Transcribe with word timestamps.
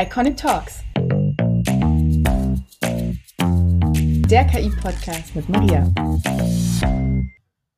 Iconic 0.00 0.36
Talks. 0.36 0.84
Der 4.30 4.44
KI-Podcast 4.44 5.34
mit 5.34 5.48
Maria. 5.48 5.92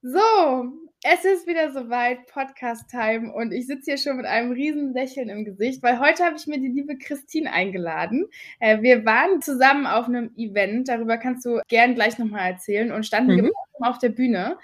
So, 0.03 0.71
es 1.03 1.25
ist 1.25 1.47
wieder 1.47 1.73
soweit, 1.73 2.27
Podcast-Time 2.27 3.33
und 3.33 3.53
ich 3.53 3.67
sitze 3.67 3.93
hier 3.93 3.97
schon 3.97 4.19
mit 4.19 4.27
einem 4.27 4.53
riesen 4.53 4.93
Lächeln 4.93 5.31
im 5.31 5.47
Gesicht, 5.47 5.83
weil 5.83 5.99
heute 5.99 6.23
habe 6.23 6.37
ich 6.37 6.47
mir 6.47 6.61
die 6.61 6.69
liebe 6.69 6.99
Christine 6.99 7.51
eingeladen. 7.55 8.27
Äh, 8.59 8.83
wir 8.83 9.07
waren 9.07 9.41
zusammen 9.41 9.87
auf 9.87 10.07
einem 10.07 10.31
Event, 10.37 10.89
darüber 10.89 11.17
kannst 11.17 11.47
du 11.47 11.63
gern 11.69 11.95
gleich 11.95 12.19
nochmal 12.19 12.51
erzählen 12.51 12.93
und 12.93 13.07
standen 13.07 13.33
mhm. 13.33 13.37
gemeinsam 13.37 13.83
auf 13.83 13.97
der 13.97 14.11
Bühne 14.11 14.59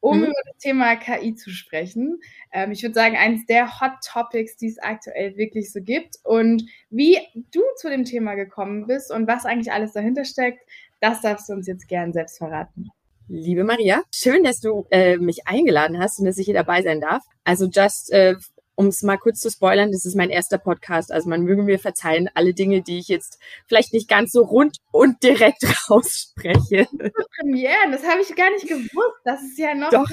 um 0.00 0.18
mhm. 0.18 0.24
über 0.24 0.40
das 0.46 0.56
Thema 0.58 0.96
KI 0.96 1.34
zu 1.34 1.50
sprechen. 1.50 2.20
Ähm, 2.52 2.72
ich 2.72 2.82
würde 2.82 2.94
sagen, 2.94 3.16
eines 3.16 3.46
der 3.46 3.80
Hot 3.80 3.92
Topics, 4.04 4.56
die 4.56 4.68
es 4.68 4.78
aktuell 4.78 5.36
wirklich 5.36 5.72
so 5.72 5.80
gibt. 5.80 6.16
Und 6.24 6.64
wie 6.90 7.18
du 7.34 7.62
zu 7.76 7.88
dem 7.88 8.04
Thema 8.04 8.34
gekommen 8.34 8.86
bist 8.86 9.12
und 9.12 9.28
was 9.28 9.44
eigentlich 9.44 9.72
alles 9.72 9.92
dahinter 9.92 10.24
steckt, 10.24 10.60
das 11.00 11.20
darfst 11.20 11.48
du 11.48 11.54
uns 11.54 11.66
jetzt 11.66 11.88
gern 11.88 12.12
selbst 12.12 12.38
verraten. 12.38 12.90
Liebe 13.32 13.62
Maria, 13.62 14.02
schön, 14.12 14.42
dass 14.42 14.58
du 14.58 14.86
äh, 14.90 15.16
mich 15.16 15.46
eingeladen 15.46 16.00
hast 16.00 16.18
und 16.18 16.24
dass 16.24 16.36
ich 16.36 16.46
hier 16.46 16.54
dabei 16.54 16.82
sein 16.82 17.00
darf. 17.00 17.22
Also 17.44 17.66
just 17.66 18.12
äh, 18.12 18.34
um 18.80 18.86
es 18.86 19.02
mal 19.02 19.18
kurz 19.18 19.40
zu 19.40 19.50
spoilern, 19.50 19.92
das 19.92 20.06
ist 20.06 20.16
mein 20.16 20.30
erster 20.30 20.56
Podcast. 20.56 21.12
Also 21.12 21.28
man 21.28 21.42
möge 21.42 21.62
mir 21.62 21.78
verzeihen, 21.78 22.30
alle 22.32 22.54
Dinge, 22.54 22.80
die 22.80 22.98
ich 22.98 23.08
jetzt 23.08 23.38
vielleicht 23.66 23.92
nicht 23.92 24.08
ganz 24.08 24.32
so 24.32 24.42
rund 24.42 24.78
und 24.90 25.22
direkt 25.22 25.62
rausspreche. 25.90 26.88
Premieren, 27.38 27.92
das 27.92 28.02
habe 28.06 28.22
ich 28.22 28.34
gar 28.34 28.50
nicht 28.50 28.66
gewusst. 28.66 29.20
Das 29.24 29.42
ist 29.42 29.58
ja 29.58 29.74
noch 29.74 29.90
Doch. 29.90 30.08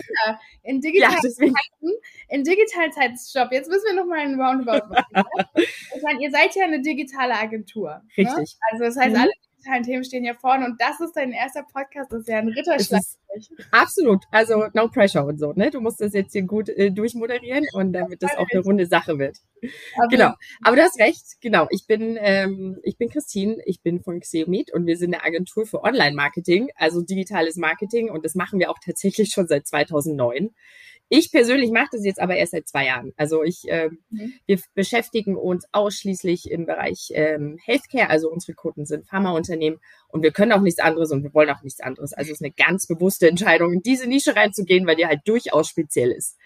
in 0.63 0.81
digitalen 0.81 1.15
ja, 1.15 1.29
Zeiten. 1.29 1.93
In 2.27 2.43
digitalen 2.43 2.91
Zeiten, 2.91 3.15
stopp, 3.17 3.53
jetzt 3.53 3.69
müssen 3.69 3.85
wir 3.85 3.95
noch 3.95 4.05
mal 4.05 4.19
einen 4.19 4.39
Roundabout 4.39 4.93
machen. 4.93 5.37
ich 5.55 6.03
meine, 6.03 6.21
ihr 6.21 6.31
seid 6.31 6.53
ja 6.53 6.65
eine 6.65 6.81
digitale 6.81 7.35
Agentur. 7.35 8.01
Ne? 8.17 8.25
Richtig. 8.25 8.35
Ne? 8.35 8.59
Also 8.71 8.83
das 8.83 8.97
heißt, 8.97 9.15
mhm. 9.15 9.21
alle 9.21 9.31
digitalen 9.67 9.83
Themen 9.83 10.03
stehen 10.03 10.23
hier 10.23 10.35
vorne 10.35 10.65
und 10.65 10.79
das 10.79 10.99
ist 10.99 11.15
dein 11.15 11.31
erster 11.31 11.63
Podcast, 11.63 12.11
das 12.11 12.21
ist 12.21 12.27
ja 12.27 12.39
ein 12.39 12.47
Ritterschlag. 12.47 13.01
Absolut, 13.71 14.23
also 14.31 14.67
no 14.73 14.87
pressure 14.87 15.25
und 15.25 15.39
so, 15.39 15.53
ne? 15.53 15.69
Du 15.69 15.81
musst 15.81 16.01
das 16.01 16.13
jetzt 16.13 16.31
hier 16.31 16.43
gut 16.43 16.69
äh, 16.69 16.91
durchmoderieren 16.91 17.65
und 17.73 17.93
damit 17.93 18.23
das 18.23 18.35
auch 18.37 18.47
eine 18.51 18.63
runde 18.63 18.87
Sache 18.87 19.19
wird. 19.19 19.37
Aber 19.97 20.07
genau, 20.07 20.33
aber 20.63 20.75
du 20.75 20.81
hast 20.81 20.99
recht, 20.99 21.23
genau. 21.41 21.67
Ich 21.69 21.85
bin, 21.87 22.17
ähm, 22.19 22.79
ich 22.83 22.97
bin 22.97 23.09
Christine, 23.09 23.57
ich 23.65 23.81
bin 23.81 24.01
von 24.01 24.19
Xeomet 24.19 24.73
und 24.73 24.85
wir 24.85 24.97
sind 24.97 25.13
eine 25.13 25.23
Agentur 25.23 25.65
für 25.65 25.83
Online-Marketing, 25.83 26.69
also 26.75 27.01
digitales 27.01 27.57
Marketing 27.57 28.09
und 28.09 28.25
das 28.25 28.33
machen 28.33 28.59
wir 28.59 28.71
auch 28.71 28.79
tatsächlich 28.83 29.29
schon 29.29 29.47
seit 29.47 29.67
2009. 29.67 30.51
Ich 31.09 31.31
persönlich 31.31 31.71
mache 31.71 31.87
das 31.91 32.03
jetzt 32.03 32.19
aber 32.19 32.35
erst 32.35 32.51
seit 32.51 32.67
zwei 32.67 32.85
Jahren. 32.85 33.13
Also 33.15 33.43
ich, 33.43 33.63
ähm, 33.67 33.99
mhm. 34.09 34.33
wir 34.45 34.59
beschäftigen 34.73 35.37
uns 35.37 35.65
ausschließlich 35.71 36.51
im 36.51 36.65
Bereich 36.65 37.11
ähm, 37.13 37.57
Healthcare. 37.63 38.09
Also 38.09 38.29
unsere 38.29 38.53
Kunden 38.53 38.85
sind 38.85 39.07
Pharmaunternehmen 39.07 39.79
und 40.09 40.21
wir 40.21 40.31
können 40.31 40.51
auch 40.51 40.61
nichts 40.61 40.79
anderes 40.79 41.11
und 41.11 41.23
wir 41.23 41.33
wollen 41.33 41.49
auch 41.49 41.63
nichts 41.63 41.79
anderes. 41.79 42.13
Also 42.13 42.31
es 42.31 42.39
ist 42.39 42.43
eine 42.43 42.51
ganz 42.51 42.87
bewusste 42.87 43.29
Entscheidung, 43.29 43.71
in 43.71 43.81
diese 43.81 44.07
Nische 44.07 44.35
reinzugehen, 44.35 44.85
weil 44.85 44.97
die 44.97 45.05
halt 45.05 45.21
durchaus 45.25 45.69
speziell 45.69 46.11
ist. 46.11 46.37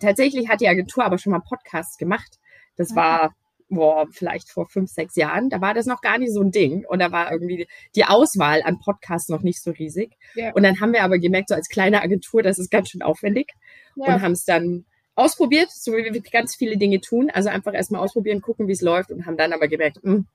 Tatsächlich 0.00 0.48
hat 0.48 0.60
die 0.60 0.68
Agentur 0.68 1.04
aber 1.04 1.18
schon 1.18 1.32
mal 1.32 1.40
Podcasts 1.40 1.96
gemacht. 1.96 2.38
Das 2.76 2.92
ah. 2.92 2.96
war 2.96 3.34
boah, 3.74 4.06
vielleicht 4.10 4.50
vor 4.50 4.68
fünf, 4.68 4.90
sechs 4.90 5.16
Jahren, 5.16 5.48
da 5.48 5.60
war 5.60 5.74
das 5.74 5.86
noch 5.86 6.00
gar 6.00 6.18
nicht 6.18 6.32
so 6.32 6.40
ein 6.40 6.50
Ding. 6.50 6.84
Und 6.86 7.00
da 7.00 7.10
war 7.10 7.32
irgendwie 7.32 7.66
die 7.96 8.04
Auswahl 8.04 8.62
an 8.62 8.78
Podcasts 8.78 9.28
noch 9.28 9.42
nicht 9.42 9.62
so 9.62 9.70
riesig. 9.70 10.12
Ja. 10.34 10.52
Und 10.52 10.62
dann 10.62 10.80
haben 10.80 10.92
wir 10.92 11.02
aber 11.02 11.18
gemerkt, 11.18 11.48
so 11.48 11.54
als 11.54 11.68
kleine 11.68 12.02
Agentur, 12.02 12.42
das 12.42 12.58
ist 12.58 12.70
ganz 12.70 12.90
schön 12.90 13.02
aufwendig. 13.02 13.52
Ja. 13.96 14.14
Und 14.14 14.22
haben 14.22 14.32
es 14.32 14.44
dann 14.44 14.84
ausprobiert, 15.14 15.70
so 15.70 15.92
wie 15.92 16.12
wir 16.12 16.20
ganz 16.20 16.54
viele 16.56 16.76
Dinge 16.76 17.00
tun. 17.00 17.30
Also 17.32 17.48
einfach 17.48 17.74
erstmal 17.74 18.00
ausprobieren, 18.00 18.40
gucken, 18.40 18.68
wie 18.68 18.72
es 18.72 18.80
läuft 18.80 19.10
und 19.10 19.26
haben 19.26 19.36
dann 19.36 19.52
aber 19.52 19.68
gemerkt, 19.68 20.02
mh, 20.02 20.12
hm, 20.12 20.26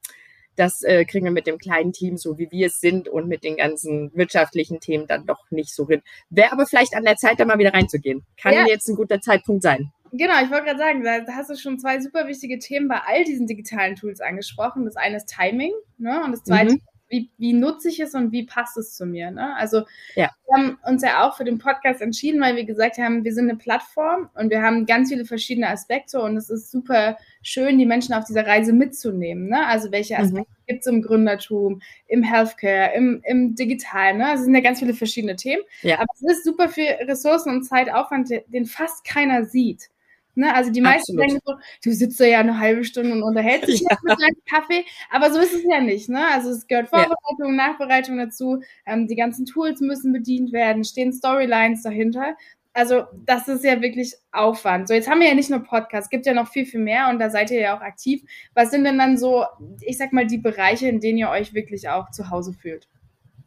das 0.55 0.81
äh, 0.81 1.05
kriegen 1.05 1.25
wir 1.25 1.31
mit 1.31 1.45
dem 1.45 1.59
kleinen 1.59 1.93
Team, 1.93 2.17
so 2.17 2.39
wie 2.39 2.49
wir 2.49 2.67
es 2.67 2.79
sind 2.79 3.07
und 3.07 3.27
mit 3.27 3.43
den 3.43 3.57
ganzen 3.57 4.11
wirtschaftlichen 4.15 4.79
Themen 4.79 5.05
dann 5.05 5.27
doch 5.27 5.51
nicht 5.51 5.73
so 5.73 5.87
hin. 5.87 6.01
Wäre 6.31 6.51
aber 6.51 6.65
vielleicht 6.65 6.95
an 6.95 7.03
der 7.03 7.15
Zeit, 7.15 7.39
da 7.39 7.45
mal 7.45 7.59
wieder 7.59 7.73
reinzugehen. 7.73 8.25
Kann 8.41 8.53
ja. 8.53 8.65
jetzt 8.65 8.89
ein 8.89 8.95
guter 8.95 9.21
Zeitpunkt 9.21 9.61
sein. 9.61 9.91
Genau, 10.11 10.43
ich 10.43 10.51
wollte 10.51 10.65
gerade 10.65 10.79
sagen, 10.79 11.03
da 11.03 11.33
hast 11.33 11.49
du 11.49 11.55
schon 11.55 11.79
zwei 11.79 11.99
super 11.99 12.27
wichtige 12.27 12.59
Themen 12.59 12.87
bei 12.87 12.99
all 13.05 13.23
diesen 13.23 13.47
digitalen 13.47 13.95
Tools 13.95 14.21
angesprochen. 14.21 14.85
Das 14.85 14.95
eine 14.95 15.17
ist 15.17 15.27
Timing, 15.27 15.73
ne? 15.97 16.23
Und 16.23 16.31
das 16.31 16.43
zweite 16.43 16.73
mhm 16.73 16.81
wie, 17.09 17.31
wie 17.37 17.53
nutze 17.53 17.89
ich 17.89 17.99
es 17.99 18.13
und 18.13 18.31
wie 18.31 18.45
passt 18.45 18.77
es 18.77 18.95
zu 18.95 19.05
mir. 19.05 19.31
Ne? 19.31 19.55
Also 19.55 19.83
ja. 20.15 20.29
wir 20.45 20.55
haben 20.55 20.79
uns 20.85 21.01
ja 21.03 21.25
auch 21.25 21.37
für 21.37 21.43
den 21.43 21.57
Podcast 21.57 22.01
entschieden, 22.01 22.41
weil 22.41 22.55
wir 22.55 22.65
gesagt 22.65 22.97
haben, 22.97 23.23
wir 23.23 23.33
sind 23.33 23.49
eine 23.49 23.57
Plattform 23.57 24.29
und 24.35 24.49
wir 24.49 24.61
haben 24.61 24.85
ganz 24.85 25.09
viele 25.09 25.25
verschiedene 25.25 25.69
Aspekte 25.69 26.21
und 26.21 26.35
es 26.37 26.49
ist 26.49 26.71
super 26.71 27.17
schön, 27.41 27.77
die 27.77 27.85
Menschen 27.85 28.13
auf 28.13 28.25
dieser 28.25 28.45
Reise 28.45 28.73
mitzunehmen. 28.73 29.47
Ne? 29.47 29.65
Also 29.65 29.91
welche 29.91 30.15
mhm. 30.15 30.21
Aspekte 30.21 30.51
mhm. 30.51 30.65
gibt 30.67 30.79
es 30.81 30.87
im 30.87 31.01
Gründertum, 31.01 31.81
im 32.07 32.23
Healthcare, 32.23 32.93
im, 32.95 33.21
im 33.23 33.55
Digitalen. 33.55 34.17
Ne? 34.17 34.25
Also 34.25 34.41
es 34.41 34.45
sind 34.45 34.55
ja 34.55 34.61
ganz 34.61 34.79
viele 34.79 34.93
verschiedene 34.93 35.35
Themen. 35.35 35.63
Ja. 35.81 35.95
Aber 35.95 36.07
es 36.13 36.37
ist 36.37 36.43
super 36.43 36.69
viel 36.69 36.87
Ressourcen 37.07 37.51
und 37.51 37.63
Zeitaufwand, 37.63 38.29
den 38.47 38.65
fast 38.65 39.05
keiner 39.05 39.45
sieht. 39.45 39.89
Ne? 40.37 40.53
Also 40.53 40.71
die 40.71 40.81
meisten 40.81 41.19
Absolut. 41.19 41.21
denken 41.21 41.41
so, 41.45 41.53
du 41.83 41.91
sitzt 41.95 42.19
da 42.19 42.25
ja 42.25 42.39
eine 42.39 42.59
halbe 42.59 42.83
Stunde 42.83 43.11
und 43.11 43.23
unterhältst 43.23 43.67
dich 43.67 43.81
ja. 43.89 43.97
mit 44.03 44.21
deinem 44.21 44.41
Kaffee, 44.49 44.85
aber 45.09 45.33
so 45.33 45.39
ist 45.39 45.53
es 45.53 45.63
ja 45.69 45.81
nicht. 45.81 46.09
Ne? 46.09 46.23
Also 46.31 46.51
es 46.51 46.67
gehört 46.67 46.89
Vorbereitung, 46.89 47.17
ja. 47.39 47.67
Nachbereitung 47.67 48.17
dazu, 48.17 48.61
ähm, 48.85 49.07
die 49.07 49.15
ganzen 49.15 49.45
Tools 49.45 49.81
müssen 49.81 50.13
bedient 50.13 50.53
werden, 50.53 50.83
stehen 50.83 51.11
Storylines 51.11 51.83
dahinter. 51.83 52.35
Also 52.77 53.05
das 53.25 53.47
ist 53.47 53.63
ja 53.63 53.81
wirklich 53.81 54.13
Aufwand. 54.31 54.87
So, 54.87 54.93
jetzt 54.93 55.09
haben 55.09 55.19
wir 55.19 55.27
ja 55.27 55.33
nicht 55.33 55.49
nur 55.49 55.63
Podcasts, 55.63 56.11
gibt 56.11 56.27
ja 56.27 56.35
noch 56.35 56.47
viel, 56.47 56.67
viel 56.67 56.79
mehr 56.79 57.09
und 57.09 57.17
da 57.17 57.31
seid 57.31 57.49
ihr 57.49 57.59
ja 57.59 57.75
auch 57.75 57.81
aktiv. 57.81 58.21
Was 58.53 58.69
sind 58.69 58.83
denn 58.83 58.99
dann 58.99 59.17
so, 59.17 59.45
ich 59.81 59.97
sag 59.97 60.13
mal, 60.13 60.27
die 60.27 60.37
Bereiche, 60.37 60.87
in 60.87 60.99
denen 60.99 61.17
ihr 61.17 61.29
euch 61.29 61.55
wirklich 61.55 61.89
auch 61.89 62.11
zu 62.11 62.29
Hause 62.29 62.53
fühlt? 62.53 62.87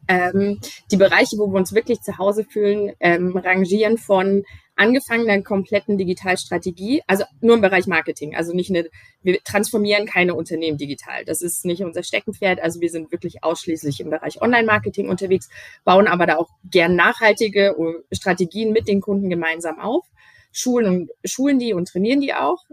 Ähm, 0.09 0.59
die 0.91 0.97
Bereiche, 0.97 1.37
wo 1.37 1.47
wir 1.47 1.57
uns 1.57 1.73
wirklich 1.73 2.01
zu 2.01 2.17
Hause 2.17 2.43
fühlen, 2.43 2.91
ähm, 2.99 3.37
rangieren 3.37 3.97
von 3.97 4.43
angefangen 4.81 5.27
der 5.27 5.43
kompletten 5.43 5.99
Digitalstrategie, 5.99 7.03
also 7.05 7.23
nur 7.39 7.53
im 7.53 7.61
Bereich 7.61 7.85
Marketing, 7.85 8.35
also 8.35 8.51
nicht 8.51 8.71
eine, 8.71 8.89
wir 9.21 9.39
transformieren 9.43 10.07
keine 10.07 10.33
Unternehmen 10.33 10.79
digital. 10.79 11.23
Das 11.23 11.43
ist 11.43 11.65
nicht 11.65 11.83
unser 11.83 12.01
Steckenpferd. 12.01 12.59
Also 12.59 12.81
wir 12.81 12.89
sind 12.89 13.11
wirklich 13.11 13.43
ausschließlich 13.43 13.99
im 13.99 14.09
Bereich 14.09 14.41
Online-Marketing 14.41 15.07
unterwegs, 15.07 15.49
bauen 15.83 16.07
aber 16.07 16.25
da 16.25 16.37
auch 16.37 16.49
gern 16.63 16.95
nachhaltige 16.95 17.75
Strategien 18.11 18.71
mit 18.73 18.87
den 18.87 19.01
Kunden 19.01 19.29
gemeinsam 19.29 19.79
auf, 19.79 20.03
schulen 20.51 20.87
und 20.87 21.11
schulen 21.23 21.59
die 21.59 21.73
und 21.73 21.87
trainieren 21.87 22.19
die 22.19 22.33
auch. 22.33 22.63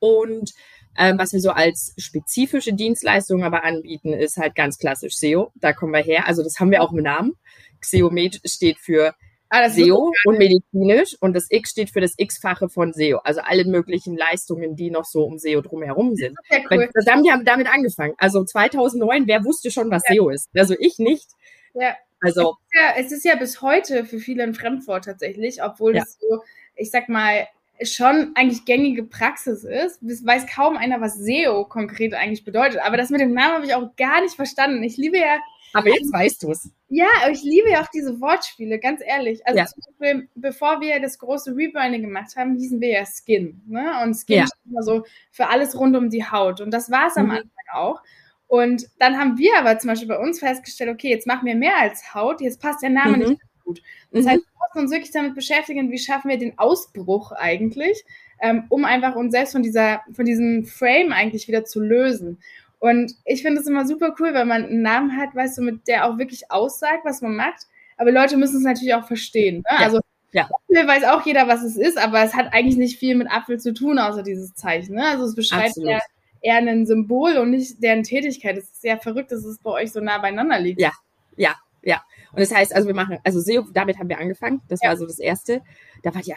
Und 0.00 0.52
ähm, 0.98 1.16
was 1.16 1.32
wir 1.32 1.40
so 1.40 1.50
als 1.50 1.94
spezifische 1.96 2.74
Dienstleistungen 2.74 3.44
aber 3.44 3.62
anbieten, 3.62 4.12
ist 4.12 4.36
halt 4.36 4.56
ganz 4.56 4.78
klassisch 4.78 5.14
SEO. 5.14 5.52
Da 5.54 5.72
kommen 5.72 5.92
wir 5.92 6.02
her. 6.02 6.26
Also 6.26 6.42
das 6.42 6.58
haben 6.58 6.72
wir 6.72 6.82
auch 6.82 6.92
im 6.92 7.04
Namen. 7.04 7.34
Xeomed 7.80 8.40
steht 8.44 8.78
für 8.78 9.14
ah, 9.52 9.70
SEO 9.70 10.10
und 10.24 10.38
medizinisch 10.38 11.16
und 11.20 11.34
das 11.34 11.46
X 11.50 11.70
steht 11.70 11.90
für 11.90 12.00
das 12.00 12.14
X-fache 12.16 12.68
von 12.68 12.92
SEO. 12.92 13.18
Also 13.18 13.40
alle 13.42 13.64
möglichen 13.64 14.16
Leistungen, 14.16 14.76
die 14.76 14.90
noch 14.90 15.04
so 15.04 15.24
um 15.24 15.38
SEO 15.38 15.60
drumherum 15.60 16.14
sind. 16.14 16.36
Cool. 16.50 16.88
Weil, 16.94 17.06
haben 17.12 17.22
die 17.22 17.30
haben 17.30 17.44
damit 17.44 17.72
angefangen. 17.72 18.14
Also 18.18 18.44
2009, 18.44 19.26
wer 19.26 19.44
wusste 19.44 19.70
schon, 19.70 19.90
was 19.90 20.02
ja. 20.08 20.14
SEO 20.14 20.30
ist? 20.30 20.48
Also 20.56 20.74
ich 20.78 20.98
nicht. 20.98 21.30
Ja. 21.74 21.94
Also 22.20 22.56
es 22.60 22.66
ist 22.66 22.74
ja, 22.74 22.94
es 22.96 23.12
ist 23.12 23.24
ja 23.24 23.34
bis 23.34 23.62
heute 23.62 24.04
für 24.04 24.18
viele 24.18 24.44
ein 24.44 24.54
Fremdwort 24.54 25.04
tatsächlich, 25.04 25.62
obwohl 25.62 25.96
ja. 25.96 26.02
es 26.02 26.18
so, 26.20 26.42
ich 26.76 26.90
sag 26.90 27.08
mal, 27.08 27.48
schon 27.82 28.32
eigentlich 28.34 28.64
gängige 28.64 29.02
Praxis 29.02 29.64
ist. 29.64 30.02
Es 30.02 30.24
weiß 30.24 30.46
kaum 30.46 30.76
einer, 30.76 31.00
was 31.00 31.18
SEO 31.18 31.64
konkret 31.64 32.14
eigentlich 32.14 32.44
bedeutet. 32.44 32.80
Aber 32.84 32.96
das 32.96 33.10
mit 33.10 33.20
dem 33.20 33.34
Namen 33.34 33.54
habe 33.54 33.66
ich 33.66 33.74
auch 33.74 33.96
gar 33.96 34.20
nicht 34.20 34.34
verstanden. 34.34 34.82
Ich 34.82 34.96
liebe 34.96 35.18
ja 35.18 35.38
aber 35.72 35.88
jetzt 35.88 36.12
weißt 36.12 36.42
du 36.42 36.50
es. 36.50 36.70
Ja, 36.88 37.08
ich 37.30 37.42
liebe 37.42 37.70
ja 37.70 37.82
auch 37.82 37.88
diese 37.88 38.20
Wortspiele, 38.20 38.78
ganz 38.78 39.00
ehrlich. 39.04 39.46
Also 39.46 39.58
ja. 39.58 39.66
zum 39.66 39.82
Beispiel, 39.86 40.28
bevor 40.34 40.80
wir 40.80 41.00
das 41.00 41.18
große 41.18 41.56
Rebranding 41.56 42.02
gemacht 42.02 42.36
haben, 42.36 42.56
hießen 42.56 42.80
wir 42.80 42.90
ja 42.90 43.04
Skin. 43.06 43.62
Ne? 43.66 43.92
Und 44.02 44.14
Skin 44.14 44.38
ja. 44.38 44.46
steht 44.46 44.70
immer 44.70 44.82
so 44.82 45.04
für 45.30 45.48
alles 45.48 45.78
rund 45.78 45.96
um 45.96 46.10
die 46.10 46.24
Haut. 46.24 46.60
Und 46.60 46.70
das 46.70 46.90
war 46.90 47.08
es 47.08 47.16
am 47.16 47.26
mhm. 47.26 47.32
Anfang 47.32 47.50
auch. 47.72 48.02
Und 48.46 48.86
dann 48.98 49.18
haben 49.18 49.38
wir 49.38 49.52
aber 49.58 49.78
zum 49.78 49.88
Beispiel 49.88 50.08
bei 50.08 50.18
uns 50.18 50.40
festgestellt, 50.40 50.90
okay, 50.90 51.08
jetzt 51.08 51.26
machen 51.26 51.46
wir 51.46 51.54
mehr 51.54 51.78
als 51.80 52.14
Haut, 52.14 52.42
jetzt 52.42 52.60
passt 52.60 52.82
der 52.82 52.90
Name 52.90 53.16
mhm. 53.16 53.30
nicht 53.30 53.40
gut. 53.64 53.82
Das 54.10 54.26
mhm. 54.26 54.28
heißt, 54.28 54.40
wir 54.40 54.68
müssen 54.74 54.84
uns 54.84 54.92
wirklich 54.92 55.10
damit 55.10 55.34
beschäftigen, 55.34 55.90
wie 55.90 55.98
schaffen 55.98 56.28
wir 56.28 56.36
den 56.36 56.58
Ausbruch 56.58 57.32
eigentlich, 57.32 58.04
ähm, 58.42 58.64
um 58.68 58.84
einfach 58.84 59.14
uns 59.14 59.32
selbst 59.32 59.52
von 59.52 59.62
dieser, 59.62 60.02
von 60.12 60.26
diesem 60.26 60.66
Frame 60.66 61.12
eigentlich 61.12 61.48
wieder 61.48 61.64
zu 61.64 61.80
lösen. 61.80 62.40
Und 62.82 63.14
ich 63.24 63.42
finde 63.42 63.60
es 63.60 63.68
immer 63.68 63.86
super 63.86 64.12
cool, 64.18 64.34
wenn 64.34 64.48
man 64.48 64.64
einen 64.64 64.82
Namen 64.82 65.16
hat, 65.16 65.36
weißt 65.36 65.56
du, 65.56 65.62
mit 65.62 65.86
der 65.86 66.04
auch 66.04 66.18
wirklich 66.18 66.50
aussagt, 66.50 67.04
was 67.04 67.22
man 67.22 67.36
macht. 67.36 67.68
Aber 67.96 68.10
Leute 68.10 68.36
müssen 68.36 68.56
es 68.56 68.64
natürlich 68.64 68.92
auch 68.94 69.06
verstehen. 69.06 69.58
Ne? 69.58 69.78
Ja. 69.78 69.86
Also 69.86 70.00
ja. 70.32 70.48
Apfel 70.68 70.88
weiß 70.88 71.04
auch 71.04 71.24
jeder, 71.24 71.46
was 71.46 71.62
es 71.62 71.76
ist, 71.76 71.96
aber 71.96 72.24
es 72.24 72.34
hat 72.34 72.52
eigentlich 72.52 72.76
nicht 72.76 72.98
viel 72.98 73.14
mit 73.14 73.30
Apfel 73.30 73.60
zu 73.60 73.72
tun, 73.72 74.00
außer 74.00 74.24
dieses 74.24 74.54
Zeichen. 74.54 74.96
Ne? 74.96 75.06
Also 75.06 75.26
es 75.26 75.36
beschreibt 75.36 75.76
ja 75.76 76.00
eher 76.40 76.56
ein 76.56 76.84
Symbol 76.84 77.36
und 77.36 77.50
nicht 77.50 77.80
deren 77.80 78.02
Tätigkeit. 78.02 78.58
Es 78.58 78.64
ist 78.64 78.82
sehr 78.82 78.98
verrückt, 78.98 79.30
dass 79.30 79.44
es 79.44 79.58
bei 79.58 79.70
euch 79.70 79.92
so 79.92 80.00
nah 80.00 80.18
beieinander 80.18 80.58
liegt. 80.58 80.80
Ja, 80.80 80.90
ja, 81.36 81.54
ja. 81.82 82.02
Und 82.32 82.40
das 82.40 82.52
heißt, 82.52 82.74
also 82.74 82.88
wir 82.88 82.96
machen, 82.96 83.18
also 83.22 83.38
SEO, 83.38 83.68
damit 83.72 84.00
haben 84.00 84.08
wir 84.08 84.18
angefangen. 84.18 84.60
Das 84.68 84.80
ja. 84.82 84.88
war 84.88 84.96
so 84.96 85.06
das 85.06 85.20
Erste. 85.20 85.62
Da 86.02 86.12
war 86.12 86.22
die, 86.22 86.34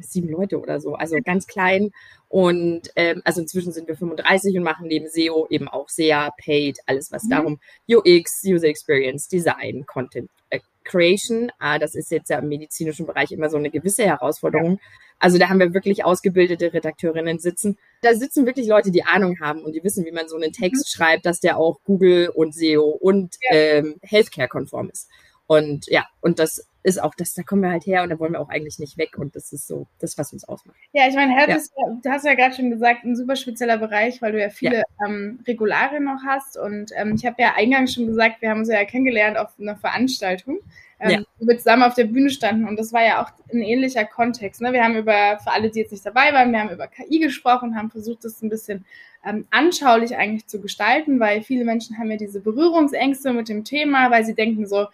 sieben 0.00 0.28
Leute 0.28 0.60
oder 0.60 0.80
so, 0.80 0.94
also 0.94 1.16
ganz 1.24 1.46
klein. 1.46 1.90
Und 2.28 2.90
ähm, 2.96 3.22
also 3.24 3.40
inzwischen 3.40 3.72
sind 3.72 3.88
wir 3.88 3.96
35 3.96 4.56
und 4.56 4.64
machen 4.64 4.88
neben 4.88 5.08
SEO 5.08 5.46
eben 5.48 5.68
auch 5.68 5.88
sehr 5.88 6.32
Paid, 6.44 6.78
alles 6.86 7.12
was 7.12 7.24
mhm. 7.24 7.30
darum 7.30 7.60
UX, 7.88 8.42
User 8.44 8.68
Experience, 8.68 9.28
Design, 9.28 9.86
Content 9.86 10.30
äh, 10.50 10.60
Creation. 10.84 11.50
Ah, 11.58 11.78
das 11.78 11.94
ist 11.94 12.10
jetzt 12.10 12.30
ja 12.30 12.38
im 12.38 12.48
medizinischen 12.48 13.06
Bereich 13.06 13.32
immer 13.32 13.50
so 13.50 13.56
eine 13.56 13.70
gewisse 13.70 14.04
Herausforderung. 14.04 14.80
Also 15.18 15.38
da 15.38 15.48
haben 15.48 15.60
wir 15.60 15.72
wirklich 15.72 16.04
ausgebildete 16.04 16.72
Redakteurinnen 16.72 17.38
sitzen. 17.38 17.78
Da 18.02 18.14
sitzen 18.14 18.44
wirklich 18.44 18.68
Leute, 18.68 18.90
die 18.90 19.04
Ahnung 19.04 19.38
haben 19.40 19.62
und 19.62 19.72
die 19.72 19.82
wissen, 19.82 20.04
wie 20.04 20.12
man 20.12 20.28
so 20.28 20.36
einen 20.36 20.52
Text 20.52 20.86
mhm. 20.86 20.96
schreibt, 20.96 21.26
dass 21.26 21.40
der 21.40 21.58
auch 21.58 21.80
Google 21.84 22.28
und 22.28 22.54
SEO 22.54 22.84
und 22.84 23.36
ja. 23.40 23.56
ähm, 23.56 23.96
Healthcare-konform 24.02 24.90
ist. 24.90 25.08
Und 25.46 25.86
ja, 25.86 26.06
und 26.20 26.38
das 26.38 26.66
ist 26.86 27.02
auch 27.02 27.16
das, 27.16 27.34
da 27.34 27.42
kommen 27.42 27.62
wir 27.62 27.72
halt 27.72 27.84
her 27.84 28.04
und 28.04 28.10
da 28.10 28.18
wollen 28.20 28.34
wir 28.34 28.40
auch 28.40 28.48
eigentlich 28.48 28.78
nicht 28.78 28.96
weg 28.96 29.18
und 29.18 29.34
das 29.34 29.52
ist 29.52 29.66
so 29.66 29.88
das, 29.98 30.16
was 30.18 30.32
uns 30.32 30.44
ausmacht. 30.44 30.76
Ja, 30.92 31.08
ich 31.08 31.16
meine, 31.16 31.34
Health 31.34 31.48
ja. 31.48 31.56
ist, 31.56 31.72
du 31.74 32.08
hast 32.08 32.24
ja 32.24 32.34
gerade 32.34 32.54
schon 32.54 32.70
gesagt, 32.70 33.02
ein 33.02 33.16
super 33.16 33.34
spezieller 33.34 33.76
Bereich, 33.76 34.22
weil 34.22 34.30
du 34.30 34.40
ja 34.40 34.50
viele 34.50 34.76
ja. 34.76 34.84
Ähm, 35.04 35.40
Regularien 35.48 36.04
noch 36.04 36.22
hast 36.24 36.56
und 36.56 36.92
ähm, 36.94 37.16
ich 37.16 37.26
habe 37.26 37.42
ja 37.42 37.54
eingangs 37.56 37.92
schon 37.92 38.06
gesagt, 38.06 38.40
wir 38.40 38.50
haben 38.50 38.60
uns 38.60 38.68
ja 38.68 38.84
kennengelernt 38.84 39.36
auf 39.36 39.48
einer 39.58 39.74
Veranstaltung, 39.74 40.60
ähm, 41.00 41.10
ja. 41.10 41.20
wo 41.40 41.48
wir 41.48 41.58
zusammen 41.58 41.82
auf 41.82 41.94
der 41.94 42.04
Bühne 42.04 42.30
standen 42.30 42.68
und 42.68 42.78
das 42.78 42.92
war 42.92 43.04
ja 43.04 43.20
auch 43.20 43.30
ein 43.52 43.62
ähnlicher 43.62 44.04
Kontext. 44.04 44.60
Ne? 44.60 44.72
Wir 44.72 44.84
haben 44.84 44.94
über, 44.94 45.40
für 45.42 45.50
alle, 45.50 45.70
die 45.70 45.80
jetzt 45.80 45.90
nicht 45.90 46.06
dabei 46.06 46.32
waren, 46.32 46.52
wir 46.52 46.60
haben 46.60 46.70
über 46.70 46.86
KI 46.86 47.18
gesprochen, 47.18 47.76
haben 47.76 47.90
versucht, 47.90 48.24
das 48.24 48.40
ein 48.42 48.48
bisschen 48.48 48.84
ähm, 49.26 49.48
anschaulich 49.50 50.16
eigentlich 50.16 50.46
zu 50.46 50.60
gestalten, 50.60 51.18
weil 51.18 51.42
viele 51.42 51.64
Menschen 51.64 51.98
haben 51.98 52.12
ja 52.12 52.16
diese 52.16 52.38
Berührungsängste 52.38 53.32
mit 53.32 53.48
dem 53.48 53.64
Thema, 53.64 54.12
weil 54.12 54.24
sie 54.24 54.36
denken 54.36 54.68
so, 54.68 54.86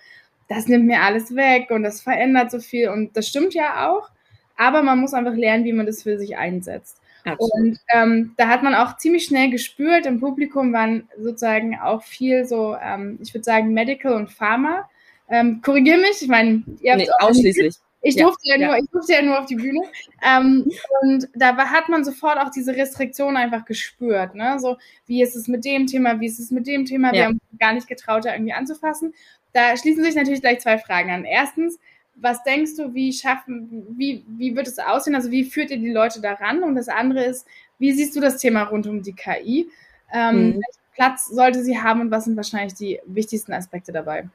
das 0.54 0.68
nimmt 0.68 0.86
mir 0.86 1.00
alles 1.02 1.34
weg 1.34 1.70
und 1.70 1.82
das 1.82 2.00
verändert 2.00 2.50
so 2.50 2.60
viel. 2.60 2.88
Und 2.88 3.16
das 3.16 3.28
stimmt 3.28 3.54
ja 3.54 3.88
auch. 3.88 4.10
Aber 4.56 4.82
man 4.82 4.98
muss 4.98 5.14
einfach 5.14 5.34
lernen, 5.34 5.64
wie 5.64 5.72
man 5.72 5.86
das 5.86 6.02
für 6.02 6.18
sich 6.18 6.36
einsetzt. 6.36 6.98
Absolut. 7.24 7.52
Und 7.54 7.78
ähm, 7.94 8.34
da 8.36 8.48
hat 8.48 8.62
man 8.62 8.74
auch 8.74 8.96
ziemlich 8.96 9.24
schnell 9.24 9.50
gespürt, 9.50 10.06
im 10.06 10.20
Publikum 10.20 10.72
waren 10.72 11.08
sozusagen 11.18 11.78
auch 11.78 12.02
viel 12.02 12.44
so, 12.44 12.76
ähm, 12.82 13.18
ich 13.22 13.32
würde 13.32 13.44
sagen, 13.44 13.72
Medical 13.72 14.14
und 14.14 14.30
Pharma. 14.30 14.88
Ähm, 15.28 15.62
Korrigier 15.62 15.98
mich, 15.98 16.20
ich 16.20 16.28
meine, 16.28 16.62
ihr 16.80 16.92
habt 16.92 17.02
nee, 17.02 17.08
ausschließlich. 17.20 17.76
Ich 18.04 18.16
durfte 18.16 18.48
ja, 18.48 18.56
ja, 18.56 18.66
nur, 18.66 18.76
ich 18.76 18.90
durfte 18.90 19.12
ja 19.12 19.22
nur 19.22 19.38
auf 19.38 19.46
die 19.46 19.54
Bühne. 19.54 19.80
Ähm, 20.26 20.68
und 21.02 21.28
da 21.36 21.56
hat 21.56 21.88
man 21.88 22.04
sofort 22.04 22.38
auch 22.38 22.50
diese 22.50 22.74
Restriktion 22.74 23.36
einfach 23.36 23.64
gespürt. 23.64 24.34
Ne? 24.34 24.58
So, 24.58 24.76
wie 25.06 25.22
ist 25.22 25.36
es 25.36 25.46
mit 25.46 25.64
dem 25.64 25.86
Thema, 25.86 26.18
wie 26.18 26.26
ist 26.26 26.40
es 26.40 26.50
mit 26.50 26.66
dem 26.66 26.84
Thema? 26.84 27.08
Ja. 27.08 27.12
Wir 27.12 27.24
haben 27.26 27.40
gar 27.60 27.72
nicht 27.72 27.86
getraut, 27.86 28.24
da 28.24 28.32
irgendwie 28.32 28.52
anzufassen. 28.52 29.14
Da 29.52 29.76
schließen 29.76 30.02
sich 30.02 30.14
natürlich 30.14 30.40
gleich 30.40 30.60
zwei 30.60 30.78
Fragen 30.78 31.10
an. 31.10 31.24
Erstens, 31.24 31.78
was 32.14 32.42
denkst 32.44 32.76
du, 32.76 32.94
wie 32.94 33.12
schaffen, 33.12 33.86
wie, 33.96 34.24
wie 34.26 34.54
wird 34.54 34.68
es 34.68 34.78
aussehen? 34.78 35.14
Also 35.14 35.30
wie 35.30 35.44
führt 35.44 35.70
ihr 35.70 35.78
die 35.78 35.90
Leute 35.90 36.20
daran? 36.20 36.62
Und 36.62 36.74
das 36.74 36.88
andere 36.88 37.24
ist, 37.24 37.46
wie 37.78 37.92
siehst 37.92 38.14
du 38.16 38.20
das 38.20 38.38
Thema 38.38 38.64
rund 38.64 38.86
um 38.86 39.02
die 39.02 39.14
KI? 39.14 39.68
Ähm, 40.12 40.36
mhm. 40.36 40.52
Welchen 40.54 40.94
Platz 40.94 41.28
sollte 41.28 41.62
sie 41.62 41.78
haben 41.78 42.00
und 42.00 42.10
was 42.10 42.24
sind 42.24 42.36
wahrscheinlich 42.36 42.74
die 42.74 43.00
wichtigsten 43.06 43.52
Aspekte 43.52 43.92
dabei? 43.92 44.28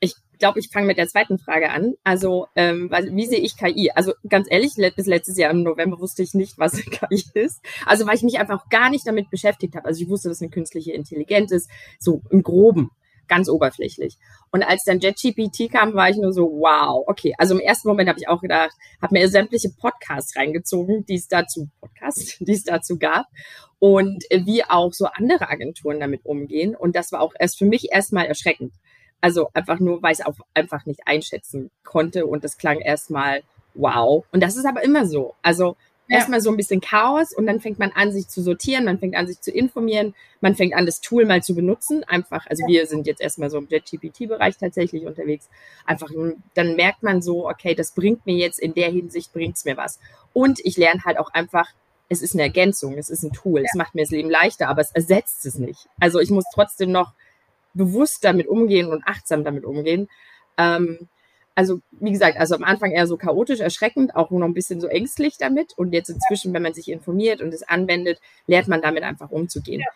Ich 0.00 0.14
glaube, 0.38 0.58
ich 0.58 0.68
fange 0.70 0.86
mit 0.86 0.98
der 0.98 1.06
zweiten 1.06 1.38
Frage 1.38 1.70
an. 1.70 1.94
Also, 2.02 2.48
ähm, 2.56 2.90
wie 2.90 3.26
sehe 3.26 3.38
ich 3.38 3.56
KI? 3.56 3.90
Also 3.94 4.12
ganz 4.28 4.48
ehrlich, 4.50 4.74
bis 4.96 5.06
letztes 5.06 5.38
Jahr 5.38 5.50
im 5.50 5.62
November 5.62 5.98
wusste 6.00 6.22
ich 6.22 6.34
nicht, 6.34 6.58
was 6.58 6.72
KI 6.90 7.24
ist. 7.34 7.62
Also 7.86 8.06
weil 8.06 8.16
ich 8.16 8.22
mich 8.22 8.38
einfach 8.38 8.68
gar 8.68 8.90
nicht 8.90 9.06
damit 9.06 9.30
beschäftigt 9.30 9.76
habe. 9.76 9.86
Also 9.86 10.02
ich 10.02 10.08
wusste, 10.08 10.28
dass 10.28 10.42
eine 10.42 10.50
künstliche 10.50 10.92
Intelligenz 10.92 11.52
ist, 11.52 11.70
so 11.98 12.20
im 12.30 12.42
Groben 12.42 12.90
ganz 13.28 13.48
oberflächlich. 13.48 14.16
Und 14.50 14.62
als 14.62 14.84
dann 14.84 15.00
JetGPT 15.00 15.70
kam, 15.72 15.94
war 15.94 16.10
ich 16.10 16.16
nur 16.16 16.32
so, 16.32 16.44
wow, 16.44 17.04
okay. 17.06 17.34
Also 17.38 17.54
im 17.54 17.60
ersten 17.60 17.88
Moment 17.88 18.08
habe 18.08 18.18
ich 18.18 18.28
auch 18.28 18.40
gedacht, 18.40 18.72
habe 19.00 19.14
mir 19.14 19.28
sämtliche 19.28 19.70
Podcasts 19.70 20.36
reingezogen, 20.36 21.04
die 21.06 21.14
es 21.14 21.28
dazu, 21.28 21.68
Podcasts, 21.80 22.38
die 22.40 22.52
es 22.52 22.64
dazu 22.64 22.98
gab. 22.98 23.26
Und 23.78 24.24
wie 24.30 24.64
auch 24.64 24.92
so 24.92 25.06
andere 25.06 25.50
Agenturen 25.50 26.00
damit 26.00 26.24
umgehen. 26.24 26.74
Und 26.74 26.96
das 26.96 27.12
war 27.12 27.20
auch 27.20 27.34
erst 27.38 27.58
für 27.58 27.66
mich 27.66 27.92
erstmal 27.92 28.26
erschreckend. 28.26 28.72
Also 29.20 29.48
einfach 29.52 29.80
nur, 29.80 30.02
weil 30.02 30.12
ich 30.12 30.20
es 30.20 30.26
auch 30.26 30.36
einfach 30.54 30.86
nicht 30.86 31.00
einschätzen 31.06 31.70
konnte. 31.82 32.26
Und 32.26 32.44
das 32.44 32.56
klang 32.56 32.80
erstmal 32.80 33.42
wow. 33.74 34.24
Und 34.32 34.42
das 34.42 34.56
ist 34.56 34.64
aber 34.64 34.82
immer 34.82 35.06
so. 35.06 35.34
Also 35.42 35.76
ja. 36.08 36.16
erstmal 36.16 36.40
so 36.40 36.50
ein 36.50 36.56
bisschen 36.56 36.80
Chaos 36.80 37.32
und 37.32 37.46
dann 37.46 37.60
fängt 37.60 37.78
man 37.78 37.92
an, 37.92 38.12
sich 38.12 38.28
zu 38.28 38.42
sortieren, 38.42 38.84
man 38.84 38.98
fängt 38.98 39.16
an, 39.16 39.26
sich 39.26 39.40
zu 39.40 39.50
informieren, 39.50 40.14
man 40.40 40.54
fängt 40.54 40.74
an, 40.74 40.86
das 40.86 41.00
Tool 41.00 41.24
mal 41.24 41.42
zu 41.42 41.54
benutzen. 41.54 42.04
Einfach, 42.04 42.46
also 42.46 42.62
ja. 42.62 42.68
wir 42.68 42.86
sind 42.86 43.06
jetzt 43.06 43.20
erstmal 43.20 43.50
so 43.50 43.58
im 43.58 43.68
JetGPT-Bereich 43.68 44.58
tatsächlich 44.58 45.06
unterwegs. 45.06 45.48
Einfach, 45.86 46.10
dann 46.54 46.76
merkt 46.76 47.02
man 47.02 47.22
so, 47.22 47.48
okay, 47.48 47.74
das 47.74 47.92
bringt 47.92 48.26
mir 48.26 48.36
jetzt 48.36 48.58
in 48.58 48.74
der 48.74 48.90
Hinsicht, 48.90 49.32
bringt's 49.32 49.64
mir 49.64 49.76
was. 49.76 49.98
Und 50.32 50.60
ich 50.64 50.76
lerne 50.76 51.04
halt 51.04 51.18
auch 51.18 51.32
einfach, 51.32 51.70
es 52.08 52.22
ist 52.22 52.34
eine 52.34 52.42
Ergänzung, 52.42 52.98
es 52.98 53.08
ist 53.08 53.22
ein 53.22 53.32
Tool, 53.32 53.60
ja. 53.60 53.66
es 53.70 53.76
macht 53.76 53.94
mir 53.94 54.02
das 54.02 54.10
Leben 54.10 54.30
leichter, 54.30 54.68
aber 54.68 54.82
es 54.82 54.90
ersetzt 54.90 55.46
es 55.46 55.58
nicht. 55.58 55.88
Also 56.00 56.20
ich 56.20 56.30
muss 56.30 56.44
trotzdem 56.52 56.92
noch 56.92 57.12
bewusst 57.72 58.24
damit 58.24 58.46
umgehen 58.46 58.88
und 58.88 59.02
achtsam 59.06 59.42
damit 59.42 59.64
umgehen. 59.64 60.08
Ähm, 60.58 61.08
also 61.54 61.80
wie 61.92 62.10
gesagt, 62.10 62.38
also 62.38 62.54
am 62.54 62.64
Anfang 62.64 62.90
eher 62.90 63.06
so 63.06 63.16
chaotisch, 63.16 63.60
erschreckend, 63.60 64.16
auch 64.16 64.30
noch 64.30 64.46
ein 64.46 64.54
bisschen 64.54 64.80
so 64.80 64.88
ängstlich 64.88 65.36
damit. 65.38 65.72
Und 65.76 65.92
jetzt 65.92 66.08
inzwischen, 66.10 66.52
wenn 66.52 66.62
man 66.62 66.74
sich 66.74 66.88
informiert 66.88 67.40
und 67.40 67.54
es 67.54 67.62
anwendet, 67.62 68.20
lernt 68.46 68.68
man 68.68 68.82
damit 68.82 69.04
einfach 69.04 69.30
umzugehen. 69.30 69.80
Ja. 69.80 69.86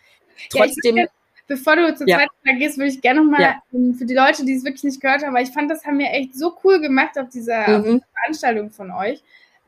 Trotzdem. 0.51 0.97
Ja, 0.97 1.07
bevor 1.47 1.77
du 1.77 1.95
zur 1.97 2.09
ja. 2.09 2.19
zweiten 2.19 2.35
Frage 2.45 2.59
gehst, 2.59 2.79
würde 2.79 2.91
ich 2.91 3.01
gerne 3.01 3.23
nochmal 3.23 3.41
ja. 3.43 3.63
Ähm, 3.73 3.95
für 3.95 4.07
die 4.07 4.15
Leute, 4.15 4.45
die 4.45 4.55
es 4.55 4.65
wirklich 4.65 4.85
nicht 4.85 5.01
gehört 5.01 5.25
haben, 5.25 5.35
weil 5.35 5.45
ich 5.45 5.53
fand, 5.53 5.71
das 5.71 5.85
haben 5.85 5.99
wir 5.99 6.11
echt 6.13 6.37
so 6.37 6.55
cool 6.63 6.81
gemacht 6.81 7.19
auf 7.19 7.29
dieser, 7.29 7.69
mhm. 7.69 7.75
auf 7.75 7.85
dieser 7.85 8.07
Veranstaltung 8.23 8.71
von 8.71 8.91
euch. 8.93 9.23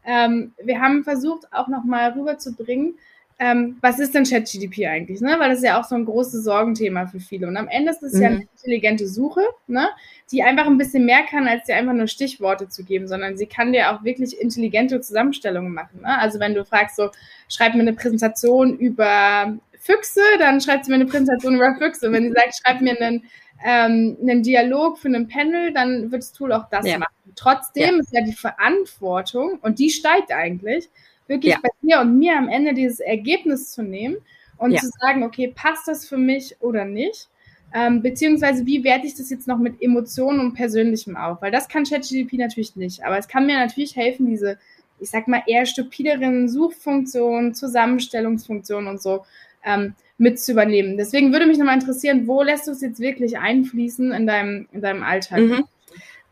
Ähm, 0.04 0.54
wir 0.62 0.80
haben 0.80 1.04
versucht, 1.04 1.52
auch 1.52 1.68
nochmal 1.68 2.12
rüberzubringen, 2.12 2.98
ähm, 3.42 3.78
was 3.80 3.98
ist 3.98 4.14
denn 4.14 4.24
ChatGDP 4.24 4.86
eigentlich? 4.86 5.22
Ne? 5.22 5.34
Weil 5.38 5.48
das 5.48 5.60
ist 5.60 5.64
ja 5.64 5.80
auch 5.80 5.84
so 5.84 5.94
ein 5.94 6.04
großes 6.04 6.44
Sorgenthema 6.44 7.06
für 7.06 7.20
viele. 7.20 7.48
Und 7.48 7.56
am 7.56 7.68
Ende 7.68 7.90
ist 7.90 8.02
es 8.02 8.12
mhm. 8.12 8.22
ja 8.22 8.28
eine 8.28 8.42
intelligente 8.42 9.08
Suche, 9.08 9.40
ne? 9.66 9.88
die 10.30 10.42
einfach 10.42 10.66
ein 10.66 10.76
bisschen 10.76 11.06
mehr 11.06 11.22
kann, 11.22 11.48
als 11.48 11.64
dir 11.64 11.76
einfach 11.76 11.94
nur 11.94 12.06
Stichworte 12.06 12.68
zu 12.68 12.84
geben, 12.84 13.08
sondern 13.08 13.38
sie 13.38 13.46
kann 13.46 13.72
dir 13.72 13.92
auch 13.92 14.04
wirklich 14.04 14.38
intelligente 14.38 15.00
Zusammenstellungen 15.00 15.72
machen. 15.72 16.02
Ne? 16.02 16.18
Also 16.18 16.38
wenn 16.38 16.52
du 16.52 16.66
fragst, 16.66 16.96
so, 16.96 17.08
schreib 17.48 17.74
mir 17.74 17.80
eine 17.80 17.94
Präsentation 17.94 18.76
über 18.76 19.56
Füchse, 19.78 20.20
dann 20.38 20.60
schreibt 20.60 20.84
sie 20.84 20.90
mir 20.90 20.96
eine 20.96 21.06
Präsentation 21.06 21.54
über 21.54 21.74
Füchse. 21.76 22.12
Wenn 22.12 22.24
sie 22.24 22.32
sagt, 22.32 22.60
schreib 22.62 22.82
mir 22.82 23.00
einen, 23.00 23.24
ähm, 23.64 24.18
einen 24.20 24.42
Dialog 24.42 24.98
für 24.98 25.08
einen 25.08 25.28
Panel, 25.28 25.72
dann 25.72 26.12
wird 26.12 26.22
das 26.22 26.32
Tool 26.32 26.52
auch 26.52 26.68
das 26.68 26.86
ja. 26.86 26.98
machen. 26.98 27.14
Trotzdem 27.36 27.94
ja. 27.94 28.00
ist 28.00 28.12
ja 28.12 28.20
die 28.22 28.34
Verantwortung, 28.34 29.58
und 29.62 29.78
die 29.78 29.88
steigt 29.88 30.30
eigentlich, 30.30 30.90
wirklich 31.30 31.54
ja. 31.54 31.60
bei 31.62 31.70
dir 31.80 32.00
und 32.00 32.18
mir 32.18 32.36
am 32.36 32.48
Ende 32.48 32.74
dieses 32.74 33.00
Ergebnis 33.00 33.70
zu 33.70 33.82
nehmen 33.82 34.16
und 34.58 34.72
ja. 34.72 34.80
zu 34.80 34.90
sagen, 35.00 35.22
okay, 35.22 35.52
passt 35.54 35.88
das 35.88 36.06
für 36.06 36.18
mich 36.18 36.56
oder 36.60 36.84
nicht? 36.84 37.28
Ähm, 37.72 38.02
beziehungsweise 38.02 38.66
wie 38.66 38.82
werte 38.82 39.06
ich 39.06 39.14
das 39.14 39.30
jetzt 39.30 39.46
noch 39.46 39.58
mit 39.58 39.80
Emotionen 39.80 40.40
und 40.40 40.54
Persönlichem 40.54 41.16
auf? 41.16 41.40
Weil 41.40 41.52
das 41.52 41.68
kann 41.68 41.84
ChatGPT 41.84 42.34
natürlich 42.34 42.74
nicht. 42.76 43.04
Aber 43.04 43.16
es 43.16 43.28
kann 43.28 43.46
mir 43.46 43.58
natürlich 43.58 43.94
helfen, 43.94 44.26
diese, 44.26 44.58
ich 44.98 45.08
sag 45.08 45.28
mal, 45.28 45.42
eher 45.46 45.66
stupideren 45.66 46.48
Suchfunktionen, 46.48 47.54
Zusammenstellungsfunktionen 47.54 48.88
und 48.88 49.00
so 49.00 49.24
ähm, 49.64 49.94
mit 50.18 50.40
zu 50.40 50.52
übernehmen. 50.52 50.96
Deswegen 50.96 51.32
würde 51.32 51.46
mich 51.46 51.58
nochmal 51.58 51.78
interessieren, 51.78 52.26
wo 52.26 52.42
lässt 52.42 52.66
du 52.66 52.72
es 52.72 52.80
jetzt 52.80 52.98
wirklich 52.98 53.38
einfließen 53.38 54.12
in 54.12 54.26
deinem, 54.26 54.68
in 54.72 54.82
deinem 54.82 55.04
Alltag? 55.04 55.40
Mhm. 55.40 55.64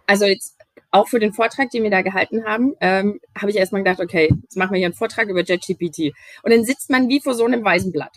Also 0.07 0.26
jetzt 0.26 0.58
auch 0.90 1.09
für 1.09 1.18
den 1.18 1.33
Vortrag, 1.33 1.71
den 1.71 1.83
wir 1.83 1.90
da 1.90 2.02
gehalten 2.02 2.45
haben, 2.45 2.75
ähm, 2.80 3.21
habe 3.37 3.50
ich 3.50 3.57
erstmal 3.57 3.83
gedacht, 3.83 4.00
okay, 4.00 4.30
jetzt 4.42 4.57
machen 4.57 4.73
wir 4.73 4.78
hier 4.78 4.87
einen 4.87 4.95
Vortrag 4.95 5.28
über 5.28 5.42
JetGPT. 5.42 6.14
Und 6.42 6.52
dann 6.52 6.64
sitzt 6.64 6.90
man 6.90 7.09
wie 7.09 7.21
vor 7.21 7.35
so 7.35 7.45
einem 7.45 7.64
weißen 7.64 7.92
Blatt. 7.92 8.16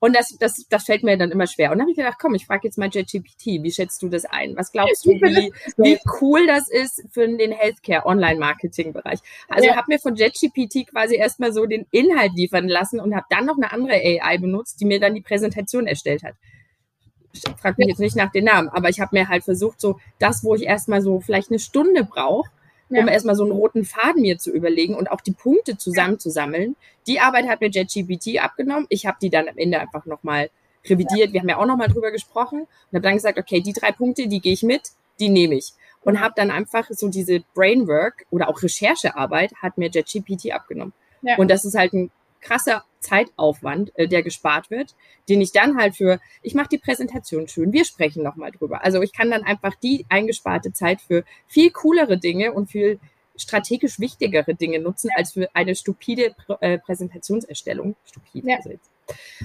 Und 0.00 0.14
das, 0.14 0.36
das, 0.38 0.64
das 0.70 0.84
fällt 0.84 1.02
mir 1.02 1.18
dann 1.18 1.32
immer 1.32 1.48
schwer. 1.48 1.72
Und 1.72 1.78
dann 1.78 1.82
habe 1.82 1.90
ich 1.90 1.96
gedacht, 1.96 2.18
komm, 2.20 2.34
ich 2.34 2.46
frage 2.46 2.68
jetzt 2.68 2.78
mal 2.78 2.88
JetGPT, 2.88 3.62
wie 3.62 3.72
schätzt 3.72 4.00
du 4.00 4.08
das 4.08 4.24
ein? 4.26 4.56
Was 4.56 4.70
glaubst 4.70 5.04
du, 5.04 5.10
wie, 5.10 5.52
wie 5.76 5.98
cool 6.20 6.46
das 6.46 6.70
ist 6.70 7.02
für 7.10 7.26
den 7.26 7.50
Healthcare 7.50 8.06
Online-Marketing-Bereich? 8.06 9.18
Also 9.48 9.66
ja. 9.66 9.76
habe 9.76 9.86
mir 9.88 9.98
von 9.98 10.14
JetGPT 10.14 10.90
quasi 10.90 11.16
erstmal 11.16 11.52
so 11.52 11.66
den 11.66 11.86
Inhalt 11.90 12.32
liefern 12.36 12.68
lassen 12.68 13.00
und 13.00 13.14
habe 13.14 13.26
dann 13.28 13.46
noch 13.46 13.56
eine 13.56 13.72
andere 13.72 13.94
AI 13.94 14.38
benutzt, 14.38 14.80
die 14.80 14.84
mir 14.84 15.00
dann 15.00 15.14
die 15.14 15.20
Präsentation 15.20 15.86
erstellt 15.86 16.22
hat 16.22 16.34
ich 17.32 17.42
frage 17.60 17.76
mich 17.78 17.88
jetzt 17.88 18.00
nicht 18.00 18.16
nach 18.16 18.32
den 18.32 18.44
Namen, 18.44 18.68
aber 18.68 18.88
ich 18.88 19.00
habe 19.00 19.16
mir 19.16 19.28
halt 19.28 19.44
versucht, 19.44 19.80
so 19.80 19.98
das, 20.18 20.44
wo 20.44 20.54
ich 20.54 20.62
erstmal 20.62 21.02
so 21.02 21.20
vielleicht 21.20 21.50
eine 21.50 21.58
Stunde 21.58 22.04
brauche, 22.04 22.50
um 22.88 22.96
ja. 22.96 23.06
erstmal 23.06 23.34
so 23.34 23.44
einen 23.44 23.52
roten 23.52 23.84
Faden 23.84 24.22
mir 24.22 24.38
zu 24.38 24.50
überlegen 24.50 24.94
und 24.94 25.10
auch 25.10 25.20
die 25.20 25.32
Punkte 25.32 25.76
zusammenzusammeln. 25.76 26.76
Die 27.06 27.20
Arbeit 27.20 27.46
hat 27.46 27.60
mir 27.60 27.68
JetGPT 27.68 28.42
abgenommen. 28.42 28.86
Ich 28.88 29.06
habe 29.06 29.18
die 29.20 29.30
dann 29.30 29.48
am 29.48 29.58
Ende 29.58 29.78
einfach 29.78 30.06
nochmal 30.06 30.50
revidiert. 30.86 31.32
Wir 31.32 31.40
haben 31.40 31.48
ja 31.48 31.58
auch 31.58 31.66
nochmal 31.66 31.88
drüber 31.88 32.10
gesprochen 32.10 32.60
und 32.60 32.94
habe 32.94 33.02
dann 33.02 33.14
gesagt, 33.14 33.38
okay, 33.38 33.60
die 33.60 33.72
drei 33.74 33.92
Punkte, 33.92 34.26
die 34.26 34.40
gehe 34.40 34.54
ich 34.54 34.62
mit, 34.62 34.92
die 35.20 35.28
nehme 35.28 35.56
ich. 35.56 35.72
Und 36.02 36.20
habe 36.20 36.32
dann 36.36 36.50
einfach 36.50 36.86
so 36.90 37.08
diese 37.08 37.40
Brainwork 37.54 38.24
oder 38.30 38.48
auch 38.48 38.62
Recherchearbeit 38.62 39.52
hat 39.60 39.76
mir 39.76 39.90
JetGPT 39.90 40.52
abgenommen. 40.52 40.94
Ja. 41.22 41.36
Und 41.36 41.50
das 41.50 41.64
ist 41.64 41.76
halt 41.76 41.92
ein 41.92 42.10
krasser 42.40 42.84
Zeitaufwand, 43.00 43.96
äh, 43.96 44.08
der 44.08 44.22
gespart 44.22 44.70
wird, 44.70 44.94
den 45.28 45.40
ich 45.40 45.52
dann 45.52 45.76
halt 45.76 45.96
für, 45.96 46.20
ich 46.42 46.54
mache 46.54 46.68
die 46.70 46.78
Präsentation 46.78 47.48
schön, 47.48 47.72
wir 47.72 47.84
sprechen 47.84 48.22
nochmal 48.22 48.50
drüber. 48.50 48.84
Also 48.84 49.02
ich 49.02 49.12
kann 49.12 49.30
dann 49.30 49.44
einfach 49.44 49.74
die 49.76 50.06
eingesparte 50.08 50.72
Zeit 50.72 51.00
für 51.00 51.24
viel 51.46 51.70
coolere 51.70 52.18
Dinge 52.18 52.52
und 52.52 52.70
viel 52.70 52.98
strategisch 53.36 54.00
wichtigere 54.00 54.54
Dinge 54.54 54.80
nutzen 54.80 55.10
als 55.14 55.32
für 55.32 55.48
eine 55.54 55.74
stupide 55.74 56.34
äh, 56.60 56.78
Präsentationserstellung. 56.78 57.94
Stupide, 58.04 58.50
ja. 58.50 58.56
also 58.56 58.70
jetzt 58.70 58.90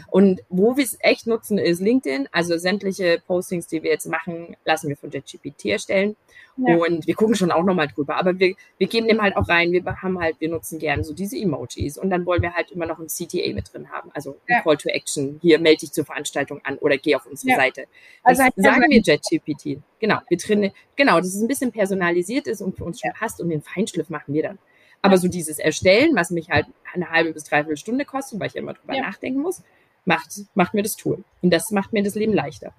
und 0.09 0.41
wo 0.49 0.77
wir 0.77 0.83
es 0.83 0.97
echt 0.99 1.27
nutzen, 1.27 1.57
ist 1.57 1.79
LinkedIn. 1.79 2.29
Also 2.31 2.57
sämtliche 2.57 3.21
Postings, 3.25 3.67
die 3.67 3.83
wir 3.83 3.91
jetzt 3.91 4.07
machen, 4.07 4.55
lassen 4.65 4.89
wir 4.89 4.97
von 4.97 5.11
JetGPT 5.11 5.65
erstellen. 5.65 6.15
Ja. 6.57 6.75
Und 6.75 7.07
wir 7.07 7.15
gucken 7.15 7.35
schon 7.35 7.51
auch 7.51 7.63
nochmal 7.63 7.87
drüber. 7.87 8.17
Aber 8.17 8.37
wir, 8.37 8.55
wir 8.77 8.87
geben 8.87 9.07
dem 9.07 9.21
halt 9.21 9.35
auch 9.35 9.49
rein. 9.49 9.71
Wir 9.71 9.83
haben 9.83 10.19
halt, 10.19 10.39
wir 10.39 10.49
nutzen 10.49 10.77
gerne 10.77 11.03
so 11.03 11.13
diese 11.13 11.37
Emojis. 11.37 11.97
Und 11.97 12.09
dann 12.09 12.25
wollen 12.25 12.41
wir 12.41 12.53
halt 12.53 12.71
immer 12.71 12.85
noch 12.85 12.99
ein 12.99 13.07
CTA 13.07 13.53
mit 13.53 13.73
drin 13.73 13.89
haben. 13.91 14.11
Also 14.13 14.37
ja. 14.47 14.61
Call 14.61 14.77
to 14.77 14.89
Action. 14.89 15.39
Hier 15.41 15.59
melde 15.59 15.79
dich 15.79 15.91
zur 15.91 16.05
Veranstaltung 16.05 16.61
an 16.63 16.77
oder 16.77 16.97
geh 16.97 17.15
auf 17.15 17.25
unsere 17.25 17.51
ja. 17.51 17.57
Seite. 17.57 17.85
Das 18.23 18.39
also 18.39 18.61
sagen 18.61 18.83
wir 18.87 19.01
JetGPT. 19.01 19.81
Genau, 19.99 20.19
wir 20.27 20.37
drin, 20.37 20.71
genau, 20.95 21.17
dass 21.17 21.33
es 21.33 21.41
ein 21.41 21.47
bisschen 21.47 21.71
personalisiert 21.71 22.47
ist 22.47 22.61
und 22.61 22.77
für 22.77 22.83
uns 22.83 22.99
schon 22.99 23.11
passt 23.13 23.41
und 23.41 23.49
den 23.49 23.61
Feinschliff 23.61 24.09
machen 24.09 24.33
wir 24.33 24.43
dann. 24.43 24.59
Aber 25.01 25.17
so 25.17 25.27
dieses 25.27 25.59
Erstellen, 25.59 26.15
was 26.15 26.31
mich 26.31 26.49
halt 26.49 26.65
eine 26.93 27.09
halbe 27.09 27.33
bis 27.33 27.43
dreiviertel 27.45 27.77
Stunde 27.77 28.05
kostet, 28.05 28.39
weil 28.39 28.47
ich 28.47 28.55
immer 28.55 28.73
drüber 28.73 28.95
ja. 28.95 29.01
nachdenken 29.01 29.41
muss, 29.41 29.61
macht, 30.05 30.29
macht 30.55 30.73
mir 30.73 30.83
das 30.83 30.95
Tool. 30.95 31.23
Und 31.41 31.51
das 31.51 31.71
macht 31.71 31.93
mir 31.93 32.03
das 32.03 32.15
Leben 32.15 32.33
leichter. 32.33 32.73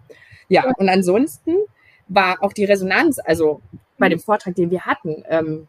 Ja, 0.48 0.70
und 0.76 0.88
ansonsten 0.88 1.56
war 2.08 2.42
auch 2.42 2.52
die 2.52 2.64
Resonanz, 2.64 3.18
also 3.18 3.60
bei 3.98 4.08
dem 4.08 4.20
Vortrag, 4.20 4.54
den 4.54 4.70
wir 4.70 4.82
hatten, 4.82 5.24
ähm, 5.28 5.68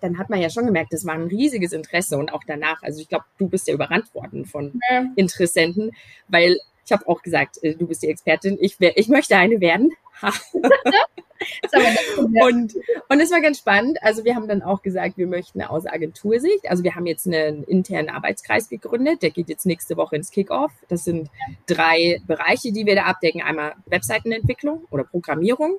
dann 0.00 0.18
hat 0.18 0.30
man 0.30 0.40
ja 0.40 0.50
schon 0.50 0.66
gemerkt, 0.66 0.92
das 0.92 1.06
war 1.06 1.14
ein 1.14 1.28
riesiges 1.28 1.72
Interesse 1.72 2.18
und 2.18 2.32
auch 2.32 2.42
danach. 2.46 2.82
Also 2.82 3.00
ich 3.00 3.08
glaube, 3.08 3.24
du 3.38 3.48
bist 3.48 3.68
ja 3.68 3.74
überrannt 3.74 4.12
worden 4.14 4.44
von 4.44 4.80
ja. 4.90 5.04
Interessenten, 5.14 5.92
weil 6.26 6.58
ich 6.84 6.92
habe 6.92 7.06
auch 7.08 7.22
gesagt, 7.22 7.62
äh, 7.62 7.76
du 7.76 7.86
bist 7.86 8.02
die 8.02 8.08
Expertin, 8.08 8.58
ich, 8.60 8.80
wär, 8.80 8.98
ich 8.98 9.08
möchte 9.08 9.36
eine 9.36 9.60
werden. 9.60 9.92
und, 12.42 12.74
und 13.08 13.20
es 13.20 13.30
war 13.30 13.40
ganz 13.40 13.58
spannend. 13.58 13.98
Also 14.02 14.24
wir 14.24 14.34
haben 14.34 14.48
dann 14.48 14.62
auch 14.62 14.82
gesagt, 14.82 15.16
wir 15.16 15.26
möchten 15.26 15.62
aus 15.62 15.86
Agentursicht, 15.86 16.68
also 16.68 16.84
wir 16.84 16.94
haben 16.94 17.06
jetzt 17.06 17.26
einen 17.26 17.64
internen 17.64 18.10
Arbeitskreis 18.10 18.68
gegründet, 18.68 19.22
der 19.22 19.30
geht 19.30 19.48
jetzt 19.48 19.66
nächste 19.66 19.96
Woche 19.96 20.16
ins 20.16 20.30
Kickoff. 20.30 20.72
Das 20.88 21.04
sind 21.04 21.30
drei 21.66 22.20
Bereiche, 22.26 22.72
die 22.72 22.86
wir 22.86 22.94
da 22.94 23.04
abdecken. 23.04 23.42
Einmal 23.42 23.74
Webseitenentwicklung 23.86 24.84
oder 24.90 25.04
Programmierung. 25.04 25.78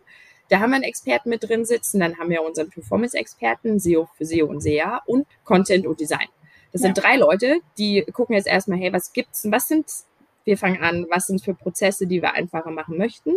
Da 0.49 0.59
haben 0.59 0.71
wir 0.71 0.75
einen 0.75 0.83
Experten 0.83 1.29
mit 1.29 1.47
drin 1.47 1.65
sitzen. 1.65 1.99
Dann 1.99 2.17
haben 2.19 2.29
wir 2.29 2.43
unseren 2.43 2.69
Performance-Experten, 2.69 3.79
SEO 3.79 4.09
für 4.15 4.25
SEO 4.25 4.45
und 4.45 4.61
SEA 4.61 5.01
und 5.05 5.25
Content 5.43 5.87
und 5.87 5.99
Design. 5.99 6.27
Das 6.73 6.81
sind 6.81 6.97
drei 6.97 7.17
Leute, 7.17 7.59
die 7.77 8.03
gucken 8.13 8.35
jetzt 8.35 8.47
erstmal, 8.47 8.79
hey, 8.79 8.91
was 8.91 9.13
gibt's, 9.13 9.49
was 9.49 9.67
sind, 9.67 9.85
wir 10.43 10.57
fangen 10.57 10.81
an, 10.81 11.05
was 11.09 11.27
sind 11.27 11.43
für 11.43 11.53
Prozesse, 11.53 12.07
die 12.07 12.21
wir 12.21 12.33
einfacher 12.33 12.71
machen 12.71 12.97
möchten? 12.97 13.31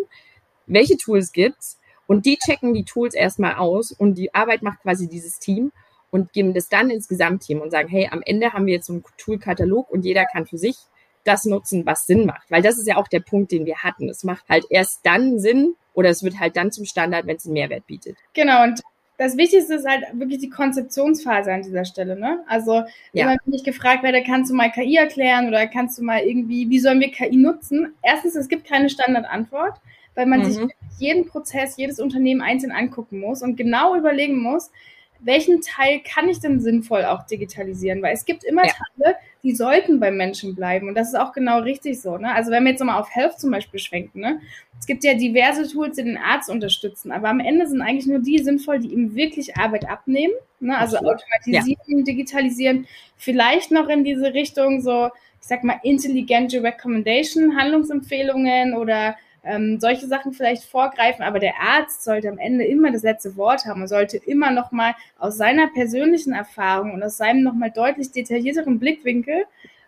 Welche 0.67 0.97
Tools 0.97 1.33
gibt's? 1.33 1.79
Und 2.07 2.27
die 2.27 2.37
checken 2.37 2.75
die 2.75 2.85
Tools 2.85 3.15
erstmal 3.15 3.57
aus 3.57 3.93
und 3.93 4.17
die 4.17 4.35
Arbeit 4.35 4.63
macht 4.63 4.83
quasi 4.83 5.09
dieses 5.09 5.39
Team 5.39 5.73
und 6.11 6.33
geben 6.33 6.55
das 6.55 6.69
dann 6.69 6.91
ins 6.91 7.09
Gesamtteam 7.09 7.61
und 7.61 7.71
sagen, 7.71 7.89
hey, 7.89 8.09
am 8.11 8.23
Ende 8.25 8.53
haben 8.53 8.67
wir 8.67 8.75
jetzt 8.75 8.87
so 8.87 8.93
einen 8.93 9.05
Toolkatalog 9.19 9.91
und 9.91 10.05
jeder 10.05 10.25
kann 10.25 10.47
für 10.47 10.59
sich 10.59 10.77
das 11.25 11.45
nutzen, 11.45 11.85
was 11.85 12.07
Sinn 12.07 12.25
macht. 12.25 12.51
Weil 12.51 12.63
das 12.63 12.79
ist 12.79 12.87
ja 12.87 12.97
auch 12.97 13.09
der 13.09 13.21
Punkt, 13.21 13.51
den 13.51 13.67
wir 13.67 13.79
hatten. 13.79 14.09
Es 14.09 14.25
macht 14.25 14.49
halt 14.49 14.65
erst 14.71 15.01
dann 15.05 15.39
Sinn 15.41 15.75
oder 15.93 16.09
es 16.11 16.23
wird 16.23 16.39
halt 16.39 16.57
dann 16.57 16.71
zum 16.71 16.85
Standard, 16.85 17.27
wenn 17.27 17.37
es 17.37 17.47
einen 17.47 17.55
Mehrwert 17.55 17.87
bietet. 17.87 18.17
Genau, 18.35 18.63
und 18.63 18.83
das 19.19 19.37
Wichtigste 19.37 19.75
ist 19.75 19.89
halt 19.89 20.05
wirklich 20.13 20.41
die 20.41 20.51
Konzeptionsphase 20.51 21.53
an 21.53 21.63
dieser 21.63 21.85
Stelle. 21.85 22.19
Ne? 22.19 22.45
Also 22.47 22.83
ja. 23.13 23.29
wenn 23.45 23.55
ich 23.55 23.65
gefragt 23.65 24.03
werde, 24.03 24.23
kannst 24.23 24.51
du 24.51 24.55
mal 24.55 24.71
KI 24.71 24.97
erklären 24.97 25.49
oder 25.49 25.67
kannst 25.67 25.99
du 25.99 26.03
mal 26.03 26.21
irgendwie, 26.21 26.69
wie 26.69 26.79
sollen 26.79 27.01
wir 27.01 27.11
KI 27.11 27.37
nutzen? 27.37 27.95
Erstens, 28.03 28.37
es 28.37 28.49
gibt 28.49 28.67
keine 28.67 28.91
Standardantwort 28.91 29.81
weil 30.17 30.27
man 30.27 30.41
mhm. 30.41 30.45
sich 30.45 30.59
jeden 30.99 31.27
Prozess, 31.27 31.77
jedes 31.77 32.01
Unternehmen 32.01 32.41
einzeln 32.41 32.73
angucken 32.73 33.21
muss 33.21 33.43
und 33.43 33.57
genau 33.57 33.95
überlegen 33.97 34.43
muss, 34.43 34.71
welchen 35.21 35.61
Teil 35.61 36.01
kann 36.01 36.29
ich 36.29 36.41
denn 36.41 36.61
sinnvoll 36.61 37.05
auch 37.05 37.25
digitalisieren? 37.25 38.03
Weil 38.03 38.15
es 38.15 38.25
gibt 38.25 38.45
immer 38.45 38.65
ja. 38.65 38.73
Teile, 38.73 39.17
die 39.43 39.55
sollten 39.55 40.01
beim 40.01 40.17
Menschen 40.17 40.55
bleiben. 40.55 40.89
Und 40.89 40.95
das 40.95 41.09
ist 41.09 41.15
auch 41.15 41.33
genau 41.33 41.61
richtig 41.61 42.01
so. 42.01 42.19
Ne? 42.19 42.33
Also 42.33 42.51
wenn 42.51 42.65
wir 42.65 42.71
jetzt 42.71 42.81
nochmal 42.81 43.01
auf 43.01 43.15
Health 43.15 43.39
zum 43.39 43.51
Beispiel 43.51 43.81
schwenken, 43.81 44.21
ne? 44.21 44.41
es 44.79 44.87
gibt 44.87 45.05
ja 45.05 45.15
diverse 45.15 45.71
Tools, 45.71 45.97
die 45.97 46.05
den 46.05 46.19
Arzt 46.19 46.51
unterstützen, 46.51 47.13
aber 47.13 47.29
am 47.29 47.41
Ende 47.41 47.67
sind 47.67 47.81
eigentlich 47.81 48.07
nur 48.07 48.19
die 48.19 48.39
sinnvoll, 48.39 48.79
die 48.79 48.93
ihm 48.93 49.15
wirklich 49.15 49.57
Arbeit 49.57 49.89
abnehmen. 49.89 50.35
Ne? 50.61 50.77
Also 50.77 50.97
Absolut. 50.97 51.23
automatisieren, 51.23 51.99
ja. 51.99 52.05
digitalisieren, 52.05 52.87
vielleicht 53.17 53.71
noch 53.71 53.89
in 53.89 54.05
diese 54.05 54.35
Richtung 54.35 54.81
so, 54.81 55.07
ich 55.41 55.49
sag 55.49 55.65
mal, 55.65 55.81
intelligente 55.83 56.63
Recommendation, 56.63 57.57
Handlungsempfehlungen 57.57 58.75
oder 58.75 59.17
ähm, 59.47 59.79
solche 59.81 60.07
Sachen 60.07 60.33
vielleicht 60.33 60.65
vorgreifen, 60.65 61.25
aber 61.25 61.39
der 61.39 61.55
Arzt 61.61 62.05
sollte 62.05 62.29
am 62.29 62.39
Ende 62.39 62.65
immer 62.65 62.93
das 62.93 63.03
letzte 63.03 63.37
Wort 63.37 63.65
haben 63.65 63.83
und 63.83 63.89
sollte 63.89 64.17
immer 64.17 64.51
noch 64.51 64.73
mal 64.73 64.95
aus 65.19 65.37
seiner 65.37 65.69
persönlichen 65.69 66.33
Erfahrung 66.33 66.93
und 66.93 67.03
aus 67.03 67.17
seinem 67.17 67.43
noch 67.43 67.55
mal 67.55 67.71
deutlich 67.71 68.13
detaillierteren 68.13 68.79
Blickwinkel 68.79 69.45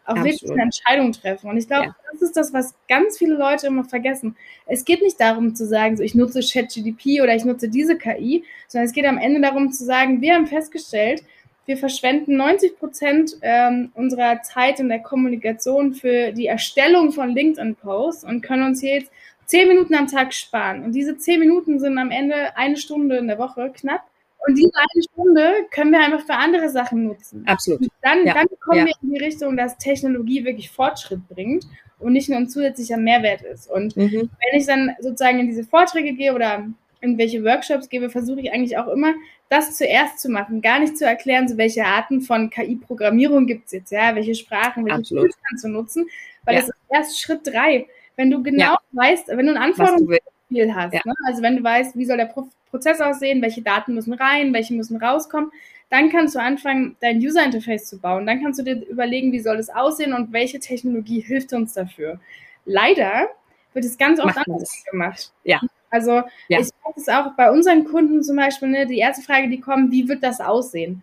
auch 0.08 0.16
Absolut. 0.16 0.40
wirklich 0.40 0.50
eine 0.52 0.62
Entscheidung 0.62 1.12
treffen. 1.12 1.50
Und 1.50 1.58
ich 1.58 1.66
glaube, 1.66 1.86
ja. 1.86 1.96
das 2.10 2.22
ist 2.22 2.36
das, 2.36 2.52
was 2.54 2.74
ganz 2.88 3.18
viele 3.18 3.34
Leute 3.34 3.66
immer 3.66 3.84
vergessen. 3.84 4.36
Es 4.66 4.86
geht 4.86 5.02
nicht 5.02 5.20
darum 5.20 5.54
zu 5.54 5.66
sagen, 5.66 5.98
so 5.98 6.02
ich 6.02 6.14
nutze 6.14 6.40
ChatGDP 6.40 7.20
oder 7.20 7.34
ich 7.34 7.44
nutze 7.44 7.68
diese 7.68 7.98
KI, 7.98 8.44
sondern 8.68 8.86
es 8.86 8.94
geht 8.94 9.04
am 9.04 9.18
Ende 9.18 9.40
darum 9.42 9.70
zu 9.70 9.84
sagen, 9.84 10.22
wir 10.22 10.34
haben 10.34 10.46
festgestellt, 10.46 11.22
wir 11.66 11.76
verschwenden 11.76 12.36
90 12.36 12.78
Prozent 12.78 13.36
ähm, 13.42 13.90
unserer 13.92 14.40
Zeit 14.40 14.80
in 14.80 14.88
der 14.88 15.00
Kommunikation 15.00 15.92
für 15.92 16.32
die 16.32 16.46
Erstellung 16.46 17.12
von 17.12 17.34
LinkedIn-Posts 17.34 18.24
und 18.24 18.40
können 18.40 18.62
uns 18.62 18.80
hier 18.80 19.00
jetzt 19.00 19.12
zehn 19.48 19.66
Minuten 19.66 19.94
am 19.94 20.06
Tag 20.06 20.32
sparen. 20.32 20.84
Und 20.84 20.92
diese 20.92 21.16
zehn 21.18 21.40
Minuten 21.40 21.80
sind 21.80 21.98
am 21.98 22.10
Ende 22.10 22.56
eine 22.56 22.76
Stunde 22.76 23.16
in 23.16 23.26
der 23.26 23.38
Woche 23.38 23.72
knapp. 23.74 24.02
Und 24.46 24.56
diese 24.56 24.70
eine 24.74 25.02
Stunde 25.02 25.52
können 25.72 25.90
wir 25.90 25.98
einfach 25.98 26.24
für 26.24 26.34
andere 26.34 26.68
Sachen 26.68 27.04
nutzen. 27.04 27.42
Absolut. 27.46 27.80
Und 27.80 27.90
dann, 28.02 28.24
ja. 28.24 28.34
dann 28.34 28.46
kommen 28.60 28.78
ja. 28.78 28.86
wir 28.86 28.94
in 29.02 29.10
die 29.10 29.18
Richtung, 29.18 29.56
dass 29.56 29.76
Technologie 29.78 30.44
wirklich 30.44 30.70
Fortschritt 30.70 31.26
bringt 31.28 31.64
und 31.98 32.12
nicht 32.12 32.28
nur 32.28 32.38
ein 32.38 32.48
zusätzlicher 32.48 32.98
Mehrwert 32.98 33.42
ist. 33.42 33.68
Und 33.68 33.96
mhm. 33.96 34.30
wenn 34.30 34.60
ich 34.60 34.66
dann 34.66 34.94
sozusagen 35.00 35.40
in 35.40 35.48
diese 35.48 35.64
Vorträge 35.64 36.12
gehe 36.12 36.34
oder 36.34 36.66
irgendwelche 37.00 37.42
Workshops 37.42 37.88
gebe, 37.88 38.10
versuche 38.10 38.40
ich 38.40 38.52
eigentlich 38.52 38.76
auch 38.78 38.88
immer, 38.88 39.14
das 39.48 39.76
zuerst 39.76 40.20
zu 40.20 40.28
machen, 40.28 40.60
gar 40.60 40.78
nicht 40.78 40.98
zu 40.98 41.06
erklären, 41.06 41.48
so 41.48 41.56
welche 41.56 41.84
Arten 41.84 42.20
von 42.20 42.50
KI-Programmierung 42.50 43.46
gibt 43.46 43.66
es 43.66 43.72
jetzt, 43.72 43.92
ja, 43.92 44.14
welche 44.14 44.34
Sprachen, 44.34 44.84
welche. 44.84 45.14
Tools 45.14 45.36
kannst 45.48 45.64
du 45.64 45.68
nutzen, 45.68 46.06
weil 46.44 46.56
ja. 46.56 46.60
das 46.60 46.68
ist 46.68 46.76
erst 46.90 47.20
Schritt 47.20 47.46
drei. 47.46 47.86
Wenn 48.18 48.32
du 48.32 48.42
genau 48.42 48.72
ja. 48.72 48.78
weißt, 48.92 49.28
wenn 49.28 49.46
du 49.46 49.52
ein 49.52 49.62
Anforderungsprofil 49.62 50.74
hast, 50.74 50.92
ja. 50.92 51.00
ne? 51.04 51.14
also 51.26 51.40
wenn 51.40 51.56
du 51.56 51.62
weißt, 51.62 51.96
wie 51.96 52.04
soll 52.04 52.16
der 52.18 52.26
Pro 52.26 52.48
Prozess 52.68 53.00
aussehen, 53.00 53.40
welche 53.40 53.62
Daten 53.62 53.94
müssen 53.94 54.12
rein, 54.12 54.52
welche 54.52 54.74
müssen 54.74 54.98
rauskommen, 54.98 55.50
dann 55.88 56.10
kannst 56.10 56.34
du 56.34 56.38
anfangen, 56.38 56.96
dein 57.00 57.16
User 57.16 57.42
Interface 57.42 57.86
zu 57.86 57.98
bauen. 57.98 58.26
Dann 58.26 58.42
kannst 58.42 58.58
du 58.58 58.62
dir 58.62 58.86
überlegen, 58.88 59.32
wie 59.32 59.40
soll 59.40 59.56
es 59.56 59.70
aussehen 59.70 60.12
und 60.12 60.34
welche 60.34 60.60
Technologie 60.60 61.20
hilft 61.20 61.54
uns 61.54 61.72
dafür. 61.72 62.20
Leider 62.66 63.28
wird 63.72 63.86
es 63.86 63.96
ganz 63.96 64.18
oft 64.20 64.36
Macht 64.36 64.46
anders 64.46 64.84
gemacht. 64.90 65.32
Ja. 65.44 65.62
Also 65.88 66.22
ja. 66.48 66.60
ich 66.60 66.68
weiß 66.84 66.96
es 66.96 67.08
auch 67.08 67.32
bei 67.36 67.50
unseren 67.50 67.84
Kunden 67.84 68.22
zum 68.22 68.36
Beispiel, 68.36 68.68
ne, 68.68 68.84
die 68.84 68.98
erste 68.98 69.22
Frage, 69.22 69.48
die 69.48 69.60
kommt, 69.60 69.90
wie 69.90 70.08
wird 70.08 70.22
das 70.22 70.42
aussehen? 70.42 71.02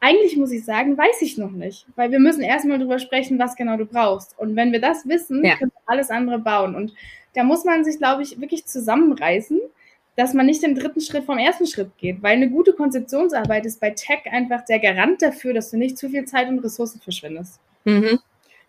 Eigentlich 0.00 0.36
muss 0.36 0.50
ich 0.50 0.64
sagen, 0.64 0.96
weiß 0.96 1.20
ich 1.20 1.36
noch 1.36 1.50
nicht, 1.50 1.86
weil 1.94 2.10
wir 2.10 2.18
müssen 2.18 2.42
erstmal 2.42 2.78
darüber 2.78 2.98
sprechen, 2.98 3.38
was 3.38 3.54
genau 3.54 3.76
du 3.76 3.84
brauchst. 3.84 4.38
Und 4.38 4.56
wenn 4.56 4.72
wir 4.72 4.80
das 4.80 5.06
wissen, 5.06 5.44
ja. 5.44 5.56
können 5.56 5.72
wir 5.72 5.92
alles 5.92 6.10
andere 6.10 6.38
bauen. 6.38 6.74
Und 6.74 6.94
da 7.34 7.44
muss 7.44 7.64
man 7.64 7.84
sich, 7.84 7.98
glaube 7.98 8.22
ich, 8.22 8.40
wirklich 8.40 8.66
zusammenreißen, 8.66 9.60
dass 10.16 10.34
man 10.34 10.46
nicht 10.46 10.62
den 10.62 10.74
dritten 10.74 11.00
Schritt 11.00 11.24
vom 11.24 11.38
ersten 11.38 11.66
Schritt 11.66 11.96
geht, 11.98 12.22
weil 12.22 12.32
eine 12.32 12.50
gute 12.50 12.72
Konzeptionsarbeit 12.72 13.66
ist 13.66 13.80
bei 13.80 13.90
Tech 13.90 14.20
einfach 14.30 14.64
der 14.64 14.78
Garant 14.78 15.22
dafür, 15.22 15.54
dass 15.54 15.70
du 15.70 15.76
nicht 15.76 15.98
zu 15.98 16.08
viel 16.08 16.24
Zeit 16.24 16.48
und 16.48 16.58
Ressourcen 16.60 17.00
verschwendest. 17.00 17.60
Mhm. 17.84 18.18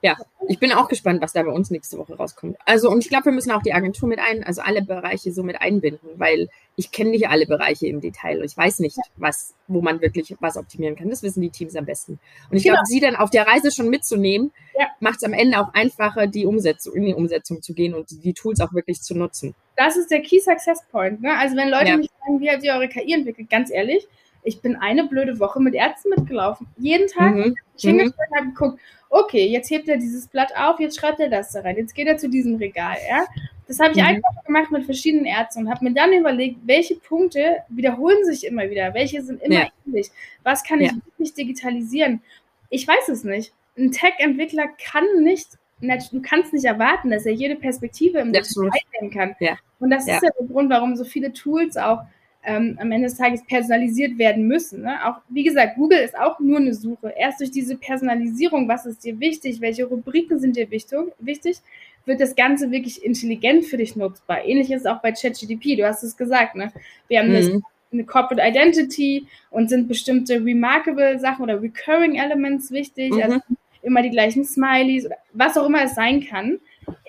Ja, 0.04 0.18
ich 0.48 0.58
bin 0.58 0.72
auch 0.72 0.88
gespannt, 0.88 1.22
was 1.22 1.34
da 1.34 1.44
bei 1.44 1.52
uns 1.52 1.70
nächste 1.70 1.98
Woche 2.00 2.16
rauskommt. 2.16 2.58
Also, 2.66 2.90
und 2.90 3.04
ich 3.04 3.10
glaube, 3.10 3.26
wir 3.26 3.32
müssen 3.34 3.52
auch 3.52 3.62
die 3.62 3.74
Agentur 3.74 4.10
mit 4.10 4.18
ein, 4.18 4.44
also 4.44 4.62
alle 4.62 4.82
Bereiche 4.82 5.32
so 5.32 5.44
mit 5.44 5.62
einbinden, 5.62 6.10
weil 6.16 6.50
ich 6.76 6.92
kenne 6.92 7.12
nicht 7.12 7.30
alle 7.30 7.46
Bereiche 7.46 7.86
im 7.86 8.02
Detail. 8.02 8.44
Ich 8.44 8.58
weiß 8.58 8.80
nicht, 8.80 8.98
was, 9.18 9.54
wo 9.68 9.82
man 9.82 10.02
wirklich 10.02 10.36
was 10.40 10.58
optimieren 10.58 10.96
kann. 10.96 11.10
Das 11.10 11.22
wissen 11.22 11.42
die 11.42 11.52
Teams 11.52 11.76
am 11.76 11.86
besten. 11.86 12.20
Und 12.50 12.58
ich 12.58 12.64
genau. 12.64 12.76
glaube, 12.76 12.88
sie 12.88 13.00
dann 13.00 13.16
auf 13.16 13.30
der 13.30 13.46
Reise 13.46 13.72
schon 13.72 13.90
mitzunehmen, 13.90 14.52
ja. 14.78 14.88
macht 15.00 15.18
es 15.18 15.24
am 15.24 15.34
Ende 15.34 15.60
auch 15.60 15.74
einfacher, 15.74 16.26
die 16.26 16.48
Umsetzung, 16.48 16.96
in 16.96 17.06
die 17.06 17.14
Umsetzung 17.14 17.62
zu 17.62 17.74
gehen 17.74 17.94
und 17.94 18.24
die 18.24 18.34
Tools 18.34 18.60
auch 18.60 18.74
wirklich 18.74 19.02
zu 19.02 19.16
nutzen. 19.16 19.54
Das 19.76 19.98
ist 19.98 20.10
der 20.10 20.22
Key 20.22 20.40
Success 20.40 20.84
Point. 20.92 21.22
Ne? 21.22 21.38
Also 21.38 21.56
wenn 21.56 21.70
Leute 21.70 21.90
ja. 21.90 21.98
mich 21.98 22.10
fragen, 22.20 22.40
wie 22.40 22.50
habt 22.50 22.64
ihr 22.64 22.74
eure 22.74 22.90
KI 22.90 23.14
entwickelt, 23.14 23.50
ganz 23.52 23.70
ehrlich, 23.70 24.08
ich 24.44 24.62
bin 24.62 24.76
eine 24.76 25.06
blöde 25.06 25.40
Woche 25.40 25.60
mit 25.60 25.74
Ärzten 25.76 26.10
mitgelaufen. 26.10 26.68
Jeden 26.78 27.08
Tag 27.08 27.36
mhm. 27.36 27.56
ich 27.76 27.82
hingestellt 27.82 28.30
mhm. 28.32 28.36
habe 28.36 28.48
geguckt, 28.48 28.80
okay, 29.10 29.48
jetzt 29.48 29.70
hebt 29.70 29.88
er 29.90 29.98
dieses 29.98 30.28
Blatt 30.28 30.56
auf, 30.56 30.80
jetzt 30.80 30.98
schreibt 30.98 31.20
er 31.20 31.30
das 31.30 31.52
da 31.52 31.62
rein, 31.62 31.78
jetzt 31.78 31.94
geht 31.94 32.08
er 32.08 32.18
zu 32.18 32.30
diesem 32.30 32.56
Regal, 32.56 32.96
ja. 33.10 33.26
Das 33.68 33.80
habe 33.80 33.92
ich 33.92 33.98
mhm. 33.98 34.08
einfach 34.08 34.44
gemacht 34.46 34.72
mit 34.72 34.86
verschiedenen 34.86 35.26
Ärzten 35.26 35.62
und 35.62 35.70
habe 35.70 35.86
mir 35.86 35.94
dann 35.94 36.12
überlegt, 36.12 36.60
welche 36.66 36.96
Punkte 36.96 37.58
wiederholen 37.70 38.26
sich 38.26 38.46
immer 38.46 38.70
wieder, 38.70 38.94
welche 38.94 39.22
sind 39.22 39.42
immer 39.42 39.62
ja. 39.62 39.68
ähnlich, 39.86 40.10
was 40.44 40.64
kann 40.64 40.82
ich 40.82 40.92
wirklich 40.94 41.34
digitalisieren? 41.34 42.22
Ich 42.70 42.88
weiß 42.88 43.10
es 43.10 43.24
nicht. 43.24 43.54
Ein 43.78 43.92
Tech-Entwickler 43.92 44.68
kann 44.92 45.06
nicht, 45.24 45.58
du 45.80 46.22
kannst 46.22 46.54
nicht 46.54 46.66
erwarten, 46.66 47.12
dass 47.12 47.26
er 47.26 47.34
jede 47.34 47.56
Perspektive 47.56 48.20
im 48.20 48.34
Detail 48.34 48.70
einnehmen 48.94 49.14
kann. 49.14 49.36
Ja. 49.40 49.58
Und 49.80 49.90
das 49.90 50.06
ja. 50.06 50.16
ist 50.16 50.24
ja 50.24 50.30
der 50.38 50.48
Grund, 50.48 50.70
warum 50.70 50.96
so 50.96 51.06
viele 51.06 51.32
Tools 51.32 51.78
auch 51.78 52.02
ähm, 52.44 52.78
am 52.80 52.92
Ende 52.92 53.08
des 53.08 53.18
Tages 53.18 53.44
personalisiert 53.46 54.18
werden 54.18 54.48
müssen. 54.48 54.82
Ne? 54.82 54.98
Auch, 55.06 55.22
wie 55.30 55.44
gesagt, 55.44 55.76
Google 55.76 56.00
ist 56.00 56.18
auch 56.18 56.40
nur 56.40 56.58
eine 56.58 56.74
Suche. 56.74 57.14
Erst 57.18 57.40
durch 57.40 57.52
diese 57.52 57.78
Personalisierung, 57.78 58.68
was 58.68 58.86
ist 58.86 59.04
dir 59.04 59.20
wichtig, 59.20 59.62
welche 59.62 59.86
Rubriken 59.86 60.40
sind 60.40 60.56
dir 60.56 60.70
wichtig, 60.72 61.00
wichtig 61.20 61.58
wird 62.06 62.20
das 62.20 62.36
Ganze 62.36 62.72
wirklich 62.72 63.04
intelligent 63.04 63.66
für 63.66 63.78
dich 63.78 63.96
nutzbar. 63.96 64.44
Ähnlich 64.44 64.72
ist 64.72 64.82
es 64.82 64.86
auch 64.88 65.02
bei 65.02 65.12
ChatGDP, 65.12 65.76
du 65.76 65.88
hast 65.88 66.04
es 66.04 66.18
gesagt, 66.18 66.56
ne? 66.56 66.72
Wir 67.08 67.20
haben 67.20 67.32
mhm. 67.32 67.64
eine 67.92 68.04
Corporate 68.06 68.42
Identity 68.42 69.28
und 69.52 69.70
sind 69.70 69.88
bestimmte 69.88 70.44
remarkable 70.44 71.20
Sachen 71.20 71.44
oder 71.44 71.62
recurring 71.62 72.16
Elements 72.16 72.72
wichtig, 72.72 73.12
mhm. 73.12 73.22
also 73.22 73.40
immer 73.84 74.02
die 74.02 74.10
gleichen 74.10 74.46
Smileys 74.46 75.06
oder 75.06 75.18
was 75.34 75.58
auch 75.58 75.68
immer 75.68 75.84
es 75.84 75.96
sein 75.96 76.26
kann. 76.26 76.60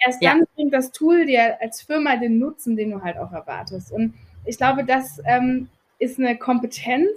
Erst 0.05 0.23
dann 0.23 0.41
ja. 0.41 0.45
bringt 0.55 0.75
das 0.75 0.93
Tool 0.93 1.27
dir 1.27 1.61
als 1.61 1.83
Firma 1.83 2.17
den 2.17 2.39
Nutzen, 2.39 2.77
den 2.77 2.91
du 2.91 3.03
halt 3.03 3.17
auch 3.17 3.33
erwartest. 3.33 3.93
Und 3.93 4.15
ich 4.45 4.57
glaube, 4.57 4.85
das 4.85 5.21
ähm, 5.27 5.69
ist 5.99 6.19
eine 6.19 6.37
Kompetenz, 6.37 7.09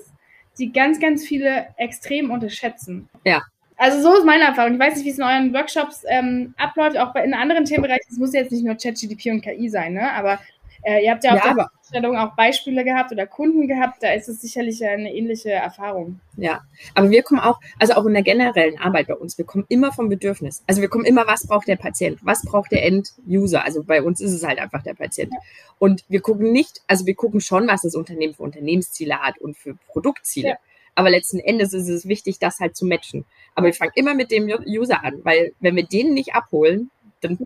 die 0.58 0.72
ganz, 0.72 1.00
ganz 1.00 1.26
viele 1.26 1.68
extrem 1.78 2.32
unterschätzen. 2.32 3.10
Ja. 3.26 3.44
Also 3.78 4.02
so 4.02 4.18
ist 4.18 4.26
meine 4.26 4.46
Erfahrung. 4.46 4.76
Ich 4.76 4.80
weiß 4.80 4.96
nicht, 4.96 5.06
wie 5.06 5.10
es 5.10 5.18
in 5.18 5.24
euren 5.24 5.54
Workshops 5.54 6.04
ähm, 6.08 6.54
abläuft, 6.58 6.98
auch 6.98 7.14
bei, 7.14 7.26
in 7.26 7.34
anderen 7.34 7.66
Themenbereichen. 7.66 8.06
Es 8.10 8.18
muss 8.18 8.34
jetzt 8.34 8.52
nicht 8.52 8.64
nur 8.64 8.76
ChatGDP 8.76 9.32
und 9.32 9.42
KI 9.42 9.68
sein, 9.68 9.94
ne? 9.94 10.14
Aber 10.14 10.40
äh, 10.86 11.04
ihr 11.04 11.12
habt 11.12 11.24
ja 11.24 11.32
auf 11.32 11.44
ja, 11.44 11.54
der 11.56 11.70
Vorstellung 11.78 12.16
auch 12.16 12.36
Beispiele 12.36 12.84
gehabt 12.84 13.12
oder 13.12 13.26
Kunden 13.26 13.68
gehabt, 13.68 14.04
da 14.04 14.14
ist 14.14 14.30
es 14.30 14.40
sicherlich 14.40 14.86
eine 14.86 15.12
ähnliche 15.14 15.52
Erfahrung. 15.52 16.20
Ja, 16.38 16.62
aber 16.94 17.10
wir 17.10 17.24
kommen 17.24 17.40
auch, 17.40 17.60
also 17.80 17.94
auch 17.94 18.06
in 18.06 18.14
der 18.14 18.22
generellen 18.22 18.78
Arbeit 18.80 19.08
bei 19.08 19.16
uns, 19.16 19.38
wir 19.40 19.46
kommen 19.46 19.66
immer 19.68 19.92
vom 19.92 20.10
Bedürfnis. 20.10 20.64
Also 20.68 20.82
wir 20.82 20.90
kommen 20.90 21.06
immer, 21.06 21.26
was 21.26 21.48
braucht 21.48 21.68
der 21.68 21.76
Patient, 21.76 22.20
was 22.22 22.44
braucht 22.44 22.72
der 22.72 22.86
End-User. 22.86 23.66
Also 23.66 23.84
bei 23.84 24.04
uns 24.04 24.22
ist 24.22 24.32
es 24.32 24.44
halt 24.44 24.60
einfach 24.60 24.84
der 24.84 24.94
Patient. 24.94 25.34
Ja. 25.34 25.40
Und 25.80 26.06
wir 26.08 26.22
gucken 26.22 26.52
nicht, 26.52 26.82
also 26.86 27.08
wir 27.08 27.16
gucken 27.16 27.42
schon, 27.42 27.68
was 27.68 27.82
das 27.82 27.96
Unternehmen 27.96 28.36
für 28.36 28.44
Unternehmensziele 28.44 29.20
hat 29.20 29.40
und 29.40 29.58
für 29.58 29.76
Produktziele. 29.88 30.50
Ja. 30.50 30.58
Aber 30.94 31.10
letzten 31.10 31.40
Endes 31.40 31.74
ist 31.74 31.90
es 31.90 32.08
wichtig, 32.08 32.38
das 32.38 32.60
halt 32.60 32.76
zu 32.76 32.86
matchen. 32.86 33.26
Aber 33.56 33.66
wir 33.66 33.74
fangen 33.74 33.92
immer 33.96 34.14
mit 34.14 34.30
dem 34.30 34.48
User 34.68 35.04
an, 35.04 35.20
weil 35.24 35.54
wenn 35.60 35.76
wir 35.76 35.86
den 35.86 36.14
nicht 36.14 36.36
abholen, 36.36 36.92
dann 37.22 37.40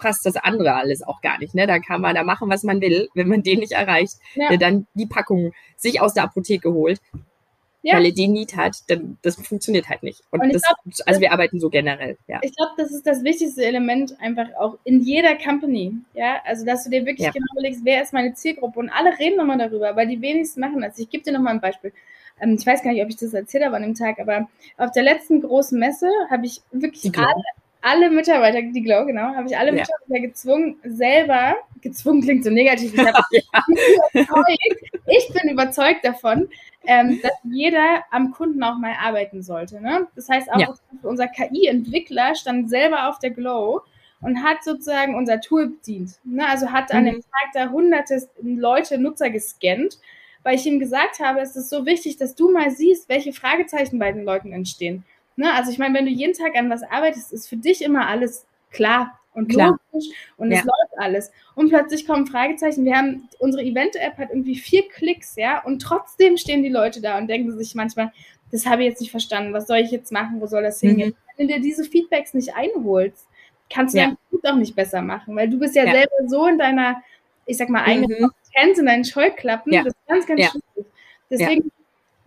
passt 0.00 0.26
das 0.26 0.36
andere 0.36 0.74
alles 0.74 1.02
auch 1.02 1.20
gar 1.20 1.38
nicht. 1.38 1.54
Ne? 1.54 1.66
Da 1.66 1.78
kann 1.78 2.00
man 2.00 2.14
da 2.14 2.24
machen, 2.24 2.50
was 2.50 2.64
man 2.64 2.80
will, 2.80 3.08
wenn 3.14 3.28
man 3.28 3.42
den 3.42 3.60
nicht 3.60 3.72
erreicht, 3.72 4.16
ja. 4.34 4.48
der 4.48 4.58
dann 4.58 4.86
die 4.94 5.06
Packung 5.06 5.52
sich 5.76 6.00
aus 6.00 6.14
der 6.14 6.24
Apotheke 6.24 6.72
holt. 6.72 7.00
Ja. 7.82 7.96
weil 7.96 8.04
er 8.04 8.12
den 8.12 8.32
Need 8.32 8.58
hat, 8.58 8.76
dann 8.88 9.16
das 9.22 9.36
funktioniert 9.36 9.88
halt 9.88 10.02
nicht. 10.02 10.20
Und, 10.30 10.40
Und 10.40 10.52
das, 10.52 10.60
glaub, 10.60 10.76
also 11.06 11.18
wir 11.18 11.32
arbeiten 11.32 11.58
so 11.58 11.70
generell, 11.70 12.18
ja. 12.26 12.38
Ich 12.42 12.54
glaube, 12.54 12.72
das 12.76 12.90
ist 12.90 13.06
das 13.06 13.24
wichtigste 13.24 13.64
Element 13.64 14.20
einfach 14.20 14.48
auch 14.58 14.76
in 14.84 15.00
jeder 15.00 15.34
Company, 15.38 15.94
ja. 16.12 16.42
Also 16.44 16.66
dass 16.66 16.84
du 16.84 16.90
dir 16.90 17.06
wirklich 17.06 17.24
ja. 17.24 17.32
genau 17.32 17.46
überlegst, 17.54 17.80
wer 17.82 18.02
ist 18.02 18.12
meine 18.12 18.34
Zielgruppe 18.34 18.80
und 18.80 18.90
alle 18.90 19.18
reden 19.18 19.38
nochmal 19.38 19.56
darüber, 19.56 19.96
weil 19.96 20.08
die 20.08 20.20
wenigsten 20.20 20.60
machen 20.60 20.82
das. 20.82 20.98
Ich 20.98 21.08
gebe 21.08 21.24
dir 21.24 21.32
nochmal 21.32 21.54
ein 21.54 21.62
Beispiel. 21.62 21.94
Ähm, 22.40 22.56
ich 22.58 22.66
weiß 22.66 22.82
gar 22.82 22.92
nicht, 22.92 23.02
ob 23.02 23.08
ich 23.08 23.16
das 23.16 23.32
erzählt 23.32 23.64
habe 23.64 23.76
an 23.76 23.82
dem 23.82 23.94
Tag, 23.94 24.18
aber 24.18 24.48
auf 24.76 24.90
der 24.92 25.02
letzten 25.02 25.40
großen 25.40 25.78
Messe 25.78 26.10
habe 26.28 26.46
ich 26.46 26.60
wirklich 26.72 27.16
alle, 27.16 27.42
alle 27.82 28.10
Mitarbeiter, 28.10 28.62
die 28.62 28.82
Glow, 28.82 29.06
genau, 29.06 29.34
habe 29.34 29.48
ich 29.48 29.56
alle 29.56 29.68
ja. 29.68 29.82
Mitarbeiter 29.82 30.26
gezwungen, 30.26 30.76
selber, 30.84 31.56
gezwungen 31.80 32.22
klingt 32.22 32.44
so 32.44 32.50
negativ, 32.50 32.92
ich, 32.94 33.00
ja. 34.12 34.24
ich 35.06 35.32
bin 35.32 35.50
überzeugt 35.50 36.04
davon, 36.04 36.48
ähm, 36.86 37.20
dass 37.22 37.32
jeder 37.44 38.04
am 38.10 38.32
Kunden 38.32 38.62
auch 38.62 38.78
mal 38.78 38.94
arbeiten 39.00 39.42
sollte. 39.42 39.80
Ne? 39.80 40.08
Das 40.14 40.28
heißt, 40.28 40.50
auch 40.52 40.58
ja. 40.60 40.74
unser 41.02 41.28
KI-Entwickler 41.28 42.34
stand 42.34 42.70
selber 42.70 43.08
auf 43.08 43.18
der 43.18 43.30
Glow 43.30 43.82
und 44.20 44.42
hat 44.42 44.64
sozusagen 44.64 45.14
unser 45.14 45.40
Tool 45.40 45.68
bedient. 45.68 46.12
Ne? 46.24 46.46
Also 46.46 46.70
hat 46.70 46.92
an 46.92 47.04
mhm. 47.04 47.06
dem 47.06 47.20
Tag 47.20 47.52
da 47.54 47.70
hunderte 47.70 48.28
Leute, 48.42 48.98
Nutzer 48.98 49.30
gescannt, 49.30 49.98
weil 50.42 50.56
ich 50.56 50.66
ihm 50.66 50.78
gesagt 50.78 51.20
habe, 51.20 51.40
es 51.40 51.56
ist 51.56 51.70
so 51.70 51.84
wichtig, 51.86 52.16
dass 52.16 52.34
du 52.34 52.50
mal 52.50 52.70
siehst, 52.70 53.08
welche 53.08 53.32
Fragezeichen 53.32 53.98
bei 53.98 54.12
den 54.12 54.24
Leuten 54.24 54.52
entstehen. 54.52 55.04
Ne? 55.36 55.52
Also 55.54 55.70
ich 55.70 55.78
meine, 55.78 55.96
wenn 55.96 56.06
du 56.06 56.10
jeden 56.10 56.34
Tag 56.34 56.56
an 56.56 56.70
was 56.70 56.82
arbeitest, 56.82 57.32
ist 57.32 57.48
für 57.48 57.56
dich 57.56 57.82
immer 57.82 58.06
alles 58.06 58.46
klar 58.70 59.18
und 59.34 59.48
klar. 59.48 59.78
logisch 59.92 60.10
und 60.36 60.50
ja. 60.50 60.58
es 60.58 60.64
läuft 60.64 60.98
alles. 60.98 61.30
Und 61.54 61.68
plötzlich 61.68 62.06
kommen 62.06 62.26
Fragezeichen. 62.26 62.84
Wir 62.84 62.96
haben, 62.96 63.28
unsere 63.38 63.62
Event-App 63.62 64.18
hat 64.18 64.30
irgendwie 64.30 64.56
vier 64.56 64.88
Klicks, 64.88 65.36
ja, 65.36 65.62
und 65.64 65.80
trotzdem 65.80 66.36
stehen 66.36 66.62
die 66.62 66.68
Leute 66.68 67.00
da 67.00 67.18
und 67.18 67.28
denken 67.28 67.56
sich 67.56 67.74
manchmal, 67.74 68.12
das 68.50 68.66
habe 68.66 68.82
ich 68.82 68.88
jetzt 68.88 69.00
nicht 69.00 69.12
verstanden, 69.12 69.52
was 69.52 69.66
soll 69.66 69.78
ich 69.78 69.90
jetzt 69.90 70.10
machen, 70.10 70.40
wo 70.40 70.46
soll 70.46 70.62
das 70.62 70.80
hingehen? 70.80 71.10
Mhm. 71.10 71.14
Wenn 71.36 71.48
du 71.48 71.54
dir 71.54 71.60
diese 71.60 71.84
Feedbacks 71.84 72.34
nicht 72.34 72.54
einholst, 72.54 73.26
kannst 73.72 73.94
du 73.94 73.98
ja. 73.98 74.06
dein 74.06 74.16
Produkt 74.28 74.48
auch 74.48 74.56
nicht 74.56 74.74
besser 74.74 75.02
machen, 75.02 75.36
weil 75.36 75.48
du 75.48 75.58
bist 75.58 75.76
ja, 75.76 75.84
ja, 75.84 75.92
selber 75.92 76.28
so 76.28 76.46
in 76.46 76.58
deiner, 76.58 77.02
ich 77.46 77.56
sag 77.56 77.68
mal, 77.68 77.84
eigenen 77.84 78.10
mhm. 78.10 78.28
Kompetenz, 78.28 78.78
in 78.78 78.86
deinen 78.86 79.04
Scheuklappen, 79.04 79.72
ja. 79.72 79.84
das 79.84 79.94
ist 79.94 80.06
ganz, 80.08 80.26
ganz 80.26 80.40
schwierig. 80.50 80.90
Deswegen 81.30 81.70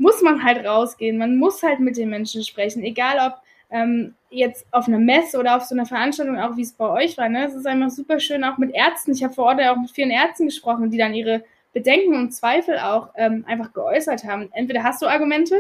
muss 0.03 0.21
man 0.21 0.43
halt 0.43 0.65
rausgehen, 0.65 1.17
man 1.17 1.37
muss 1.37 1.63
halt 1.63 1.79
mit 1.79 1.95
den 1.95 2.09
Menschen 2.09 2.43
sprechen, 2.43 2.83
egal 2.83 3.17
ob 3.25 3.41
ähm, 3.71 4.13
jetzt 4.29 4.65
auf 4.71 4.87
einer 4.87 4.99
Messe 4.99 5.39
oder 5.39 5.55
auf 5.55 5.63
so 5.63 5.73
einer 5.73 5.85
Veranstaltung, 5.85 6.37
auch 6.37 6.57
wie 6.57 6.61
es 6.61 6.73
bei 6.73 6.89
euch 6.89 7.17
war. 7.17 7.29
Ne? 7.29 7.45
Es 7.45 7.55
ist 7.55 7.65
einfach 7.65 7.89
super 7.89 8.19
schön, 8.19 8.43
auch 8.43 8.57
mit 8.57 8.75
Ärzten. 8.75 9.13
Ich 9.13 9.23
habe 9.23 9.33
vor 9.33 9.45
Ort 9.45 9.59
ja 9.59 9.73
auch 9.73 9.79
mit 9.79 9.91
vielen 9.91 10.11
Ärzten 10.11 10.45
gesprochen, 10.45 10.91
die 10.91 10.97
dann 10.97 11.13
ihre 11.13 11.43
Bedenken 11.71 12.15
und 12.15 12.33
Zweifel 12.33 12.77
auch 12.79 13.09
ähm, 13.15 13.45
einfach 13.47 13.71
geäußert 13.73 14.25
haben. 14.25 14.49
Entweder 14.51 14.83
hast 14.83 15.01
du 15.01 15.07
Argumente 15.07 15.55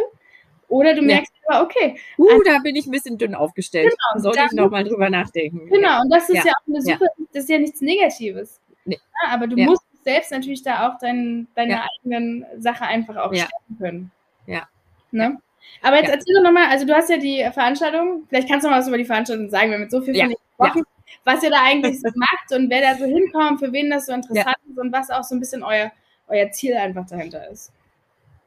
oder 0.67 0.93
du 0.93 1.01
merkst 1.01 1.33
ja. 1.33 1.55
aber, 1.55 1.65
okay. 1.65 1.97
Uh, 2.17 2.27
also, 2.27 2.43
da 2.45 2.59
bin 2.59 2.75
ich 2.75 2.85
ein 2.85 2.91
bisschen 2.91 3.17
dünn 3.17 3.35
aufgestellt. 3.35 3.93
Genau, 4.13 4.21
Sollte 4.21 4.43
ich 4.45 4.51
nochmal 4.51 4.83
drüber 4.83 5.09
nachdenken. 5.09 5.69
Genau, 5.69 6.01
und 6.01 6.09
das 6.09 6.29
ist 6.29 6.35
ja, 6.35 6.43
ja 6.47 6.51
auch 6.51 6.67
eine 6.67 6.81
super, 6.81 7.05
das 7.31 7.43
ist 7.43 7.49
ja 7.49 7.59
nichts 7.59 7.81
Negatives. 7.81 8.59
Nee. 8.85 8.99
Ja, 9.23 9.31
aber 9.31 9.47
du 9.47 9.55
musst 9.55 9.85
selbst 10.03 10.31
natürlich 10.31 10.61
da 10.63 10.89
auch 10.89 10.99
dein, 10.99 11.47
deine 11.55 11.81
eigenen 11.83 12.45
Sache 12.59 12.83
einfach 12.83 13.15
auch 13.15 13.33
stellen 13.33 13.77
können. 13.79 14.11
Ja. 14.45 14.67
Ne? 15.11 15.37
Aber 15.81 15.97
jetzt 15.97 16.07
ja. 16.07 16.13
erzähl 16.13 16.35
doch 16.35 16.43
nochmal, 16.43 16.67
also 16.69 16.85
du 16.85 16.93
hast 16.93 17.09
ja 17.09 17.17
die 17.17 17.47
Veranstaltung, 17.53 18.25
vielleicht 18.27 18.49
kannst 18.49 18.65
du 18.65 18.69
noch 18.69 18.77
was 18.77 18.87
über 18.87 18.97
die 18.97 19.05
Veranstaltung 19.05 19.49
sagen, 19.49 19.69
wir 19.69 19.75
haben 19.75 19.83
mit 19.83 19.91
so 19.91 20.01
viel 20.01 20.15
ja. 20.15 20.25
von 20.25 20.35
gesprochen, 20.35 20.83
ja. 20.85 21.13
was 21.23 21.43
ihr 21.43 21.49
da 21.49 21.63
eigentlich 21.63 21.99
so 21.99 22.09
macht 22.15 22.51
und 22.53 22.69
wer 22.69 22.81
da 22.81 22.97
so 22.97 23.05
hinkommt, 23.05 23.59
für 23.59 23.71
wen 23.71 23.89
das 23.89 24.05
so 24.07 24.13
interessant 24.13 24.57
ist 24.69 24.77
und 24.77 24.91
was 24.91 25.09
auch 25.09 25.23
so 25.23 25.35
ein 25.35 25.39
bisschen 25.39 25.63
euer, 25.63 25.91
euer 26.27 26.51
Ziel 26.51 26.75
einfach 26.75 27.05
dahinter 27.05 27.49
ist. 27.49 27.71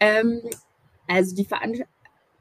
Ähm, 0.00 0.42
also 1.08 1.34
die 1.34 1.44
Veranstaltung 1.44 1.95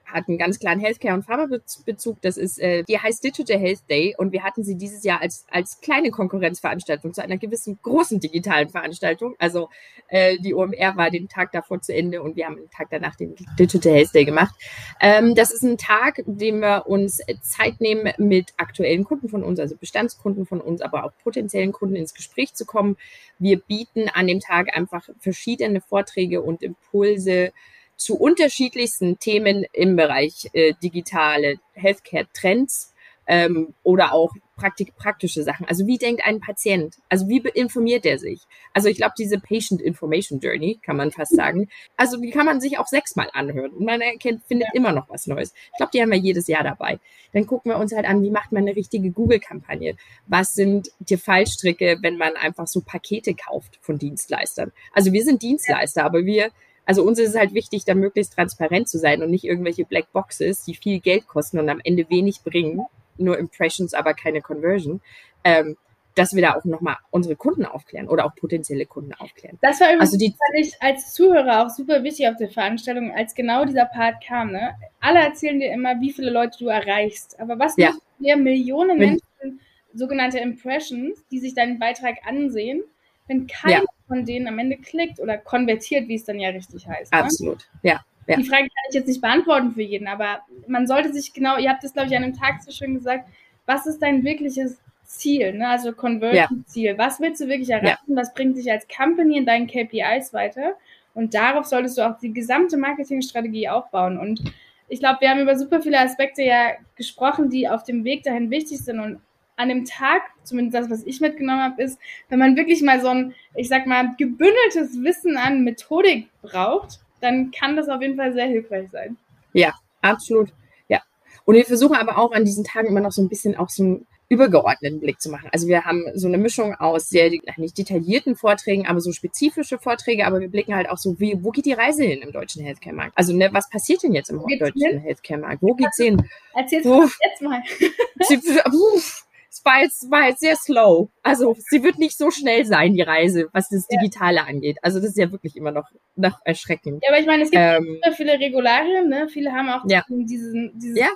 hat 0.06 0.28
einen 0.28 0.38
ganz 0.38 0.60
klaren 0.60 0.80
Healthcare- 0.80 1.14
und 1.14 1.24
Pharmabezug. 1.24 2.22
Das 2.22 2.38
ist, 2.38 2.60
äh, 2.60 2.84
die 2.84 3.00
heißt 3.00 3.24
Digital 3.24 3.60
Health 3.60 3.90
Day 3.90 4.16
und 4.18 4.32
wir 4.32 4.44
hatten 4.44 4.64
sie 4.64 4.76
dieses 4.76 5.04
Jahr 5.04 5.22
als, 5.22 5.46
als 5.50 5.82
kleine 5.82 6.12
Konkurrenzveranstaltung 6.12 7.14
zu 7.14 7.24
einer 7.24 7.38
gewissen 7.38 7.80
großen 7.82 8.20
digitalen 8.20 8.70
Veranstaltung. 8.70 9.36
Also 9.40 9.70
äh, 10.08 10.38
die 10.40 10.54
OMR 10.54 10.96
war 10.96 11.10
den 11.10 11.28
Tag 11.28 11.52
davor 11.52 11.82
zu 11.82 11.94
Ende 11.94 12.22
und 12.22 12.36
wir 12.36 12.46
haben 12.46 12.58
den 12.58 12.70
Tag 12.70 12.88
danach 12.92 13.16
den 13.16 13.36
Digital 13.58 13.94
Health 13.94 14.14
Day 14.14 14.26
gemacht. 14.26 14.56
Ähm, 15.02 15.36
das 15.36 15.52
ist 15.52 15.64
ein 15.64 15.78
Tag, 15.78 16.22
dem 16.26 16.60
wir 16.60 16.86
uns 16.88 17.22
Zeit 17.42 17.82
nehmen, 17.82 18.14
mit 18.18 18.54
aktuellen 18.58 19.04
Kunden 19.04 19.30
von 19.30 19.44
uns, 19.44 19.60
also 19.60 19.76
Bestandskunden 19.76 20.46
von 20.46 20.62
uns, 20.62 20.82
aber 20.82 21.04
auch 21.04 21.12
potenziellen 21.24 21.72
Kunden 21.72 21.96
ins 21.96 22.14
Gespräch 22.14 22.54
zu 22.54 22.66
kommen. 22.66 22.98
Wir 23.40 23.60
bieten 23.60 24.10
an 24.10 24.28
dem 24.28 24.40
Tag 24.40 24.76
einfach 24.76 25.10
verschiedene 25.20 25.82
Vorträge 25.82 26.42
und 26.42 26.64
Impulse 26.64 27.52
zu 27.98 28.18
unterschiedlichsten 28.18 29.20
Themen 29.20 29.66
im 29.74 29.96
Bereich 29.96 30.50
äh, 30.54 30.74
digitale 30.82 31.56
Healthcare-Trends 31.74 32.94
ähm, 33.28 33.74
oder 33.84 34.14
auch 34.14 34.32
praktik 34.56 34.96
praktische 34.96 35.44
Sachen. 35.44 35.66
Also 35.68 35.86
wie 35.86 35.98
denkt 35.98 36.22
ein 36.26 36.40
Patient? 36.40 36.96
Also 37.10 37.28
wie 37.28 37.40
informiert 37.54 38.06
er 38.06 38.18
sich? 38.18 38.42
Also 38.74 38.88
ich 38.88 38.98
glaube, 38.98 39.14
diese 39.18 39.40
Patient 39.40 39.82
Information 39.82 40.40
Journey, 40.40 40.80
kann 40.82 40.96
man 40.96 41.12
fast 41.12 41.36
sagen, 41.36 41.68
also 41.98 42.18
die 42.18 42.30
kann 42.30 42.46
man 42.46 42.62
sich 42.62 42.78
auch 42.78 42.88
sechsmal 42.88 43.30
anhören 43.34 43.72
und 43.72 43.86
man 43.86 44.02
erkennt, 44.02 44.44
findet 44.46 44.70
immer 44.74 44.92
noch 44.92 45.10
was 45.10 45.28
Neues. 45.28 45.54
Ich 45.72 45.78
glaube, 45.78 45.92
die 45.94 46.02
haben 46.02 46.12
wir 46.12 46.18
jedes 46.18 46.48
Jahr 46.48 46.64
dabei. 46.64 47.00
Dann 47.34 47.46
gucken 47.46 47.72
wir 47.72 47.78
uns 47.78 47.94
halt 47.94 48.06
an, 48.06 48.24
wie 48.24 48.30
macht 48.30 48.52
man 48.52 48.64
eine 48.64 48.76
richtige 48.76 49.12
Google-Kampagne? 49.12 49.98
Was 50.28 50.54
sind 50.54 50.90
die 51.00 51.18
Fallstricke, 51.18 51.98
wenn 52.02 52.18
man 52.18 52.36
einfach 52.38 52.68
so 52.68 52.82
Pakete 52.82 53.34
kauft 53.36 53.78
von 53.82 53.98
Dienstleistern? 53.98 54.72
Also 54.94 55.12
wir 55.12 55.24
sind 55.24 55.42
Dienstleister, 55.42 56.06
aber 56.06 56.26
wir 56.26 56.52
also 56.86 57.04
uns 57.04 57.20
ist 57.20 57.30
es 57.30 57.36
halt 57.36 57.54
wichtig, 57.54 57.86
da 57.86 57.96
möglichst 57.96 58.34
transparent 58.34 58.88
zu 58.88 58.98
sein 58.98 59.24
und 59.24 59.32
nicht 59.32 59.44
irgendwelche 59.44 59.86
Black 59.86 60.12
Boxes, 60.14 60.64
die 60.64 60.76
viel 60.76 61.00
Geld 61.00 61.28
kosten 61.28 61.60
und 61.60 61.70
am 61.70 61.82
Ende 61.84 62.10
wenig 62.10 62.42
bringen, 62.44 62.86
nur 63.18 63.38
Impressions, 63.38 63.94
aber 63.94 64.14
keine 64.14 64.42
Conversion. 64.42 65.02
Ähm, 65.44 65.78
dass 66.16 66.34
wir 66.34 66.42
da 66.42 66.56
auch 66.56 66.64
nochmal 66.64 66.96
unsere 67.12 67.36
Kunden 67.36 67.66
aufklären 67.66 68.08
oder 68.08 68.26
auch 68.26 68.36
potenzielle 68.36 68.86
Kunden 68.86 69.14
aufklären. 69.14 69.58
Das 69.62 69.82
war 69.82 69.88
übrigens 69.88 70.14
also 70.14 70.18
die, 70.18 70.34
ich 70.54 70.74
als 70.80 71.14
Zuhörer 71.14 71.66
auch 71.66 71.70
super 71.70 72.04
wichtig 72.04 72.28
auf 72.30 72.38
der 72.38 72.50
Veranstaltung, 72.50 73.12
als 73.12 73.36
genau 73.36 73.66
dieser 73.66 73.86
Part 73.86 74.24
kam. 74.26 74.52
Ne? 74.52 74.76
Alle 75.02 75.20
erzählen 75.20 75.60
dir 75.60 75.74
immer, 75.74 76.00
wie 76.00 76.12
viele 76.12 76.32
Leute 76.32 76.58
du 76.58 76.68
erreichst. 76.68 77.38
Aber 77.40 77.60
was 77.60 77.76
ja. 77.78 77.92
wir 78.20 78.38
Millionen 78.38 78.98
Menschen, 78.98 79.60
sogenannte 79.94 80.40
Impressions, 80.40 81.22
die 81.32 81.40
sich 81.40 81.54
deinen 81.54 81.80
Beitrag 81.80 82.16
ansehen, 82.26 82.84
wenn 83.28 83.48
keiner 83.48 83.84
ja 83.84 83.84
von 84.08 84.26
denen 84.26 84.48
am 84.48 84.60
Ende 84.60 84.78
klickt 84.78 85.20
oder 85.20 85.38
konvertiert, 85.38 86.08
wie 86.08 86.16
es 86.16 86.26
dann 86.26 86.40
ja 86.40 86.50
richtig 86.50 86.88
heißt. 86.88 87.12
Ne? 87.12 87.20
Absolut, 87.20 87.68
ja. 87.82 88.04
Ja. 88.28 88.38
Die 88.38 88.44
Frage 88.44 88.64
kann 88.64 88.84
ich 88.90 88.96
jetzt 88.96 89.08
nicht 89.08 89.22
beantworten 89.22 89.74
für 89.74 89.84
jeden, 89.84 90.08
aber 90.08 90.40
man 90.68 90.88
sollte 90.88 91.14
sich 91.14 91.32
genau, 91.32 91.58
ihr 91.58 91.70
habt 91.70 91.84
das, 91.84 91.94
glaube 91.94 92.10
ich, 92.10 92.18
an 92.18 92.24
einem 92.24 92.34
Tag 92.34 92.62
so 92.64 92.72
schön 92.72 92.96
gesagt, 92.96 93.30
was 93.68 93.86
ist 93.86 94.02
dein 94.02 94.24
wirkliches 94.24 94.80
Ziel, 95.04 95.54
ne? 95.54 95.68
also 95.68 95.94
Conversion-Ziel? 95.94 96.92
Ja. 96.92 96.98
Was 96.98 97.20
willst 97.20 97.42
du 97.42 97.48
wirklich 97.48 97.70
erreichen? 97.70 98.04
Ja. 98.08 98.16
Was 98.16 98.34
bringt 98.34 98.58
dich 98.58 98.72
als 98.72 98.88
Company 98.88 99.38
in 99.38 99.46
deinen 99.46 99.68
KPIs 99.68 100.34
weiter? 100.34 100.74
Und 101.14 101.36
darauf 101.36 101.66
solltest 101.66 102.00
du 102.00 102.02
auch 102.02 102.18
die 102.18 102.34
gesamte 102.34 102.78
Marketingstrategie 102.78 103.70
aufbauen. 103.70 104.18
Und 104.18 104.42
ich 104.90 105.00
glaube, 105.00 105.22
wir 105.22 105.30
haben 105.30 105.42
über 105.42 105.56
super 105.56 105.82
viele 105.82 106.00
Aspekte 106.00 106.42
ja 106.42 106.72
gesprochen, 106.96 107.52
die 107.52 107.70
auf 107.70 107.84
dem 107.84 108.04
Weg 108.06 108.24
dahin 108.24 108.50
wichtig 108.50 108.80
sind. 108.80 109.00
Und 109.00 109.22
an 109.58 109.70
dem 109.70 109.86
Tag, 109.86 110.24
zumindest 110.44 110.76
das, 110.76 110.90
was 110.90 111.06
ich 111.06 111.22
mitgenommen 111.22 111.62
habe, 111.62 111.82
ist, 111.82 112.00
wenn 112.30 112.40
man 112.40 112.56
wirklich 112.56 112.82
mal 112.82 113.02
so 113.02 113.08
ein, 113.08 113.34
ich 113.56 113.70
sag 113.70 113.88
mal, 113.88 114.16
gebündeltes 114.18 115.02
Wissen 115.04 115.38
an 115.38 115.64
Methodik 115.64 116.30
braucht, 116.42 117.00
dann 117.22 117.52
kann 117.52 117.76
das 117.76 117.90
auf 117.90 118.02
jeden 118.02 118.18
Fall 118.18 118.34
sehr 118.34 118.48
hilfreich 118.48 118.90
sein. 118.92 119.18
Ja, 119.54 119.74
absolut. 120.02 120.50
Ja. 120.88 121.02
Und 121.46 121.56
wir 121.56 121.66
versuchen 121.66 121.96
aber 121.96 122.18
auch 122.18 122.32
an 122.32 122.46
diesen 122.46 122.64
Tagen 122.64 122.88
immer 122.88 123.00
noch 123.00 123.12
so 123.12 123.22
ein 123.22 123.30
bisschen 123.30 123.56
auch 123.56 123.70
so 123.70 123.84
ein 123.84 124.08
übergeordneten 124.28 125.00
Blick 125.00 125.22
zu 125.22 125.30
machen. 125.30 125.50
Also 125.52 125.68
wir 125.68 125.86
haben 125.86 126.04
so 126.16 126.28
eine 126.28 126.38
Mischung 126.38 126.74
aus 126.76 127.10
sehr 127.10 127.30
nicht 127.58 127.78
detaillierten 127.78 128.36
Vorträgen, 128.36 128.88
aber 128.88 129.00
so 129.00 129.12
spezifische 129.12 129.78
Vorträge, 129.78 130.26
aber 130.26 130.40
wir 130.40 130.50
blicken 130.50 130.76
halt 130.76 130.90
auch 130.90 130.98
so, 130.98 131.20
wie, 131.20 131.38
wo 131.44 131.52
geht 131.52 131.66
die 131.66 131.74
Reise 131.74 132.04
hin 132.04 132.22
im 132.22 132.32
deutschen 132.32 132.64
Healthcare-Markt? 132.64 133.14
Also 133.16 133.34
ne, 133.34 133.50
was 133.52 133.70
passiert 133.70 134.02
denn 134.02 134.14
jetzt 134.14 134.30
im 134.30 134.42
deutschen 134.60 135.00
Healthcare-Markt? 135.00 135.62
Wo 135.62 135.76
geht's 135.76 135.98
hin? 135.98 136.28
Erzähl's 136.54 136.86
uns 136.86 137.18
jetzt 137.24 137.42
mal. 137.42 137.62
es 139.56 139.64
war 139.64 139.82
jetzt, 139.82 140.12
war 140.12 140.28
jetzt 140.28 140.42
sehr 140.42 140.58
slow. 140.58 141.10
Also 141.24 141.56
sie 141.70 141.82
wird 141.82 141.98
nicht 141.98 142.18
so 142.18 142.30
schnell 142.30 142.66
sein, 142.66 142.94
die 142.94 143.02
Reise, 143.02 143.48
was 143.54 143.70
das 143.70 143.88
Digitale 143.88 144.38
ja. 144.38 144.44
angeht. 144.44 144.78
Also 144.82 145.00
das 145.00 145.10
ist 145.12 145.18
ja 145.18 145.32
wirklich 145.32 145.56
immer 145.56 145.72
noch, 145.72 145.90
noch 146.16 146.40
erschreckend. 146.44 147.02
Ja, 147.04 147.10
aber 147.10 147.20
ich 147.20 147.26
meine, 147.26 147.44
es 147.44 147.52
gibt 147.52 147.64
ähm, 147.64 148.02
viele 148.16 148.34
Regularien, 148.34 149.08
ne? 149.08 149.30
Viele 149.30 149.54
haben 149.54 149.70
auch 149.70 149.84
ja. 149.88 150.04
diesen, 150.10 150.78
dieses 150.78 151.00
ja. 151.00 151.08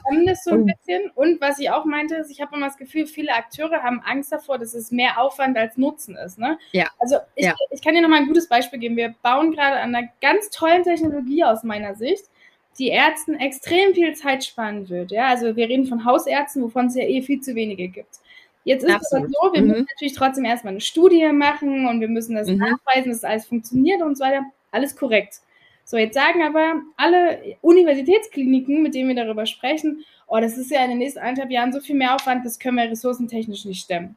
so 0.44 0.52
ein 0.52 0.62
und, 0.62 0.66
bisschen. 0.68 1.12
Und 1.16 1.42
was 1.42 1.60
ich 1.60 1.70
auch 1.70 1.84
meinte, 1.84 2.16
ist, 2.16 2.32
ich 2.32 2.40
habe 2.40 2.56
immer 2.56 2.68
das 2.68 2.78
Gefühl, 2.78 3.08
viele 3.08 3.34
Akteure 3.34 3.84
haben 3.84 4.02
Angst 4.06 4.32
davor, 4.32 4.58
dass 4.58 4.74
es 4.74 4.90
mehr 4.90 5.20
Aufwand 5.20 5.58
als 5.58 5.76
Nutzen 5.76 6.16
ist. 6.16 6.40
Ne? 6.40 6.58
Ja. 6.72 6.88
Also 6.98 7.18
ich, 7.36 7.46
ja. 7.46 7.54
ich 7.72 7.82
kann 7.82 7.94
dir 7.94 8.02
noch 8.02 8.10
mal 8.10 8.20
ein 8.20 8.28
gutes 8.28 8.48
Beispiel 8.48 8.80
geben. 8.80 8.96
Wir 8.96 9.14
bauen 9.22 9.52
gerade 9.52 9.82
an 9.82 9.94
einer 9.94 10.08
ganz 10.22 10.50
tollen 10.50 10.84
Technologie 10.84 11.44
aus 11.44 11.64
meiner 11.64 11.96
Sicht 11.96 12.24
die 12.80 12.90
Ärzten 12.90 13.36
extrem 13.36 13.94
viel 13.94 14.14
Zeit 14.14 14.46
sparen 14.46 14.88
wird. 14.88 15.12
Ja, 15.12 15.28
also 15.28 15.58
wir 15.58 15.68
reden 15.68 15.86
von 15.86 16.06
Hausärzten, 16.06 16.64
wovon 16.64 16.86
es 16.88 16.96
ja 16.96 17.04
eh 17.04 17.22
viel 17.22 17.42
zu 17.42 17.54
wenige 17.54 17.90
gibt. 17.90 18.20
Jetzt 18.64 18.84
ist 18.84 19.02
es 19.02 19.10
so, 19.10 19.54
wir 19.54 19.62
mhm. 19.62 19.68
müssen 19.68 19.88
natürlich 19.90 20.14
trotzdem 20.14 20.46
erstmal 20.46 20.74
eine 20.74 20.82
Studie 20.82 21.32
machen 21.32 21.88
und 21.88 22.02
wir 22.02 22.08
müssen 22.08 22.36
das 22.36 22.48
mhm. 22.48 22.58
nachweisen, 22.58 23.12
dass 23.12 23.24
alles 23.24 23.46
funktioniert 23.46 24.02
und 24.02 24.18
so 24.18 24.24
weiter. 24.24 24.44
Alles 24.72 24.96
korrekt. 24.96 25.42
So, 25.86 25.98
jetzt 25.98 26.14
sagen 26.14 26.44
aber 26.44 26.82
alle 26.98 27.58
Universitätskliniken, 27.62 28.84
mit 28.84 28.94
denen 28.94 29.10
wir 29.10 29.16
darüber 29.16 29.48
sprechen, 29.48 30.06
oh, 30.28 30.40
das 30.40 30.58
ist 30.58 30.70
ja 30.70 30.84
in 30.84 30.90
den 30.90 31.00
nächsten 31.00 31.20
eineinhalb 31.20 31.50
Jahren 31.50 31.74
so 31.74 31.80
viel 31.80 31.96
mehr 31.96 32.14
Aufwand, 32.14 32.46
das 32.46 32.60
können 32.60 32.78
wir 32.78 32.92
ressourcentechnisch 32.92 33.66
nicht 33.66 33.84
stemmen. 33.86 34.16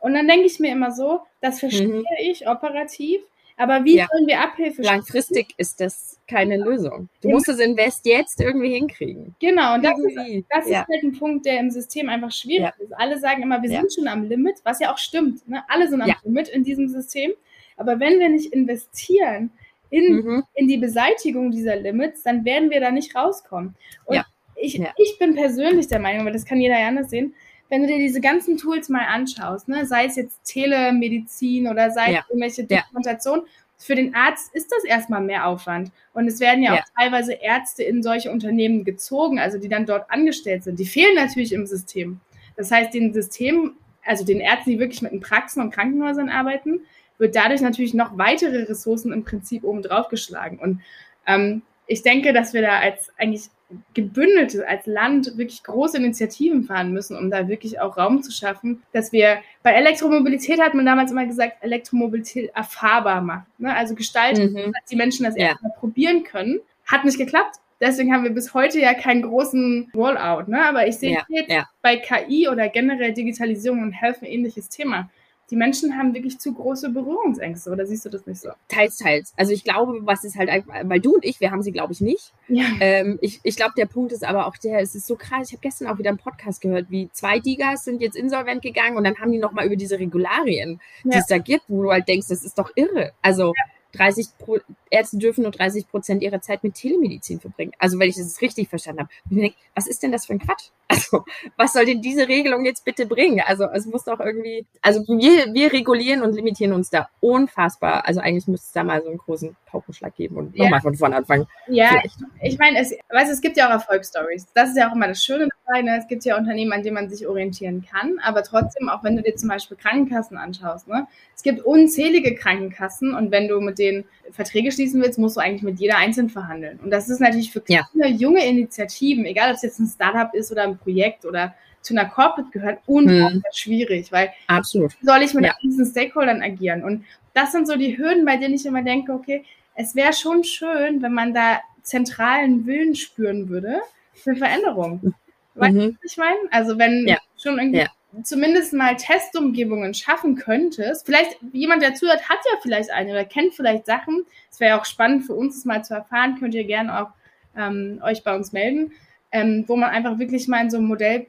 Und 0.00 0.14
dann 0.14 0.28
denke 0.28 0.44
ich 0.46 0.60
mir 0.60 0.72
immer 0.72 0.90
so, 0.90 1.20
das 1.40 1.60
verstehe 1.60 1.88
mhm. 1.88 2.04
ich 2.20 2.46
operativ, 2.46 3.22
aber 3.56 3.84
wie 3.84 3.96
ja. 3.96 4.06
sollen 4.10 4.26
wir 4.26 4.40
Abhilfe 4.40 4.82
Langfristig 4.82 5.50
schaffen? 5.50 5.54
ist 5.58 5.80
das 5.80 6.20
keine 6.26 6.56
Lösung. 6.56 7.08
Du 7.20 7.28
ja. 7.28 7.34
musst 7.34 7.48
das 7.48 7.60
Invest 7.60 8.04
jetzt 8.04 8.40
irgendwie 8.40 8.70
hinkriegen. 8.70 9.34
Genau, 9.38 9.74
und 9.74 9.84
das, 9.84 9.98
ist, 9.98 10.16
das 10.50 10.68
ja. 10.68 10.80
ist 10.80 10.88
halt 10.88 11.02
ein 11.02 11.18
Punkt, 11.18 11.46
der 11.46 11.60
im 11.60 11.70
System 11.70 12.08
einfach 12.08 12.32
schwierig 12.32 12.72
ist. 12.78 12.92
Alle 12.92 13.18
sagen 13.18 13.42
immer, 13.42 13.62
wir 13.62 13.68
sind 13.68 13.92
schon 13.92 14.08
am 14.08 14.24
Limit, 14.24 14.56
was 14.64 14.80
ja 14.80 14.92
auch 14.92 14.98
stimmt. 14.98 15.46
Ne? 15.48 15.62
Alle 15.68 15.88
sind 15.88 16.02
am 16.02 16.12
Limit 16.24 16.48
in 16.48 16.64
diesem 16.64 16.88
System. 16.88 17.32
Aber 17.76 18.00
wenn 18.00 18.18
wir 18.18 18.28
nicht 18.28 18.52
investieren 18.52 19.50
in, 19.90 20.16
mhm. 20.16 20.42
in 20.54 20.68
die 20.68 20.78
Beseitigung 20.78 21.50
dieser 21.50 21.76
Limits, 21.76 22.22
dann 22.22 22.44
werden 22.44 22.70
wir 22.70 22.80
da 22.80 22.90
nicht 22.90 23.14
rauskommen. 23.14 23.76
Und 24.04 24.24
ich, 24.56 24.80
ich 24.96 25.18
bin 25.18 25.34
persönlich 25.34 25.88
der 25.88 25.98
Meinung, 25.98 26.22
aber 26.22 26.30
das 26.30 26.44
kann 26.44 26.60
jeder 26.60 26.78
ja 26.78 26.88
anders 26.88 27.10
sehen, 27.10 27.34
wenn 27.74 27.82
du 27.82 27.88
dir 27.88 27.98
diese 27.98 28.20
ganzen 28.20 28.56
Tools 28.56 28.88
mal 28.88 29.04
anschaust, 29.04 29.66
ne, 29.66 29.84
sei 29.84 30.04
es 30.04 30.14
jetzt 30.14 30.44
Telemedizin 30.44 31.66
oder 31.66 31.90
sei 31.90 32.06
es 32.06 32.12
ja. 32.12 32.24
irgendwelche 32.28 32.62
Dokumentationen, 32.62 33.46
ja. 33.46 33.50
für 33.78 33.96
den 33.96 34.14
Arzt 34.14 34.54
ist 34.54 34.70
das 34.70 34.84
erstmal 34.84 35.20
mehr 35.20 35.48
Aufwand. 35.48 35.90
Und 36.12 36.28
es 36.28 36.38
werden 36.38 36.62
ja, 36.62 36.74
ja, 36.74 36.80
auch 36.80 36.84
teilweise 36.96 37.32
Ärzte 37.32 37.82
in 37.82 38.04
solche 38.04 38.30
Unternehmen 38.30 38.84
gezogen, 38.84 39.40
also 39.40 39.58
die 39.58 39.68
dann 39.68 39.86
dort 39.86 40.08
angestellt 40.08 40.62
sind. 40.62 40.78
Die 40.78 40.86
fehlen 40.86 41.16
natürlich 41.16 41.52
im 41.52 41.66
System. 41.66 42.20
Das 42.56 42.70
heißt, 42.70 42.94
den 42.94 43.12
System, 43.12 43.72
also 44.04 44.24
den 44.24 44.38
Ärzten, 44.38 44.70
die 44.70 44.78
wirklich 44.78 45.02
mit 45.02 45.10
den 45.10 45.20
Praxen 45.20 45.60
und 45.60 45.72
Krankenhäusern 45.72 46.28
arbeiten, 46.28 46.82
wird 47.18 47.34
dadurch 47.34 47.60
natürlich 47.60 47.92
noch 47.92 48.16
weitere 48.16 48.62
Ressourcen 48.62 49.12
im 49.12 49.24
Prinzip 49.24 49.64
oben 49.64 49.82
drauf 49.82 50.08
geschlagen. 50.08 50.60
Und 50.60 50.80
ähm, 51.26 51.62
ich 51.88 52.02
denke, 52.02 52.32
dass 52.32 52.54
wir 52.54 52.62
da 52.62 52.78
als 52.78 53.10
eigentlich 53.18 53.48
gebündelt 53.94 54.56
als 54.66 54.86
Land 54.86 55.36
wirklich 55.36 55.62
große 55.62 55.96
Initiativen 55.96 56.64
fahren 56.64 56.92
müssen, 56.92 57.16
um 57.16 57.30
da 57.30 57.48
wirklich 57.48 57.80
auch 57.80 57.96
Raum 57.96 58.22
zu 58.22 58.30
schaffen, 58.30 58.82
dass 58.92 59.12
wir 59.12 59.38
bei 59.62 59.72
Elektromobilität 59.72 60.60
hat 60.60 60.74
man 60.74 60.86
damals 60.86 61.10
immer 61.10 61.26
gesagt, 61.26 61.56
Elektromobilität 61.62 62.50
erfahrbar 62.54 63.20
machen. 63.20 63.46
Ne? 63.58 63.74
Also 63.74 63.94
gestalten, 63.94 64.52
mhm. 64.52 64.72
dass 64.72 64.84
die 64.90 64.96
Menschen 64.96 65.24
das 65.24 65.36
ja. 65.36 65.48
erstmal 65.48 65.72
probieren 65.78 66.24
können. 66.24 66.60
Hat 66.86 67.04
nicht 67.04 67.18
geklappt. 67.18 67.56
Deswegen 67.80 68.12
haben 68.12 68.24
wir 68.24 68.30
bis 68.30 68.54
heute 68.54 68.78
ja 68.78 68.94
keinen 68.94 69.22
großen 69.22 69.90
Rollout. 69.94 70.44
Ne? 70.48 70.64
Aber 70.64 70.86
ich 70.86 70.96
sehe 70.96 71.14
ja, 71.14 71.24
jetzt 71.28 71.50
ja. 71.50 71.68
bei 71.82 71.96
KI 71.96 72.48
oder 72.48 72.68
generell 72.68 73.12
Digitalisierung 73.12 73.82
und 73.82 73.92
Health 73.92 74.22
ein 74.22 74.26
ähnliches 74.26 74.68
Thema 74.68 75.10
die 75.50 75.56
Menschen 75.56 75.96
haben 75.96 76.14
wirklich 76.14 76.38
zu 76.38 76.52
große 76.54 76.90
Berührungsängste, 76.90 77.70
oder 77.70 77.86
siehst 77.86 78.04
du 78.04 78.08
das 78.08 78.26
nicht 78.26 78.40
so? 78.40 78.50
Teils, 78.68 78.96
teils. 78.96 79.32
Also 79.36 79.52
ich 79.52 79.64
glaube, 79.64 80.00
was 80.02 80.24
ist 80.24 80.36
halt, 80.36 80.64
weil 80.84 81.00
du 81.00 81.14
und 81.14 81.24
ich, 81.24 81.40
wir 81.40 81.50
haben 81.50 81.62
sie, 81.62 81.72
glaube 81.72 81.92
ich, 81.92 82.00
nicht. 82.00 82.32
Ja. 82.48 82.64
Ähm, 82.80 83.18
ich 83.20 83.40
ich 83.42 83.56
glaube, 83.56 83.72
der 83.76 83.86
Punkt 83.86 84.12
ist 84.12 84.24
aber 84.24 84.46
auch 84.46 84.56
der, 84.56 84.80
es 84.80 84.94
ist 84.94 85.06
so 85.06 85.16
krass, 85.16 85.48
ich 85.48 85.52
habe 85.52 85.60
gestern 85.60 85.88
auch 85.88 85.98
wieder 85.98 86.10
einen 86.10 86.18
Podcast 86.18 86.60
gehört, 86.60 86.90
wie 86.90 87.10
zwei 87.12 87.38
Digas 87.40 87.84
sind 87.84 88.00
jetzt 88.00 88.16
insolvent 88.16 88.62
gegangen 88.62 88.96
und 88.96 89.04
dann 89.04 89.16
haben 89.18 89.32
die 89.32 89.38
nochmal 89.38 89.66
über 89.66 89.76
diese 89.76 89.98
Regularien, 89.98 90.80
die 91.04 91.10
ja. 91.10 91.18
es 91.18 91.26
da 91.26 91.38
gibt, 91.38 91.64
wo 91.68 91.82
du 91.82 91.90
halt 91.90 92.08
denkst, 92.08 92.28
das 92.28 92.44
ist 92.44 92.58
doch 92.58 92.70
irre. 92.74 93.12
Also 93.22 93.48
ja. 93.48 93.73
30 93.96 94.26
Pro 94.38 94.58
Ärzte 94.90 95.18
dürfen 95.18 95.42
nur 95.42 95.52
30 95.52 95.88
Prozent 95.88 96.22
ihrer 96.22 96.40
Zeit 96.40 96.62
mit 96.64 96.74
Telemedizin 96.74 97.40
verbringen. 97.40 97.72
Also, 97.78 97.98
wenn 97.98 98.08
ich 98.08 98.16
das 98.16 98.40
richtig 98.40 98.68
verstanden 98.68 99.00
habe. 99.00 99.10
Denke, 99.30 99.56
was 99.74 99.86
ist 99.86 100.02
denn 100.02 100.12
das 100.12 100.26
für 100.26 100.34
ein 100.34 100.40
Quatsch? 100.40 100.70
Also, 100.86 101.24
was 101.56 101.72
soll 101.72 101.86
denn 101.86 102.02
diese 102.02 102.28
Regelung 102.28 102.64
jetzt 102.66 102.84
bitte 102.84 103.06
bringen? 103.06 103.42
Also, 103.44 103.64
es 103.64 103.86
muss 103.86 104.04
doch 104.04 104.20
irgendwie, 104.20 104.66
also 104.82 105.00
wir, 105.08 105.52
wir 105.52 105.72
regulieren 105.72 106.22
und 106.22 106.34
limitieren 106.34 106.72
uns 106.72 106.90
da 106.90 107.08
unfassbar. 107.20 108.06
Also, 108.06 108.20
eigentlich 108.20 108.46
müsste 108.46 108.66
es 108.66 108.72
da 108.72 108.84
mal 108.84 109.02
so 109.02 109.08
einen 109.08 109.18
großen 109.18 109.56
Paukenschlag 109.74 110.14
geben 110.14 110.36
und 110.36 110.56
ja. 110.56 110.64
nochmal 110.64 110.80
von 110.80 110.94
vorne 110.94 111.16
anfangen. 111.16 111.46
Ja, 111.66 111.88
Vielleicht. 111.88 112.16
ich 112.42 112.58
meine, 112.58 112.78
es, 112.78 112.94
weißt, 113.10 113.32
es 113.32 113.40
gibt 113.40 113.56
ja 113.56 113.66
auch 113.66 113.72
Erfolgsstories. 113.72 114.46
Das 114.54 114.70
ist 114.70 114.76
ja 114.76 114.88
auch 114.88 114.94
immer 114.94 115.08
das 115.08 115.22
Schöne 115.24 115.48
dabei. 115.66 115.82
Ne? 115.82 115.98
Es 115.98 116.06
gibt 116.06 116.24
ja 116.24 116.36
Unternehmen, 116.36 116.72
an 116.72 116.82
denen 116.82 116.94
man 116.94 117.08
sich 117.08 117.26
orientieren 117.26 117.84
kann. 117.84 118.18
Aber 118.22 118.42
trotzdem, 118.42 118.88
auch 118.88 119.02
wenn 119.02 119.16
du 119.16 119.22
dir 119.22 119.34
zum 119.34 119.48
Beispiel 119.48 119.76
Krankenkassen 119.76 120.36
anschaust, 120.36 120.86
ne? 120.86 121.06
es 121.34 121.42
gibt 121.42 121.60
unzählige 121.64 122.34
Krankenkassen 122.34 123.14
und 123.14 123.30
wenn 123.32 123.48
du 123.48 123.60
mit 123.60 123.78
denen 123.78 124.04
Verträge 124.30 124.70
schließen 124.70 125.02
willst, 125.02 125.18
musst 125.18 125.36
du 125.36 125.40
eigentlich 125.40 125.62
mit 125.62 125.80
jeder 125.80 125.96
einzeln 125.96 126.30
verhandeln. 126.30 126.78
Und 126.80 126.90
das 126.90 127.08
ist 127.08 127.20
natürlich 127.20 127.50
für 127.50 127.60
kleine, 127.60 127.84
ja. 127.94 128.06
junge 128.06 128.46
Initiativen, 128.46 129.24
egal 129.24 129.50
ob 129.50 129.56
es 129.56 129.62
jetzt 129.62 129.80
ein 129.80 129.88
Startup 129.88 130.32
ist 130.34 130.52
oder 130.52 130.62
ein 130.62 130.78
Projekt 130.78 131.24
oder 131.24 131.54
zu 131.84 131.94
einer 131.94 132.08
Corporate 132.08 132.50
gehört, 132.50 132.78
unfassbar 132.86 133.30
hm. 133.32 133.42
schwierig, 133.52 134.10
weil 134.10 134.30
Absolut. 134.46 134.92
soll 135.02 135.22
ich 135.22 135.34
mit 135.34 135.44
ja. 135.44 135.54
diesen 135.62 135.84
Stakeholdern 135.84 136.40
agieren? 136.40 136.82
Und 136.82 137.04
das 137.34 137.52
sind 137.52 137.66
so 137.66 137.76
die 137.76 137.98
Hürden, 137.98 138.24
bei 138.24 138.36
denen 138.36 138.54
ich 138.54 138.64
immer 138.64 138.82
denke, 138.82 139.12
okay, 139.12 139.44
es 139.74 139.94
wäre 139.94 140.12
schon 140.12 140.44
schön, 140.44 141.02
wenn 141.02 141.12
man 141.12 141.34
da 141.34 141.60
zentralen 141.82 142.66
Willen 142.66 142.94
spüren 142.94 143.48
würde 143.48 143.80
für 144.14 144.34
Veränderung. 144.36 145.14
Weißt 145.54 145.76
du, 145.76 145.80
mhm. 145.80 145.98
was 146.02 146.12
ich 146.12 146.16
meine? 146.16 146.38
Also 146.50 146.78
wenn 146.78 147.06
ja. 147.06 147.18
schon 147.36 147.58
irgendwie 147.58 147.80
ja 147.80 147.88
zumindest 148.22 148.72
mal 148.72 148.96
Testumgebungen 148.96 149.94
schaffen 149.94 150.36
könntest, 150.36 151.06
vielleicht 151.06 151.36
jemand, 151.52 151.82
der 151.82 151.94
zuhört, 151.94 152.28
hat 152.28 152.38
ja 152.50 152.58
vielleicht 152.62 152.90
eine 152.90 153.10
oder 153.10 153.24
kennt 153.24 153.54
vielleicht 153.54 153.86
Sachen. 153.86 154.24
Es 154.50 154.60
wäre 154.60 154.70
ja 154.70 154.80
auch 154.80 154.84
spannend 154.84 155.24
für 155.24 155.34
uns, 155.34 155.56
das 155.56 155.64
mal 155.64 155.84
zu 155.84 155.94
erfahren. 155.94 156.36
Könnt 156.38 156.54
ihr 156.54 156.64
gerne 156.64 157.00
auch 157.00 157.10
ähm, 157.56 158.00
euch 158.02 158.22
bei 158.22 158.34
uns 158.34 158.52
melden, 158.52 158.92
ähm, 159.32 159.64
wo 159.66 159.76
man 159.76 159.90
einfach 159.90 160.18
wirklich 160.18 160.48
mal 160.48 160.62
in 160.62 160.70
so 160.70 160.76
einem 160.76 160.86
Modell 160.86 161.26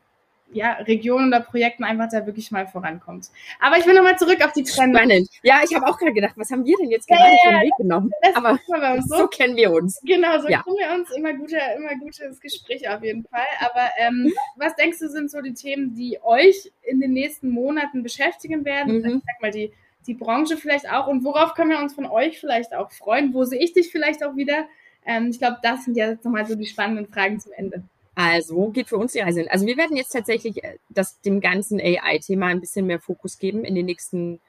ja, 0.52 0.74
Regionen 0.74 1.28
oder 1.28 1.42
Projekten 1.42 1.84
einfach 1.84 2.08
da 2.10 2.26
wirklich 2.26 2.52
mal 2.52 2.68
vorankommt. 2.68 3.30
Aber 3.60 3.78
ich 3.78 3.86
will 3.86 3.94
nochmal 3.94 4.18
zurück 4.18 4.44
auf 4.44 4.54
die 4.54 4.64
Trends. 4.64 4.98
Spannend. 4.98 5.30
Ja, 5.44 5.62
ich 5.64 5.76
habe 5.76 5.86
auch 5.88 5.98
gerade 5.98 6.14
gedacht, 6.14 6.34
was 6.38 6.50
haben 6.52 6.66
wir 6.66 6.76
denn 6.78 6.92
jetzt 6.92 7.08
gerade 7.08 7.24
ja, 7.24 7.52
den 7.52 7.62
Weg 7.62 7.74
genommen? 7.78 8.12
Aber 8.36 8.58
so. 9.02 9.18
so. 9.18 9.28
kennen 9.28 9.56
wir 9.56 9.72
uns. 9.72 10.00
Genau, 10.04 10.40
so 10.40 10.48
ja. 10.48 10.64
kennen 10.64 10.78
wir 10.78 10.94
uns. 10.96 11.12
Immer, 11.12 11.34
gute, 11.34 11.58
immer 11.76 11.96
gutes 12.00 12.40
Gespräch 12.40 12.88
auf 12.88 13.04
jeden 13.04 13.26
Fall. 13.26 13.46
Aber 13.60 13.90
ähm, 13.98 14.34
was 14.56 14.76
denkst 14.76 15.00
du, 15.00 15.10
sind 15.10 15.30
so 15.30 15.42
die 15.42 15.54
Themen, 15.54 15.96
die 15.96 16.20
euch 16.24 16.72
in 16.84 17.00
den 17.00 17.12
nächsten 17.12 17.50
Monaten 17.50 18.04
beschäftigen 18.04 18.66
werden? 18.66 19.00
Mhm. 19.00 19.06
Ich 19.06 19.24
sag 19.26 19.42
mal, 19.42 19.52
die, 19.52 19.72
die 20.08 20.14
Branche 20.14 20.58
vielleicht 20.58 20.90
auch. 20.90 21.08
Und 21.08 21.24
worauf 21.24 21.54
können 21.54 21.72
wir 21.72 21.80
uns 21.80 21.94
von 21.94 22.06
euch 22.06 22.40
vielleicht 22.40 22.74
auch 22.74 22.92
freuen? 22.92 23.34
Wo 23.34 23.44
sehe 23.44 23.60
ich 23.60 23.74
dich 23.74 23.92
vielleicht 23.92 24.24
auch 24.24 24.36
wieder? 24.36 24.66
Ähm, 25.06 25.30
ich 25.30 25.40
glaube, 25.40 25.58
das 25.62 25.86
sind 25.86 25.98
ja 25.98 26.14
nochmal 26.24 26.46
so 26.46 26.56
die 26.56 26.66
spannenden 26.66 27.08
Fragen 27.08 27.40
zum 27.40 27.52
Ende. 27.54 27.84
Also, 28.16 28.70
geht 28.70 28.90
für 28.90 28.98
uns 28.98 29.14
die 29.14 29.20
Reise 29.20 29.42
hin? 29.42 29.50
Also, 29.50 29.66
wir 29.66 29.78
werden 29.78 29.98
jetzt 29.98 30.12
tatsächlich 30.12 30.64
äh, 30.64 30.78
das, 30.90 31.22
dem 31.22 31.42
ganzen 31.42 31.80
AI-Thema 31.80 32.48
ein 32.48 32.62
bisschen 32.62 32.86
mehr 32.86 33.00
Fokus 33.00 33.38
geben 33.38 33.64
in 33.64 33.76
den 33.76 33.86
nächsten 33.86 34.40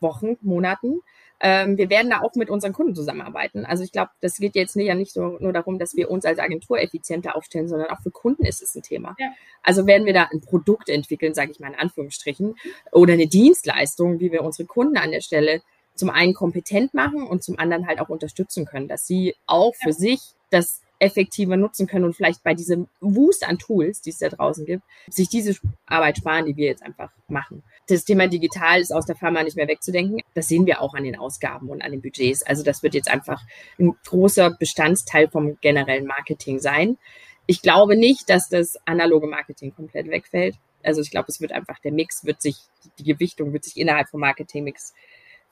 Wochen, 0.00 0.36
Monaten. 0.40 1.00
Ähm, 1.44 1.76
wir 1.76 1.90
werden 1.90 2.10
da 2.10 2.20
auch 2.20 2.34
mit 2.36 2.50
unseren 2.50 2.72
Kunden 2.72 2.94
zusammenarbeiten. 2.94 3.66
Also 3.66 3.82
ich 3.82 3.90
glaube, 3.90 4.12
das 4.20 4.36
geht 4.36 4.54
jetzt 4.54 4.76
ja 4.76 4.94
nicht 4.94 5.12
so, 5.12 5.38
nur 5.40 5.52
darum, 5.52 5.78
dass 5.78 5.96
wir 5.96 6.08
uns 6.08 6.24
als 6.24 6.38
Agentur 6.38 6.80
effizienter 6.80 7.34
aufstellen, 7.34 7.68
sondern 7.68 7.90
auch 7.90 8.00
für 8.00 8.12
Kunden 8.12 8.44
ist 8.44 8.62
es 8.62 8.76
ein 8.76 8.82
Thema. 8.82 9.16
Ja. 9.18 9.32
Also 9.62 9.86
werden 9.86 10.06
wir 10.06 10.14
da 10.14 10.28
ein 10.32 10.40
Produkt 10.40 10.88
entwickeln, 10.88 11.34
sage 11.34 11.50
ich 11.50 11.58
mal 11.58 11.72
in 11.72 11.78
Anführungsstrichen, 11.78 12.54
oder 12.92 13.14
eine 13.14 13.26
Dienstleistung, 13.26 14.20
wie 14.20 14.30
wir 14.30 14.44
unsere 14.44 14.66
Kunden 14.66 14.96
an 14.96 15.10
der 15.10 15.20
Stelle 15.20 15.62
zum 15.94 16.10
einen 16.10 16.32
kompetent 16.32 16.94
machen 16.94 17.26
und 17.26 17.42
zum 17.42 17.58
anderen 17.58 17.88
halt 17.88 18.00
auch 18.00 18.08
unterstützen 18.08 18.64
können, 18.64 18.86
dass 18.86 19.06
sie 19.06 19.34
auch 19.46 19.74
für 19.74 19.90
ja. 19.90 19.94
sich 19.94 20.20
das 20.50 20.80
effektiver 21.02 21.56
nutzen 21.56 21.88
können 21.88 22.04
und 22.04 22.14
vielleicht 22.14 22.44
bei 22.44 22.54
diesem 22.54 22.86
Wust 23.00 23.46
an 23.46 23.58
Tools, 23.58 24.00
die 24.00 24.10
es 24.10 24.18
da 24.18 24.28
draußen 24.28 24.64
gibt, 24.64 24.84
sich 25.10 25.28
diese 25.28 25.56
Arbeit 25.84 26.18
sparen, 26.18 26.46
die 26.46 26.56
wir 26.56 26.66
jetzt 26.66 26.82
einfach 26.82 27.10
machen. 27.26 27.64
Das 27.88 28.04
Thema 28.04 28.28
digital 28.28 28.80
ist 28.80 28.92
aus 28.92 29.04
der 29.04 29.16
Pharma 29.16 29.42
nicht 29.42 29.56
mehr 29.56 29.66
wegzudenken. 29.66 30.20
Das 30.34 30.46
sehen 30.46 30.64
wir 30.64 30.80
auch 30.80 30.94
an 30.94 31.02
den 31.02 31.18
Ausgaben 31.18 31.68
und 31.68 31.82
an 31.82 31.90
den 31.90 32.02
Budgets. 32.02 32.44
Also 32.44 32.62
das 32.62 32.84
wird 32.84 32.94
jetzt 32.94 33.10
einfach 33.10 33.42
ein 33.80 33.94
großer 34.06 34.50
Bestandteil 34.50 35.28
vom 35.28 35.58
generellen 35.60 36.06
Marketing 36.06 36.60
sein. 36.60 36.98
Ich 37.46 37.62
glaube 37.62 37.96
nicht, 37.96 38.30
dass 38.30 38.48
das 38.48 38.76
analoge 38.86 39.26
Marketing 39.26 39.74
komplett 39.74 40.08
wegfällt. 40.08 40.54
Also 40.84 41.00
ich 41.00 41.10
glaube, 41.10 41.26
es 41.28 41.40
wird 41.40 41.50
einfach 41.50 41.80
der 41.80 41.92
Mix 41.92 42.24
wird 42.24 42.40
sich, 42.40 42.56
die 43.00 43.04
Gewichtung 43.04 43.52
wird 43.52 43.64
sich 43.64 43.76
innerhalb 43.76 44.08
vom 44.08 44.20
Marketingmix 44.20 44.94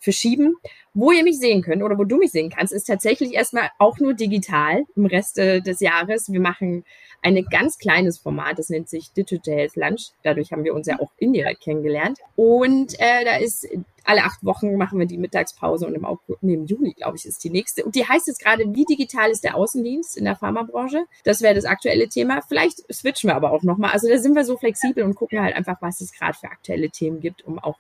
verschieben. 0.01 0.57
Wo 0.93 1.13
ihr 1.13 1.23
mich 1.23 1.39
sehen 1.39 1.63
könnt 1.63 1.83
oder 1.85 1.97
wo 1.99 2.05
du 2.05 2.17
mich 2.17 2.33
sehen 2.33 2.51
kannst, 2.51 2.73
ist 2.73 2.85
tatsächlich 2.85 3.35
erstmal 3.35 3.71
auch 3.79 3.99
nur 4.01 4.15
digital 4.15 4.85
im 4.97 5.07
Rest 5.07 5.37
des 5.37 5.79
Jahres. 5.79 6.33
Wir 6.33 6.41
machen 6.41 6.85
ein 7.23 7.45
ganz 7.45 7.79
kleines 7.79 8.19
Format, 8.19 8.59
das 8.59 8.71
nennt 8.71 8.89
sich 8.89 9.13
Digital 9.13 9.69
Lunch. 9.75 10.11
Dadurch 10.25 10.53
haben 10.53 10.65
wir 10.65 10.75
uns 10.75 10.87
ja 10.87 10.99
auch 10.99 11.13
indirekt 11.19 11.63
kennengelernt. 11.63 12.19
Und 12.35 12.99
äh, 12.99 13.25
da 13.25 13.37
ist 13.37 13.69
alle 14.05 14.25
acht 14.25 14.45
Wochen 14.45 14.77
machen 14.77 14.99
wir 14.99 15.07
die 15.07 15.19
Mittagspause 15.19 15.87
und 15.87 15.95
im, 15.95 16.05
August, 16.05 16.43
nee, 16.43 16.55
im 16.55 16.67
Juli, 16.67 16.93
glaube 16.95 17.17
ich, 17.17 17.27
ist 17.27 17.45
die 17.45 17.51
nächste. 17.51 17.85
Und 17.85 17.95
die 17.95 18.07
heißt 18.07 18.27
jetzt 18.27 18.43
gerade, 18.43 18.65
wie 18.75 18.85
digital 18.85 19.31
ist 19.31 19.45
der 19.45 19.57
Außendienst 19.57 20.17
in 20.17 20.25
der 20.25 20.37
Pharmabranche? 20.37 21.05
Das 21.25 21.43
wäre 21.43 21.55
das 21.55 21.65
aktuelle 21.67 22.09
Thema. 22.09 22.41
Vielleicht 22.49 22.83
switchen 22.93 23.29
wir 23.29 23.37
aber 23.37 23.53
auch 23.53 23.63
nochmal. 23.63 23.91
Also 23.91 24.09
da 24.09 24.19
sind 24.19 24.35
wir 24.35 24.45
so 24.45 24.57
flexibel 24.57 25.05
und 25.05 25.15
gucken 25.15 25.41
halt 25.41 25.55
einfach, 25.55 25.77
was 25.81 26.01
es 26.01 26.13
gerade 26.13 26.37
für 26.37 26.49
aktuelle 26.49 26.91
Themen 26.91 27.21
gibt, 27.21 27.45
um 27.45 27.59
auch 27.59 27.79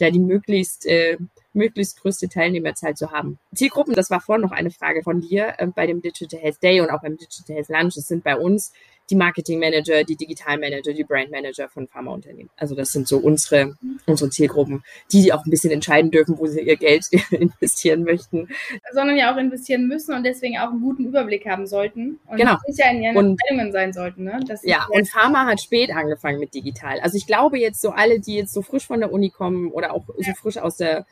da 0.00 0.10
die 0.10 0.18
möglichst, 0.18 0.86
äh, 0.86 1.18
möglichst 1.52 2.00
größte 2.00 2.28
Teilnehmerzahl 2.28 2.94
zu 2.94 3.10
haben. 3.10 3.38
Zielgruppen, 3.54 3.94
das 3.94 4.10
war 4.10 4.20
vorhin 4.20 4.42
noch 4.42 4.52
eine 4.52 4.70
Frage 4.70 5.02
von 5.02 5.20
dir 5.20 5.54
äh, 5.58 5.66
bei 5.66 5.86
dem 5.86 6.00
Digital 6.00 6.40
Health 6.40 6.62
Day 6.62 6.80
und 6.80 6.90
auch 6.90 7.02
beim 7.02 7.16
Digital 7.16 7.56
Health 7.56 7.68
Lunch. 7.68 7.94
Das 7.94 8.06
sind 8.06 8.24
bei 8.24 8.36
uns 8.36 8.72
die 9.10 9.16
Marketing 9.16 9.58
Manager, 9.58 10.04
die 10.04 10.16
Digital 10.16 10.58
Manager, 10.58 10.92
die 10.92 11.04
Brand 11.04 11.30
Manager 11.30 11.68
von 11.68 11.88
Pharmaunternehmen. 11.88 12.50
Also 12.56 12.74
das 12.74 12.92
sind 12.92 13.08
so 13.08 13.18
unsere, 13.18 13.76
unsere 14.06 14.30
Zielgruppen, 14.30 14.82
die, 15.12 15.22
die 15.22 15.32
auch 15.32 15.44
ein 15.44 15.50
bisschen 15.50 15.72
entscheiden 15.72 16.10
dürfen, 16.10 16.38
wo 16.38 16.46
sie 16.46 16.60
ihr 16.60 16.76
Geld 16.76 17.06
investieren 17.30 18.04
möchten. 18.04 18.48
Sondern 18.92 19.16
ja 19.16 19.32
auch 19.32 19.38
investieren 19.38 19.88
müssen 19.88 20.14
und 20.14 20.24
deswegen 20.24 20.58
auch 20.58 20.70
einen 20.70 20.80
guten 20.80 21.06
Überblick 21.06 21.46
haben 21.46 21.66
sollten. 21.66 22.20
Und 22.26 22.36
genau. 22.36 22.56
sicher 22.66 22.90
in 22.90 23.02
ihren 23.02 23.16
und, 23.16 23.30
Entscheidungen 23.30 23.72
sein 23.72 23.92
sollten. 23.92 24.24
Ne? 24.24 24.40
Ja, 24.62 24.86
und 24.90 25.08
Pharma 25.08 25.46
hat 25.46 25.60
spät 25.60 25.90
angefangen 25.90 26.38
mit 26.38 26.54
digital. 26.54 27.00
Also 27.00 27.16
ich 27.16 27.26
glaube 27.26 27.58
jetzt 27.58 27.80
so 27.80 27.90
alle, 27.90 28.20
die 28.20 28.36
jetzt 28.36 28.52
so 28.52 28.62
frisch 28.62 28.86
von 28.86 29.00
der 29.00 29.12
Uni 29.12 29.30
kommen 29.30 29.70
oder 29.72 29.92
auch 29.92 30.04
so 30.18 30.32
frisch 30.34 30.58
aus 30.58 30.76
der 30.76 31.06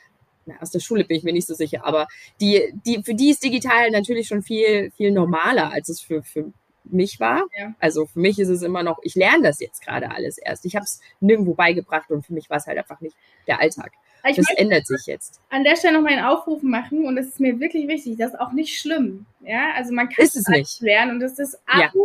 aus 0.61 0.71
der 0.71 0.81
Schule 0.81 1.05
bin 1.05 1.17
ich 1.17 1.25
mir 1.25 1.33
nicht 1.33 1.47
so 1.47 1.55
sicher, 1.55 1.85
aber 1.85 2.07
die, 2.41 2.73
die, 2.87 3.03
für 3.03 3.15
die 3.15 3.31
ist 3.31 3.45
digital 3.45 3.91
natürlich 3.91 4.29
schon 4.29 4.43
viel, 4.43 4.91
viel 4.93 5.11
normaler, 5.11 5.73
als 5.73 5.89
es 5.91 6.01
für, 6.01 6.23
für 6.23 6.53
mich 6.93 7.21
war. 7.21 7.45
Ja. 7.59 7.75
Also 7.79 8.07
für 8.07 8.19
mich 8.19 8.39
ist 8.39 8.49
es 8.49 8.63
immer 8.63 8.83
noch, 8.83 8.99
ich 9.03 9.15
lerne 9.15 9.43
das 9.43 9.61
jetzt 9.61 9.83
gerade 9.83 10.11
alles 10.11 10.39
erst. 10.39 10.65
Ich 10.65 10.77
habe 10.77 10.85
es 10.85 11.01
nirgendwo 11.21 11.55
beigebracht 11.55 12.11
und 12.11 12.27
für 12.27 12.33
mich 12.33 12.51
war 12.51 12.59
es 12.59 12.67
halt 12.67 12.79
einfach 12.79 13.01
nicht 13.01 13.17
der 13.47 13.61
Alltag. 13.61 13.93
Ich 14.27 14.37
das 14.37 14.47
ändert 14.57 14.87
sich 14.87 15.07
jetzt. 15.07 15.41
An 15.49 15.65
der 15.65 15.77
Stelle 15.77 15.95
noch 15.95 16.03
mal 16.03 16.13
einen 16.13 16.25
Aufruf 16.25 16.63
machen 16.63 17.07
und 17.07 17.17
das 17.17 17.27
ist 17.27 17.41
mir 17.41 17.61
wirklich 17.61 17.87
wichtig, 17.89 18.17
das 18.19 18.33
ist 18.33 18.41
auch 18.41 18.53
nicht 18.53 18.79
schlimm. 18.79 19.27
Ja, 19.41 19.73
also 19.75 19.93
man 19.95 20.09
kann 20.09 20.25
ist 20.25 20.37
es 20.37 20.49
nicht. 20.49 20.81
lernen 20.81 21.13
und 21.13 21.21
das 21.21 21.39
ist 21.39 21.59
alles 21.67 21.93
ja. 21.95 22.05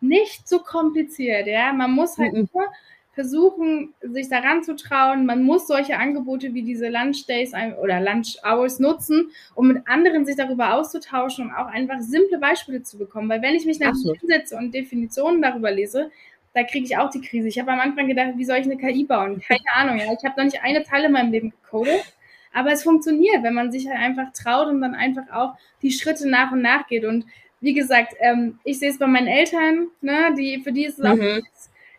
nicht 0.00 0.48
so 0.48 0.60
kompliziert. 0.60 1.46
Ja, 1.46 1.72
man 1.72 1.90
muss 1.92 2.16
halt 2.16 2.32
mhm. 2.32 2.48
nur 2.52 2.64
versuchen, 3.12 3.92
sich 4.00 4.28
daran 4.28 4.62
zu 4.62 4.74
trauen. 4.74 5.26
Man 5.26 5.42
muss 5.42 5.66
solche 5.66 5.98
Angebote 5.98 6.54
wie 6.54 6.62
diese 6.62 6.88
Lunch 6.88 7.26
Days 7.26 7.52
oder 7.80 8.00
Lunch 8.00 8.38
Hours 8.44 8.78
nutzen, 8.78 9.30
um 9.54 9.68
mit 9.68 9.86
anderen 9.86 10.24
sich 10.24 10.36
darüber 10.36 10.74
auszutauschen 10.74 11.46
und 11.46 11.54
auch 11.54 11.66
einfach 11.66 12.00
simple 12.00 12.38
Beispiele 12.38 12.82
zu 12.82 12.98
bekommen. 12.98 13.28
Weil 13.28 13.42
wenn 13.42 13.54
ich 13.54 13.66
mich 13.66 13.78
dann 13.78 13.94
hinsetze 13.94 14.56
und 14.56 14.72
Definitionen 14.72 15.42
darüber 15.42 15.70
lese, 15.70 16.10
da 16.54 16.64
kriege 16.64 16.84
ich 16.84 16.96
auch 16.96 17.10
die 17.10 17.20
Krise. 17.20 17.48
Ich 17.48 17.58
habe 17.58 17.72
am 17.72 17.80
Anfang 17.80 18.08
gedacht, 18.08 18.32
wie 18.36 18.44
soll 18.44 18.58
ich 18.58 18.64
eine 18.64 18.76
KI 18.76 19.04
bauen? 19.04 19.42
Keine 19.46 19.60
Ahnung. 19.74 19.98
Ja. 19.98 20.12
Ich 20.12 20.24
habe 20.24 20.34
noch 20.36 20.44
nicht 20.44 20.62
eine 20.62 20.82
Teil 20.82 21.04
in 21.04 21.12
meinem 21.12 21.32
Leben 21.32 21.50
gecodet. 21.50 22.14
Aber 22.54 22.70
es 22.70 22.82
funktioniert, 22.82 23.42
wenn 23.42 23.54
man 23.54 23.72
sich 23.72 23.88
halt 23.88 23.98
einfach 23.98 24.32
traut 24.34 24.68
und 24.68 24.82
dann 24.82 24.94
einfach 24.94 25.30
auch 25.32 25.54
die 25.80 25.90
Schritte 25.90 26.28
nach 26.28 26.52
und 26.52 26.60
nach 26.60 26.86
geht. 26.86 27.04
Und 27.04 27.24
wie 27.60 27.72
gesagt, 27.72 28.14
ähm, 28.20 28.58
ich 28.64 28.78
sehe 28.78 28.90
es 28.90 28.98
bei 28.98 29.06
meinen 29.06 29.28
Eltern, 29.28 29.88
ne, 30.02 30.34
die, 30.36 30.60
für 30.62 30.72
die 30.72 30.84
ist 30.84 30.98
es 30.98 31.04
mhm. 31.04 31.10
auch 31.10 31.16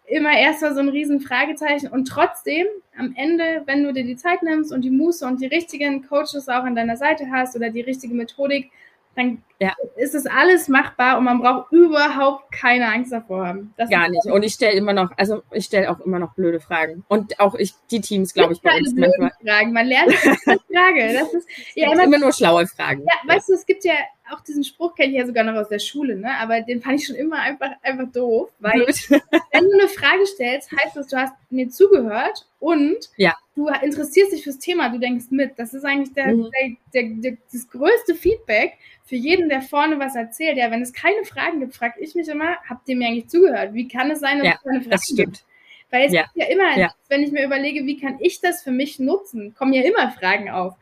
immer 0.06 0.38
erstmal 0.38 0.74
so 0.74 0.82
ein 0.82 0.90
riesen 0.90 1.22
Fragezeichen 1.22 1.88
und 1.88 2.06
trotzdem 2.06 2.68
am 2.98 3.14
Ende, 3.16 3.64
wenn 3.66 3.84
du 3.84 3.94
dir 3.94 4.04
die 4.04 4.18
Zeit 4.18 4.44
nimmst 4.44 4.72
und 4.72 4.82
die 4.82 4.92
Muße 4.92 5.26
und 5.26 5.42
die 5.42 5.48
richtigen 5.48 6.08
Coaches 6.08 6.50
auch 6.50 6.64
an 6.64 6.76
deiner 6.76 6.98
Seite 6.98 7.28
hast 7.32 7.56
oder 7.56 7.70
die 7.70 7.82
richtige 7.82 8.14
Methodik, 8.14 8.72
dann 9.16 9.44
ja. 9.60 9.74
ist 9.96 10.16
es 10.16 10.26
alles 10.26 10.68
machbar 10.68 11.18
und 11.18 11.24
man 11.24 11.40
braucht 11.40 11.72
überhaupt 11.72 12.52
keine 12.52 12.92
Angst 12.92 13.12
davor 13.12 13.48
haben. 13.48 13.74
Das 13.78 13.90
Gar 13.90 14.10
nicht. 14.10 14.26
Und 14.26 14.44
ich 14.44 14.54
stelle 14.54 14.74
immer 14.74 14.94
noch, 14.94 15.12
also 15.18 15.44
ich 15.52 15.66
stelle 15.66 15.92
auch 15.92 16.00
immer 16.00 16.20
noch 16.20 16.34
blöde 16.34 16.60
Fragen. 16.60 17.06
Und 17.08 17.40
auch 17.40 17.56
ich, 17.56 17.74
die 17.92 18.02
Teams, 18.02 18.34
glaube 18.34 18.54
ich, 18.54 18.62
bei 18.62 18.76
uns 18.76 18.94
manchmal. 18.96 19.32
Fragen. 19.46 19.72
Man 19.72 19.86
lernt 19.86 20.14
Frage. 20.14 21.14
Das 21.14 21.34
ist 21.34 21.48
ja 21.76 21.92
immer, 21.92 22.04
immer 22.04 22.20
nur 22.20 22.34
schlaue 22.34 22.66
Fragen. 22.66 23.02
Ja, 23.02 23.34
weißt 23.36 23.50
du, 23.50 23.54
es 23.54 23.66
gibt 23.66 23.86
ja 23.86 23.94
auch 24.32 24.42
diesen 24.42 24.64
Spruch 24.64 24.96
kenne 24.96 25.12
ich 25.12 25.20
ja 25.20 25.26
sogar 25.26 25.44
noch 25.44 25.56
aus 25.56 25.70
der 25.70 25.80
Schule, 25.80 26.16
ne? 26.16 26.32
Aber 26.40 26.62
den 26.62 26.82
fand 26.82 27.00
ich 27.00 27.08
schon 27.08 27.16
immer 27.16 27.40
einfach, 27.40 27.72
einfach 27.82 28.12
doof, 28.12 28.50
weil 28.60 28.82
wenn 29.52 29.64
du 29.66 29.74
eine 29.74 29.90
Frage 29.90 30.26
stellst, 30.26 30.72
heißt 30.72 30.96
das, 30.96 31.08
du 31.08 31.18
hast 31.18 31.34
mir 31.50 31.70
zugehört 31.70 32.48
und 32.60 32.98
ja. 33.18 33.36
du 33.56 33.68
interessierst 33.68 34.32
dich 34.32 34.44
fürs 34.44 34.60
Thema, 34.60 34.90
du 34.90 35.00
denkst 35.00 35.26
mit. 35.30 35.58
Das 35.58 35.74
ist 35.74 35.84
eigentlich 35.84 36.14
der, 36.14 36.36
mhm. 36.36 36.50
der, 36.94 37.04
der, 37.04 37.38
das 37.52 37.68
größte 37.70 38.16
Feedback 38.16 38.74
für 39.06 39.16
jeden, 39.16 39.50
der 39.50 39.62
vorne 39.62 40.00
was 40.00 40.16
erzählt. 40.16 40.58
Ja, 40.58 40.72
wenn 40.72 40.82
es 40.82 40.94
keine 40.94 41.24
Fragen 41.26 41.60
gibt, 41.60 41.76
frage 41.76 42.00
ich 42.00 42.16
mich 42.16 42.28
immer, 42.28 42.58
habt 42.68 42.88
ihr 42.88 42.96
mir 42.96 43.08
eigentlich 43.08 43.30
zugehört? 43.30 43.74
Wie 43.74 43.88
kann 43.88 44.10
es 44.12 44.20
sein, 44.20 44.40
dass 44.40 44.48
ja, 44.48 44.54
es 44.54 44.64
keine 44.64 44.80
Fragen 44.80 44.92
das 44.92 45.04
stimmt. 45.04 45.18
gibt? 45.18 45.46
Weil 45.92 46.08
es 46.08 46.14
ja. 46.14 46.24
gibt 46.24 46.38
ja 46.38 46.46
immer, 46.46 46.78
ja. 46.78 46.94
wenn 47.10 47.22
ich 47.22 47.32
mir 47.32 47.46
überlege, 47.46 47.86
wie 47.86 48.00
kann 48.00 48.18
ich 48.20 48.42
das 48.42 48.64
für 48.64 48.72
mich 48.72 48.98
nutzen, 49.00 49.54
kommen 49.54 49.74
ja 49.74 49.84
immer 49.84 50.10
Fragen 50.12 50.50
auf. 50.50 50.74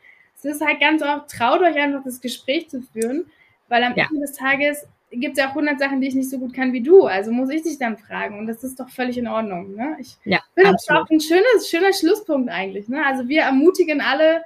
Es 0.44 0.56
ist 0.56 0.66
halt 0.66 0.80
ganz 0.80 1.04
oft, 1.04 1.30
traut 1.30 1.62
euch 1.62 1.76
einfach 1.76 2.04
das 2.04 2.20
Gespräch 2.20 2.70
zu 2.70 2.82
führen, 2.82 3.26
weil 3.68 3.84
am 3.84 3.96
ja. 3.96 4.08
Ende 4.10 4.22
des 4.22 4.34
Tages 4.34 4.88
gibt 5.12 5.38
es 5.38 5.44
ja 5.44 5.50
auch 5.50 5.56
100 5.56 5.80
Sachen, 5.80 6.02
die 6.02 6.08
ich 6.08 6.16
nicht 6.16 6.30
so 6.30 6.40
gut 6.40 6.54
kann 6.54 6.74
wie 6.74 6.82
du. 6.82 7.06
Also 7.06 7.32
muss 7.32 7.50
ich 7.50 7.62
dich 7.62 7.78
dann 7.78 7.98
fragen. 7.98 8.40
Und 8.40 8.48
das 8.48 8.64
ist 8.64 8.80
doch 8.80 8.90
völlig 8.90 9.18
in 9.18 9.28
Ordnung. 9.28 9.76
Ne? 9.76 9.98
Ich 10.00 10.18
ja, 10.26 10.40
finde 10.56 10.72
das 10.72 10.90
auch 10.90 11.08
ein 11.10 11.20
schönes, 11.20 11.70
schöner 11.70 11.94
Schlusspunkt 11.94 12.50
eigentlich. 12.50 12.88
Ne? 12.88 13.06
Also 13.06 13.28
wir 13.28 13.42
ermutigen 13.42 14.02
alle, 14.02 14.44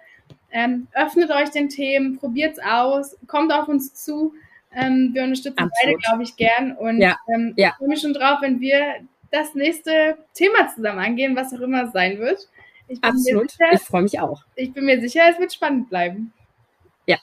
ähm, 0.51 0.87
öffnet 0.93 1.31
euch 1.31 1.49
den 1.51 1.69
Themen, 1.69 2.17
probiert 2.17 2.57
es 2.57 2.63
aus, 2.63 3.17
kommt 3.27 3.53
auf 3.53 3.67
uns 3.67 3.93
zu. 3.93 4.33
Ähm, 4.73 5.11
wir 5.13 5.23
unterstützen 5.23 5.59
Absolut. 5.59 5.79
beide, 5.83 5.97
glaube 5.97 6.23
ich, 6.23 6.35
gern. 6.35 6.75
Und 6.75 6.99
ja. 6.99 7.17
Ähm, 7.33 7.53
ja. 7.55 7.69
ich 7.69 7.75
freue 7.75 7.89
mich 7.89 8.01
schon 8.01 8.13
drauf, 8.13 8.39
wenn 8.41 8.59
wir 8.59 8.95
das 9.31 9.53
nächste 9.53 10.17
Thema 10.33 10.69
zusammen 10.73 10.99
angehen, 10.99 11.35
was 11.35 11.53
auch 11.53 11.59
immer 11.59 11.83
es 11.83 11.91
sein 11.91 12.19
wird. 12.19 12.47
Absolut. 13.01 13.51
Sicher, 13.51 13.73
ich 13.73 13.81
freue 13.81 14.03
mich 14.03 14.19
auch. 14.19 14.43
Ich 14.55 14.73
bin 14.73 14.85
mir 14.85 14.99
sicher, 15.01 15.23
es 15.31 15.39
wird 15.39 15.53
spannend 15.53 15.89
bleiben. 15.89 16.33
Ja, 17.05 17.17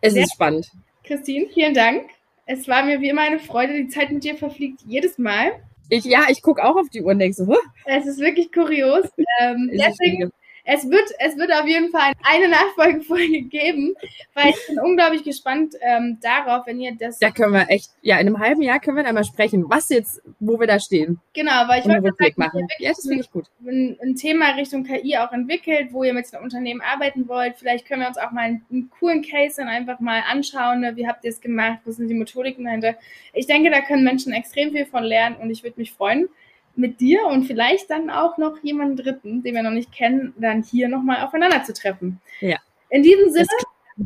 es 0.00 0.14
Sehr 0.14 0.24
ist 0.24 0.32
spannend. 0.32 0.70
Christine, 1.04 1.46
vielen 1.52 1.74
Dank. 1.74 2.10
Es 2.46 2.66
war 2.66 2.84
mir 2.84 3.00
wie 3.00 3.08
immer 3.08 3.22
eine 3.22 3.38
Freude. 3.38 3.74
Die 3.74 3.88
Zeit 3.88 4.10
mit 4.10 4.24
dir 4.24 4.36
verfliegt 4.36 4.80
jedes 4.86 5.18
Mal. 5.18 5.52
Ich, 5.88 6.04
ja, 6.04 6.26
ich 6.28 6.42
gucke 6.42 6.64
auch 6.64 6.76
auf 6.76 6.88
die 6.88 7.02
Uhr 7.02 7.10
und 7.10 7.18
denke 7.18 7.34
so, 7.34 7.46
huh. 7.46 7.58
Es 7.84 8.06
ist 8.06 8.18
wirklich 8.18 8.52
kurios. 8.52 9.06
Ähm, 9.40 9.70
deswegen 9.72 10.30
es 10.64 10.88
wird, 10.88 11.10
es 11.18 11.36
wird 11.36 11.52
auf 11.52 11.66
jeden 11.66 11.90
Fall 11.90 12.12
eine 12.22 12.48
Nachfolgefolge 12.48 13.42
geben, 13.50 13.94
weil 14.34 14.50
ich 14.50 14.66
bin 14.68 14.78
unglaublich 14.80 15.24
gespannt 15.24 15.74
ähm, 15.80 16.18
darauf, 16.20 16.66
wenn 16.66 16.80
ihr 16.80 16.94
das. 16.98 17.18
Da 17.18 17.30
können 17.30 17.52
wir 17.52 17.66
echt, 17.68 17.90
ja, 18.02 18.18
in 18.18 18.26
einem 18.26 18.38
halben 18.38 18.62
Jahr 18.62 18.80
können 18.80 18.96
wir 18.96 19.04
dann 19.04 19.14
mal 19.14 19.24
sprechen, 19.24 19.64
was 19.68 19.88
jetzt, 19.88 20.20
wo 20.38 20.58
wir 20.60 20.66
da 20.66 20.78
stehen. 20.78 21.20
Genau, 21.32 21.66
weil 21.66 21.80
ich 21.80 21.86
wollte 21.86 22.04
Rückblick 22.04 22.38
machen. 22.38 22.66
Ja, 22.78 22.90
das 22.90 23.02
finde 23.02 23.22
ich 23.22 23.30
gut. 23.30 23.46
Ein, 23.64 23.98
ein, 24.02 24.14
Thema 24.16 24.50
Richtung 24.50 24.84
KI 24.84 25.16
auch 25.16 25.32
entwickelt, 25.32 25.92
wo 25.92 26.04
ihr 26.04 26.12
mit 26.12 26.30
den 26.32 26.40
Unternehmen 26.40 26.80
arbeiten 26.80 27.28
wollt. 27.28 27.56
Vielleicht 27.56 27.86
können 27.86 28.02
wir 28.02 28.08
uns 28.08 28.18
auch 28.18 28.32
mal 28.32 28.42
einen, 28.42 28.66
einen 28.70 28.90
coolen 28.90 29.22
Case 29.22 29.56
dann 29.58 29.68
einfach 29.68 30.00
mal 30.00 30.22
anschauen. 30.30 30.80
Ne? 30.80 30.96
Wie 30.96 31.06
habt 31.06 31.24
ihr 31.24 31.30
es 31.30 31.40
gemacht? 31.40 31.78
Was 31.84 31.96
sind 31.96 32.08
die 32.08 32.14
Methodiken 32.14 32.64
dahinter? 32.64 32.94
Ich 33.32 33.46
denke, 33.46 33.70
da 33.70 33.80
können 33.80 34.04
Menschen 34.04 34.32
extrem 34.32 34.72
viel 34.72 34.86
von 34.86 35.04
lernen 35.04 35.36
und 35.36 35.50
ich 35.50 35.62
würde 35.62 35.78
mich 35.78 35.92
freuen 35.92 36.28
mit 36.76 37.00
dir 37.00 37.26
und 37.26 37.44
vielleicht 37.44 37.90
dann 37.90 38.10
auch 38.10 38.38
noch 38.38 38.58
jemanden 38.62 38.96
Dritten, 38.96 39.42
den 39.42 39.54
wir 39.54 39.62
noch 39.62 39.70
nicht 39.70 39.92
kennen, 39.92 40.34
dann 40.38 40.62
hier 40.62 40.88
nochmal 40.88 41.24
aufeinander 41.24 41.62
zu 41.64 41.72
treffen. 41.72 42.20
Ja. 42.40 42.58
In 42.88 43.02
diesem 43.02 43.30
Sinne, 43.30 43.48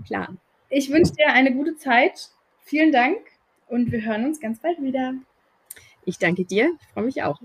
Plan. 0.07 0.39
ich 0.69 0.91
wünsche 0.91 1.13
dir 1.13 1.29
eine 1.29 1.53
gute 1.53 1.77
Zeit. 1.77 2.31
Vielen 2.65 2.93
Dank 2.93 3.19
und 3.69 3.93
wir 3.93 4.03
hören 4.03 4.25
uns 4.25 4.41
ganz 4.41 4.59
bald 4.61 4.83
wieder. 4.83 5.15
Ich 6.05 6.19
danke 6.19 6.45
dir, 6.45 6.73
ich 6.81 6.89
freue 6.89 7.05
mich 7.05 7.23
auch. 7.23 7.41